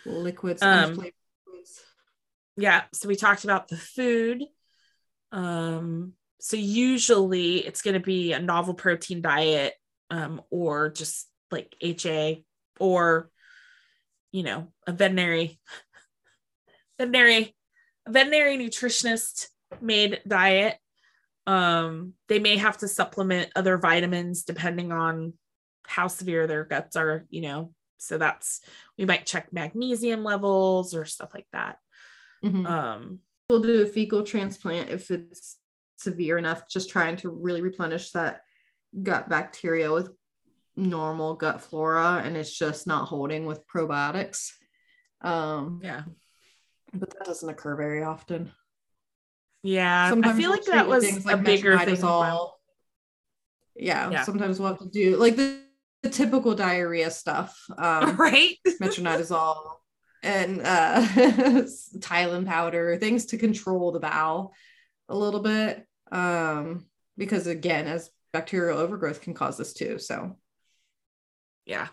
liquids 0.06 0.62
um, 0.62 0.94
liquids 0.94 1.82
yeah 2.56 2.84
so 2.94 3.06
we 3.06 3.16
talked 3.16 3.44
about 3.44 3.68
the 3.68 3.76
food 3.76 4.42
um 5.32 6.14
so 6.40 6.56
usually 6.56 7.58
it's 7.58 7.82
going 7.82 7.94
to 7.94 8.00
be 8.00 8.32
a 8.32 8.40
novel 8.40 8.72
protein 8.72 9.20
diet 9.20 9.74
um, 10.10 10.40
or 10.50 10.90
just 10.90 11.28
like 11.50 11.74
HA 11.80 12.44
or, 12.78 13.30
you 14.32 14.42
know, 14.42 14.68
a 14.86 14.92
veterinary, 14.92 15.58
veterinary, 17.00 17.54
veterinary 18.08 18.58
nutritionist 18.58 19.46
made 19.80 20.20
diet. 20.26 20.76
Um, 21.46 22.14
they 22.28 22.38
may 22.38 22.56
have 22.56 22.78
to 22.78 22.88
supplement 22.88 23.50
other 23.56 23.78
vitamins 23.78 24.44
depending 24.44 24.92
on 24.92 25.32
how 25.86 26.08
severe 26.08 26.46
their 26.46 26.64
guts 26.64 26.96
are, 26.96 27.24
you 27.30 27.40
know. 27.40 27.72
So 27.98 28.18
that's 28.18 28.60
we 28.98 29.04
might 29.04 29.26
check 29.26 29.52
magnesium 29.52 30.24
levels 30.24 30.94
or 30.94 31.04
stuff 31.04 31.30
like 31.34 31.46
that. 31.52 31.78
Mm-hmm. 32.44 32.66
Um, 32.66 33.18
we'll 33.48 33.60
do 33.60 33.82
a 33.82 33.86
fecal 33.86 34.22
transplant 34.22 34.90
if 34.90 35.10
it's 35.10 35.56
severe 35.96 36.38
enough, 36.38 36.68
just 36.68 36.90
trying 36.90 37.16
to 37.16 37.30
really 37.30 37.62
replenish 37.62 38.12
that 38.12 38.42
gut 39.02 39.28
bacteria 39.28 39.92
with 39.92 40.10
normal 40.76 41.34
gut 41.34 41.60
flora 41.60 42.22
and 42.24 42.36
it's 42.36 42.56
just 42.56 42.86
not 42.86 43.08
holding 43.08 43.44
with 43.44 43.66
probiotics. 43.66 44.52
Um, 45.20 45.80
yeah. 45.82 46.02
But 46.92 47.10
that 47.10 47.24
doesn't 47.24 47.48
occur 47.48 47.76
very 47.76 48.02
often. 48.02 48.52
Yeah. 49.62 50.10
Sometimes 50.10 50.34
I 50.34 50.40
feel 50.40 50.50
like 50.50 50.64
that 50.64 50.88
was 50.88 51.24
like 51.24 51.34
a 51.34 51.38
bigger 51.38 51.78
thing. 51.78 51.96
Yeah, 53.76 54.10
yeah, 54.10 54.24
Sometimes 54.24 54.58
we'll 54.58 54.70
have 54.70 54.80
to 54.80 54.88
do 54.88 55.16
like 55.16 55.36
the, 55.36 55.58
the 56.02 56.10
typical 56.10 56.54
diarrhea 56.54 57.10
stuff. 57.10 57.58
Um, 57.78 58.16
right. 58.18 58.56
metronidazole 58.80 59.76
and 60.22 60.60
uh, 60.62 61.02
Tylan 61.98 62.46
powder, 62.46 62.96
things 62.96 63.26
to 63.26 63.38
control 63.38 63.92
the 63.92 64.00
bowel 64.00 64.52
a 65.08 65.16
little 65.16 65.40
bit 65.40 65.86
um, 66.12 66.86
because 67.16 67.46
again, 67.46 67.86
as 67.86 68.10
bacterial 68.32 68.78
overgrowth 68.78 69.20
can 69.20 69.34
cause 69.34 69.56
this 69.56 69.72
too. 69.72 69.98
So, 69.98 70.36
yeah. 71.64 71.88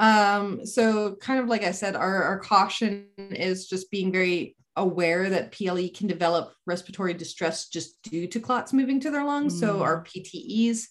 Um, 0.00 0.64
so 0.64 1.14
kind 1.16 1.40
of 1.40 1.48
like 1.48 1.62
I 1.62 1.72
said, 1.72 1.94
our, 1.94 2.22
our 2.24 2.38
caution 2.38 3.08
is 3.18 3.68
just 3.68 3.90
being 3.90 4.10
very 4.10 4.56
aware 4.74 5.28
that 5.28 5.52
PLE 5.52 5.90
can 5.94 6.06
develop 6.06 6.54
respiratory 6.64 7.12
distress 7.12 7.68
just 7.68 8.02
due 8.02 8.26
to 8.28 8.40
clots 8.40 8.72
moving 8.72 8.98
to 9.00 9.10
their 9.10 9.24
lungs. 9.24 9.54
Mm. 9.54 9.60
So 9.60 9.82
our 9.82 10.02
PTEs. 10.02 10.86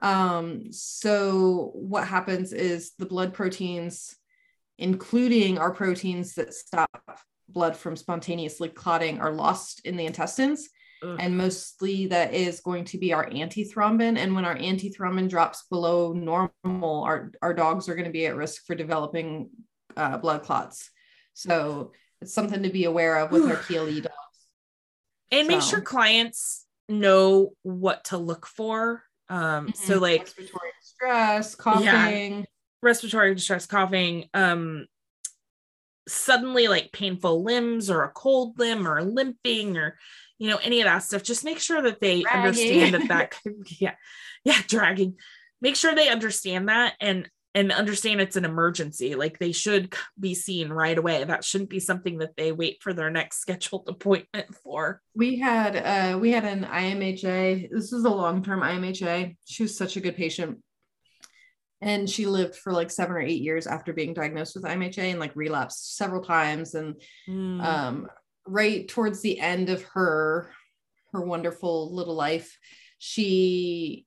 Um, 0.00 0.70
so 0.70 1.70
what 1.74 2.06
happens 2.06 2.52
is 2.52 2.92
the 2.98 3.06
blood 3.06 3.32
proteins, 3.32 4.14
including 4.78 5.56
our 5.56 5.72
proteins 5.72 6.34
that 6.34 6.52
stop 6.52 7.20
blood 7.48 7.74
from 7.74 7.96
spontaneously 7.96 8.68
clotting, 8.68 9.18
are 9.18 9.32
lost 9.32 9.80
in 9.86 9.96
the 9.96 10.04
intestines. 10.04 10.68
Ugh. 11.02 11.16
and 11.18 11.36
mostly 11.36 12.06
that 12.06 12.32
is 12.32 12.60
going 12.60 12.84
to 12.86 12.98
be 12.98 13.12
our 13.12 13.28
antithrombin. 13.28 14.16
And 14.18 14.34
when 14.34 14.44
our 14.44 14.56
antithrombin 14.56 15.28
drops 15.28 15.64
below 15.68 16.12
normal, 16.12 17.02
our, 17.02 17.32
our 17.42 17.54
dogs 17.54 17.88
are 17.88 17.94
going 17.94 18.06
to 18.06 18.12
be 18.12 18.26
at 18.26 18.36
risk 18.36 18.64
for 18.66 18.74
developing 18.74 19.50
uh, 19.96 20.18
blood 20.18 20.42
clots. 20.42 20.90
So 21.34 21.92
it's 22.20 22.32
something 22.32 22.62
to 22.62 22.70
be 22.70 22.84
aware 22.84 23.18
of 23.18 23.32
with 23.32 23.50
our 23.50 23.56
PLE 23.66 24.00
dogs. 24.00 24.14
And 25.30 25.46
so. 25.46 25.48
make 25.48 25.62
sure 25.62 25.80
clients 25.80 26.66
know 26.88 27.52
what 27.62 28.04
to 28.04 28.18
look 28.18 28.46
for. 28.46 29.02
Um, 29.28 29.68
mm-hmm. 29.68 29.70
So 29.74 29.98
like 29.98 30.22
respiratory 30.22 30.70
distress, 30.80 31.54
coughing, 31.54 31.84
yeah, 31.84 32.42
respiratory 32.82 33.34
distress, 33.34 33.66
coughing, 33.66 34.28
um, 34.34 34.86
suddenly 36.08 36.68
like 36.68 36.92
painful 36.92 37.44
limbs 37.44 37.90
or 37.90 38.02
a 38.02 38.10
cold 38.10 38.58
limb 38.58 38.86
or 38.86 39.02
limping 39.02 39.76
or 39.76 39.98
you 40.42 40.48
know, 40.48 40.58
any 40.60 40.80
of 40.80 40.86
that 40.86 41.04
stuff, 41.04 41.22
just 41.22 41.44
make 41.44 41.60
sure 41.60 41.80
that 41.82 42.00
they 42.00 42.22
dragging. 42.22 42.40
understand 42.40 42.94
that 42.94 43.08
that 43.08 43.34
yeah, 43.80 43.94
yeah, 44.44 44.58
dragging. 44.66 45.14
Make 45.60 45.76
sure 45.76 45.94
they 45.94 46.08
understand 46.08 46.68
that 46.68 46.94
and 47.00 47.30
and 47.54 47.70
understand 47.70 48.20
it's 48.20 48.34
an 48.34 48.44
emergency. 48.44 49.14
Like 49.14 49.38
they 49.38 49.52
should 49.52 49.94
be 50.18 50.34
seen 50.34 50.70
right 50.70 50.98
away. 50.98 51.22
That 51.22 51.44
shouldn't 51.44 51.70
be 51.70 51.78
something 51.78 52.18
that 52.18 52.36
they 52.36 52.50
wait 52.50 52.82
for 52.82 52.92
their 52.92 53.08
next 53.08 53.38
scheduled 53.40 53.88
appointment 53.88 54.52
for. 54.64 55.00
We 55.14 55.38
had 55.38 55.76
uh 55.76 56.18
we 56.18 56.32
had 56.32 56.44
an 56.44 56.64
IMHA. 56.64 57.70
This 57.70 57.92
is 57.92 58.04
a 58.04 58.10
long-term 58.10 58.62
IMHA. 58.62 59.36
She 59.44 59.62
was 59.62 59.76
such 59.76 59.96
a 59.96 60.00
good 60.00 60.16
patient. 60.16 60.58
And 61.82 62.08
she 62.08 62.26
lived 62.26 62.54
for 62.54 62.72
like 62.72 62.90
seven 62.90 63.16
or 63.16 63.20
eight 63.20 63.42
years 63.42 63.66
after 63.66 63.92
being 63.92 64.14
diagnosed 64.14 64.54
with 64.54 64.64
IMHA 64.64 65.10
and 65.10 65.20
like 65.20 65.36
relapsed 65.36 65.96
several 65.96 66.22
times. 66.22 66.74
And 66.74 66.94
mm. 67.28 67.62
um 67.62 68.08
right 68.46 68.88
towards 68.88 69.20
the 69.20 69.38
end 69.38 69.68
of 69.68 69.82
her 69.82 70.50
her 71.12 71.20
wonderful 71.20 71.94
little 71.94 72.14
life 72.14 72.58
she 72.98 74.06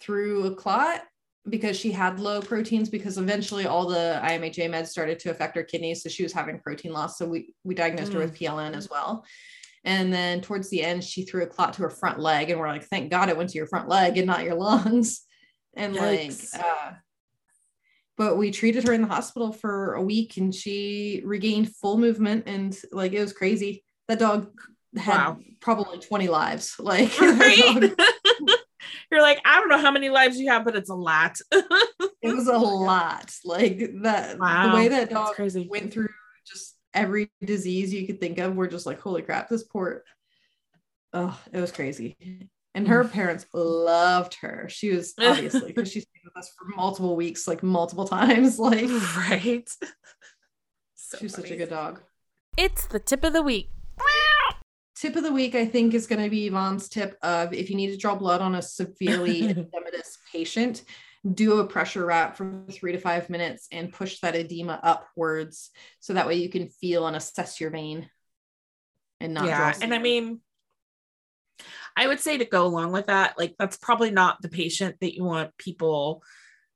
threw 0.00 0.44
a 0.44 0.54
clot 0.54 1.02
because 1.48 1.78
she 1.78 1.92
had 1.92 2.20
low 2.20 2.40
proteins 2.40 2.88
because 2.88 3.18
eventually 3.18 3.66
all 3.66 3.86
the 3.86 4.20
IMHA 4.22 4.68
meds 4.68 4.88
started 4.88 5.18
to 5.20 5.30
affect 5.30 5.56
her 5.56 5.62
kidneys 5.62 6.02
so 6.02 6.08
she 6.08 6.22
was 6.22 6.32
having 6.32 6.60
protein 6.60 6.92
loss 6.92 7.18
so 7.18 7.26
we 7.26 7.54
we 7.64 7.74
diagnosed 7.74 8.12
mm. 8.12 8.14
her 8.14 8.20
with 8.20 8.38
mm. 8.38 8.48
PLN 8.48 8.76
as 8.76 8.90
well 8.90 9.24
and 9.84 10.12
then 10.12 10.40
towards 10.40 10.68
the 10.70 10.82
end 10.82 11.02
she 11.02 11.24
threw 11.24 11.42
a 11.42 11.46
clot 11.46 11.72
to 11.72 11.82
her 11.82 11.90
front 11.90 12.18
leg 12.18 12.50
and 12.50 12.60
we're 12.60 12.68
like 12.68 12.84
thank 12.84 13.10
god 13.10 13.28
it 13.28 13.36
went 13.36 13.50
to 13.50 13.58
your 13.58 13.68
front 13.68 13.88
leg 13.88 14.16
and 14.16 14.26
not 14.26 14.44
your 14.44 14.54
lungs 14.54 15.22
and 15.76 15.94
Yikes. 15.94 16.54
like 16.54 16.64
uh 16.64 16.92
but 18.16 18.36
we 18.38 18.50
treated 18.50 18.84
her 18.86 18.94
in 18.94 19.02
the 19.02 19.08
hospital 19.08 19.52
for 19.52 19.92
a 19.94 20.02
week 20.02 20.38
and 20.38 20.54
she 20.54 21.22
regained 21.24 21.74
full 21.76 21.98
movement 21.98 22.44
and 22.46 22.76
like 22.90 23.12
it 23.12 23.20
was 23.20 23.34
crazy. 23.34 23.84
That 24.08 24.18
dog 24.18 24.50
had 24.96 25.16
Wow. 25.18 25.38
probably 25.60 25.98
20 25.98 26.28
lives. 26.28 26.76
Like 26.80 27.12
Right? 27.20 27.92
You're 29.10 29.22
like, 29.22 29.40
I 29.44 29.60
don't 29.60 29.68
know 29.68 29.78
how 29.78 29.90
many 29.90 30.08
lives 30.08 30.38
you 30.38 30.50
have, 30.50 30.64
but 30.64 30.74
it's 30.76 30.90
a 30.90 30.94
lot. 30.94 31.36
it 31.52 32.34
was 32.34 32.48
a 32.48 32.58
lot. 32.58 33.32
Like 33.44 33.78
that 34.02 34.38
Wow, 34.38 34.68
the 34.70 34.74
way 34.74 34.88
that 34.88 35.10
dog 35.10 35.34
went 35.68 35.92
through 35.92 36.08
just 36.46 36.74
every 36.94 37.30
disease 37.44 37.92
you 37.92 38.06
could 38.06 38.18
think 38.18 38.38
of. 38.38 38.56
We're 38.56 38.66
just 38.66 38.86
like, 38.86 39.00
holy 39.00 39.22
crap, 39.22 39.48
this 39.48 39.62
poor. 39.62 40.02
Oh, 41.12 41.38
it 41.52 41.60
was 41.60 41.70
crazy. 41.70 42.16
And 42.76 42.86
mm. 42.86 42.90
her 42.90 43.04
parents 43.04 43.46
loved 43.54 44.34
her. 44.42 44.68
She 44.68 44.90
was 44.90 45.14
obviously 45.20 45.72
because 45.72 45.90
she 45.90 46.00
stayed 46.00 46.20
with 46.24 46.36
us 46.36 46.52
for 46.56 46.76
multiple 46.76 47.16
weeks, 47.16 47.48
like 47.48 47.62
multiple 47.62 48.06
times. 48.08 48.58
Like 48.58 48.90
right. 49.16 49.68
So 51.08 51.18
she 51.18 51.26
was 51.26 51.34
such 51.34 51.52
a 51.52 51.56
good 51.56 51.70
dog. 51.70 52.02
It's 52.56 52.88
the 52.88 52.98
tip 52.98 53.22
of 53.22 53.32
the 53.32 53.42
week. 53.42 53.70
Tip 54.96 55.14
of 55.14 55.22
the 55.22 55.30
week, 55.30 55.54
I 55.54 55.64
think, 55.64 55.94
is 55.94 56.08
going 56.08 56.20
to 56.20 56.28
be 56.28 56.48
Yvonne's 56.48 56.88
tip 56.88 57.16
of 57.22 57.52
if 57.52 57.70
you 57.70 57.76
need 57.76 57.92
to 57.92 57.96
draw 57.96 58.16
blood 58.16 58.40
on 58.40 58.56
a 58.56 58.62
severely 58.62 59.42
edematous 59.42 60.16
patient, 60.32 60.82
do 61.34 61.60
a 61.60 61.66
pressure 61.66 62.04
wrap 62.04 62.36
for 62.36 62.64
three 62.72 62.90
to 62.90 62.98
five 62.98 63.30
minutes 63.30 63.68
and 63.70 63.92
push 63.92 64.18
that 64.20 64.34
edema 64.34 64.80
upwards 64.82 65.70
so 66.00 66.14
that 66.14 66.26
way 66.26 66.34
you 66.34 66.48
can 66.48 66.68
feel 66.68 67.06
and 67.06 67.16
assess 67.16 67.60
your 67.60 67.70
vein 67.70 68.08
and 69.20 69.34
not 69.34 69.46
yeah 69.46 69.72
draw 69.72 69.82
and 69.82 69.94
i 69.94 69.98
mean 69.98 70.40
i 71.96 72.06
would 72.06 72.20
say 72.20 72.38
to 72.38 72.44
go 72.44 72.66
along 72.66 72.92
with 72.92 73.06
that 73.06 73.38
like 73.38 73.54
that's 73.58 73.76
probably 73.76 74.10
not 74.10 74.40
the 74.42 74.48
patient 74.48 74.96
that 75.00 75.14
you 75.14 75.24
want 75.24 75.56
people 75.56 76.22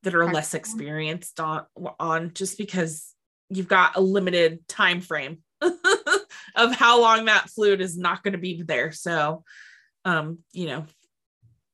that 0.02 0.14
are 0.14 0.32
less 0.32 0.54
experienced 0.54 1.38
on 1.40 1.64
on 1.98 2.32
just 2.32 2.56
because 2.58 3.14
you've 3.48 3.68
got 3.68 3.96
a 3.96 4.00
limited 4.00 4.66
time 4.68 5.00
frame 5.00 5.38
of 5.60 6.74
how 6.74 7.00
long 7.00 7.26
that 7.26 7.50
fluid 7.50 7.80
is 7.80 7.98
not 7.98 8.22
going 8.22 8.32
to 8.32 8.38
be 8.38 8.62
there 8.62 8.92
so 8.92 9.44
um 10.04 10.38
you 10.52 10.66
know 10.66 10.86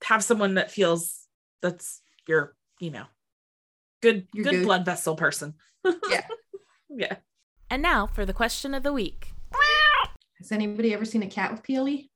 have 0.05 0.24
someone 0.24 0.55
that 0.55 0.70
feels 0.70 1.26
that's 1.62 2.01
your 2.28 2.55
you 2.80 2.90
know 2.90 3.05
good 4.03 4.26
Your 4.34 4.44
good 4.44 4.53
go- 4.61 4.64
blood 4.64 4.84
vessel 4.84 5.14
person 5.16 5.55
Yeah. 6.11 6.26
yeah 6.90 7.16
And 7.70 7.82
now 7.82 8.07
for 8.07 8.26
the 8.26 8.32
question 8.32 8.74
of 8.74 8.82
the 8.82 8.92
week. 8.92 9.32
Has 10.38 10.53
anybody 10.53 10.92
ever 10.92 11.05
seen 11.05 11.22
a 11.22 11.26
cat 11.28 11.51
with 11.51 11.62
PLE? 11.62 12.09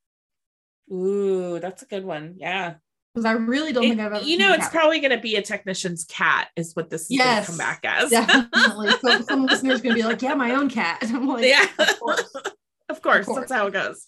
Ooh 0.92 1.58
that's 1.60 1.82
a 1.82 1.86
good 1.86 2.04
one 2.04 2.34
yeah 2.38 2.74
Because 3.14 3.24
I 3.24 3.32
really 3.32 3.72
don't 3.72 3.84
It- 3.84 3.88
think 3.90 4.00
I've 4.00 4.12
ever 4.12 4.24
you 4.24 4.38
know, 4.38 4.52
it's 4.52 4.68
probably 4.68 5.00
going 5.00 5.10
to 5.12 5.20
be 5.20 5.36
a 5.36 5.42
technician's 5.42 6.04
cat, 6.04 6.48
is 6.56 6.74
what 6.76 6.90
this 6.90 7.10
is 7.10 7.18
going 7.18 7.40
to 7.40 7.46
come 7.46 7.56
back 7.58 7.80
as. 7.84 8.10
definitely. 8.10 8.90
so 9.00 9.20
some 9.28 9.46
listeners 9.46 9.80
gonna 9.80 9.94
be 9.94 10.02
like, 10.02 10.22
"Yeah, 10.22 10.34
my 10.34 10.52
own 10.54 10.68
cat." 10.70 10.98
I'm 11.02 11.26
like, 11.26 11.44
yeah, 11.44 11.66
of 11.78 11.98
course. 12.00 12.34
of 12.88 13.02
course, 13.02 13.26
course. 13.26 13.38
that's 13.40 13.52
how 13.52 13.66
it 13.66 13.72
goes. 13.72 14.06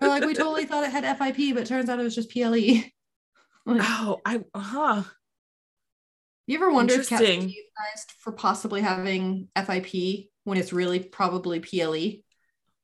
They're 0.00 0.08
like, 0.10 0.24
we 0.24 0.34
totally 0.34 0.64
thought 0.66 0.84
it 0.84 0.90
had 0.90 1.04
FIP, 1.18 1.54
but 1.54 1.66
turns 1.66 1.88
out 1.88 1.98
it 2.00 2.02
was 2.02 2.14
just 2.14 2.30
PLE. 2.30 2.84
Like, 3.66 3.80
Oh, 3.82 4.20
I, 4.26 4.40
huh. 4.54 5.02
you 6.46 6.56
ever 6.56 6.70
wonder 6.70 6.94
if 6.94 7.08
cats 7.08 7.22
Interesting. 7.22 7.48
euthanized 7.50 8.10
for 8.18 8.32
possibly 8.32 8.82
having 8.82 9.48
FIP 9.56 10.28
when 10.44 10.58
it's 10.58 10.72
really 10.72 11.00
probably 11.00 11.60
PLE? 11.60 12.22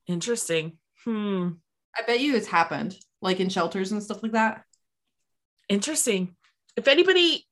Interesting. 0.07 0.79
Hmm. 1.05 1.49
I 1.97 2.03
bet 2.07 2.21
you 2.21 2.37
it's 2.37 2.47
happened, 2.47 2.97
like 3.23 3.41
in 3.41 3.49
shelters 3.49 3.93
and 3.93 4.03
stuff 4.03 4.23
like 4.23 4.33
that. 4.33 4.65
Interesting. 5.69 6.37
If 6.77 6.89
anybody, 6.89 7.47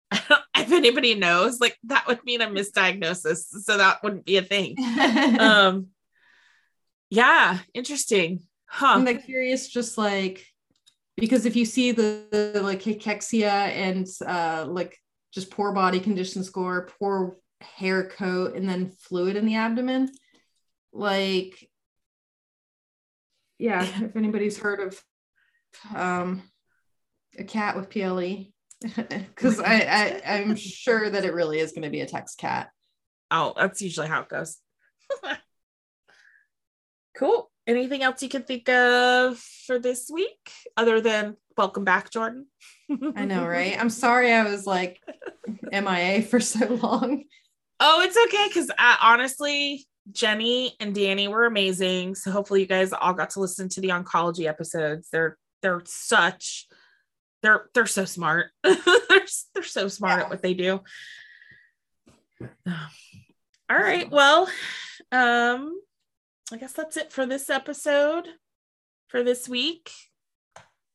if 0.12 0.72
anybody 0.72 1.14
knows, 1.14 1.60
like 1.60 1.76
that 1.84 2.06
would 2.06 2.24
mean 2.24 2.40
a 2.40 2.46
misdiagnosis. 2.46 3.44
So 3.62 3.76
that 3.78 4.02
wouldn't 4.02 4.24
be 4.24 4.36
a 4.36 4.42
thing. 4.42 4.76
Um, 5.40 5.88
yeah, 7.10 7.58
interesting. 7.74 8.40
Huh. 8.66 8.94
I'm 8.94 9.04
like 9.04 9.24
curious, 9.24 9.68
just 9.68 9.98
like 9.98 10.46
because 11.16 11.44
if 11.44 11.56
you 11.56 11.64
see 11.64 11.92
the, 11.92 12.24
the 12.30 12.62
like 12.62 12.80
cachexia 12.80 13.50
and 13.50 14.06
uh 14.26 14.64
like 14.68 14.96
just 15.32 15.50
poor 15.50 15.72
body 15.72 16.00
condition 16.00 16.44
score, 16.44 16.88
poor 16.98 17.36
hair 17.60 18.08
coat, 18.08 18.54
and 18.54 18.68
then 18.68 18.92
fluid 18.92 19.36
in 19.36 19.44
the 19.44 19.56
abdomen, 19.56 20.10
like 20.92 21.68
yeah, 23.60 23.82
if 24.04 24.16
anybody's 24.16 24.58
heard 24.58 24.80
of 24.80 25.00
um 25.94 26.42
a 27.38 27.44
cat 27.44 27.76
with 27.76 27.90
PLE. 27.90 28.46
Because 28.82 29.60
I, 29.64 30.22
I 30.24 30.38
I'm 30.38 30.56
sure 30.56 31.10
that 31.10 31.24
it 31.24 31.34
really 31.34 31.60
is 31.60 31.72
going 31.72 31.82
to 31.82 31.90
be 31.90 32.00
a 32.00 32.06
text 32.06 32.38
cat. 32.38 32.70
Oh, 33.30 33.52
that's 33.56 33.82
usually 33.82 34.08
how 34.08 34.22
it 34.22 34.28
goes. 34.28 34.58
cool. 37.16 37.50
Anything 37.66 38.02
else 38.02 38.22
you 38.22 38.28
can 38.28 38.42
think 38.42 38.68
of 38.68 39.38
for 39.38 39.78
this 39.78 40.10
week 40.12 40.50
other 40.76 41.00
than 41.00 41.36
welcome 41.56 41.84
back, 41.84 42.10
Jordan? 42.10 42.46
I 43.14 43.26
know, 43.26 43.46
right? 43.46 43.78
I'm 43.78 43.90
sorry 43.90 44.32
I 44.32 44.42
was 44.42 44.66
like 44.66 44.98
MIA 45.70 46.22
for 46.22 46.40
so 46.40 46.66
long. 46.66 47.24
Oh, 47.78 48.00
it's 48.00 48.16
okay 48.26 48.48
because 48.48 48.70
I, 48.76 48.98
honestly, 49.02 49.86
Jenny 50.12 50.74
and 50.80 50.94
Danny 50.94 51.28
were 51.28 51.44
amazing. 51.46 52.14
So 52.14 52.30
hopefully, 52.30 52.60
you 52.60 52.66
guys 52.66 52.92
all 52.92 53.12
got 53.14 53.30
to 53.30 53.40
listen 53.40 53.68
to 53.70 53.80
the 53.80 53.88
oncology 53.88 54.46
episodes. 54.46 55.08
They're 55.10 55.36
they're 55.62 55.82
such 55.84 56.66
they're 57.42 57.68
they're 57.74 57.86
so 57.86 58.04
smart. 58.04 58.46
they're 58.62 59.26
they're 59.54 59.62
so 59.62 59.88
smart 59.88 60.18
Yeah. 60.18 60.24
at 60.24 60.30
what 60.30 60.42
they 60.42 60.54
do. 60.54 60.80
All 63.70 63.78
right. 63.78 64.10
Well, 64.10 64.48
um, 65.12 65.80
I 66.52 66.56
guess 66.58 66.72
that's 66.72 66.96
it 66.96 67.12
for 67.12 67.26
this 67.26 67.48
episode 67.50 68.26
for 69.08 69.22
this 69.22 69.48
week. 69.48 69.90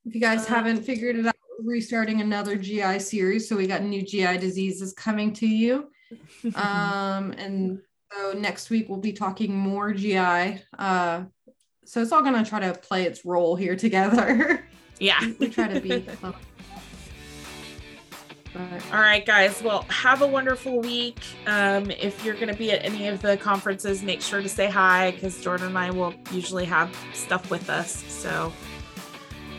If 0.05 0.13
you 0.15 0.21
guys 0.21 0.45
Uh, 0.45 0.49
haven't 0.55 0.83
figured 0.83 1.15
it 1.15 1.25
out, 1.25 1.35
restarting 1.63 2.21
another 2.21 2.55
GI 2.57 2.99
series. 2.99 3.47
So 3.47 3.55
we 3.55 3.65
got 3.67 3.81
new 3.83 4.01
GI 4.03 4.37
diseases 4.39 4.93
coming 4.93 5.33
to 5.33 5.47
you. 5.47 5.89
Um, 6.55 7.31
and 7.31 7.81
so 8.15 8.33
next 8.33 8.69
week 8.69 8.87
we'll 8.89 8.99
be 8.99 9.13
talking 9.13 9.55
more 9.55 9.93
GI. 9.93 10.61
Uh, 10.77 11.23
so 11.85 12.01
it's 12.01 12.11
all 12.11 12.21
gonna 12.21 12.45
try 12.45 12.59
to 12.59 12.73
play 12.73 13.03
its 13.03 13.25
role 13.25 13.55
here 13.55 13.75
together. 13.75 14.65
yeah. 14.99 15.19
we, 15.21 15.31
we 15.33 15.49
try 15.49 15.67
to 15.67 15.79
be. 15.79 16.05
But, 18.55 18.81
All 18.93 19.01
right, 19.01 19.25
guys. 19.25 19.61
Well, 19.61 19.81
have 19.89 20.21
a 20.21 20.27
wonderful 20.27 20.79
week. 20.79 21.19
Um, 21.45 21.91
if 21.91 22.23
you're 22.23 22.35
going 22.35 22.47
to 22.47 22.53
be 22.53 22.71
at 22.71 22.85
any 22.85 23.09
of 23.09 23.21
the 23.21 23.35
conferences, 23.35 24.01
make 24.01 24.21
sure 24.21 24.41
to 24.41 24.47
say 24.47 24.69
hi 24.69 25.11
because 25.11 25.43
Jordan 25.43 25.67
and 25.67 25.77
I 25.77 25.91
will 25.91 26.13
usually 26.31 26.63
have 26.63 26.97
stuff 27.13 27.51
with 27.51 27.69
us. 27.69 28.05
So 28.07 28.53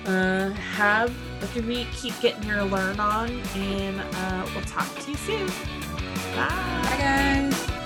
uh, 0.07 0.49
have 0.51 1.15
a 1.43 1.47
good 1.53 1.67
week. 1.67 1.89
Keep 1.93 2.19
getting 2.21 2.49
your 2.49 2.65
learn 2.65 2.99
on, 2.99 3.29
and 3.55 4.01
uh, 4.01 4.49
we'll 4.55 4.65
talk 4.65 4.89
to 5.01 5.11
you 5.11 5.17
soon. 5.19 5.47
Bye. 6.35 6.49
bye 6.83 6.97
guys. 6.99 7.86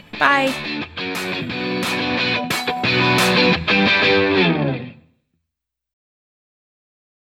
Bye. 0.21 0.53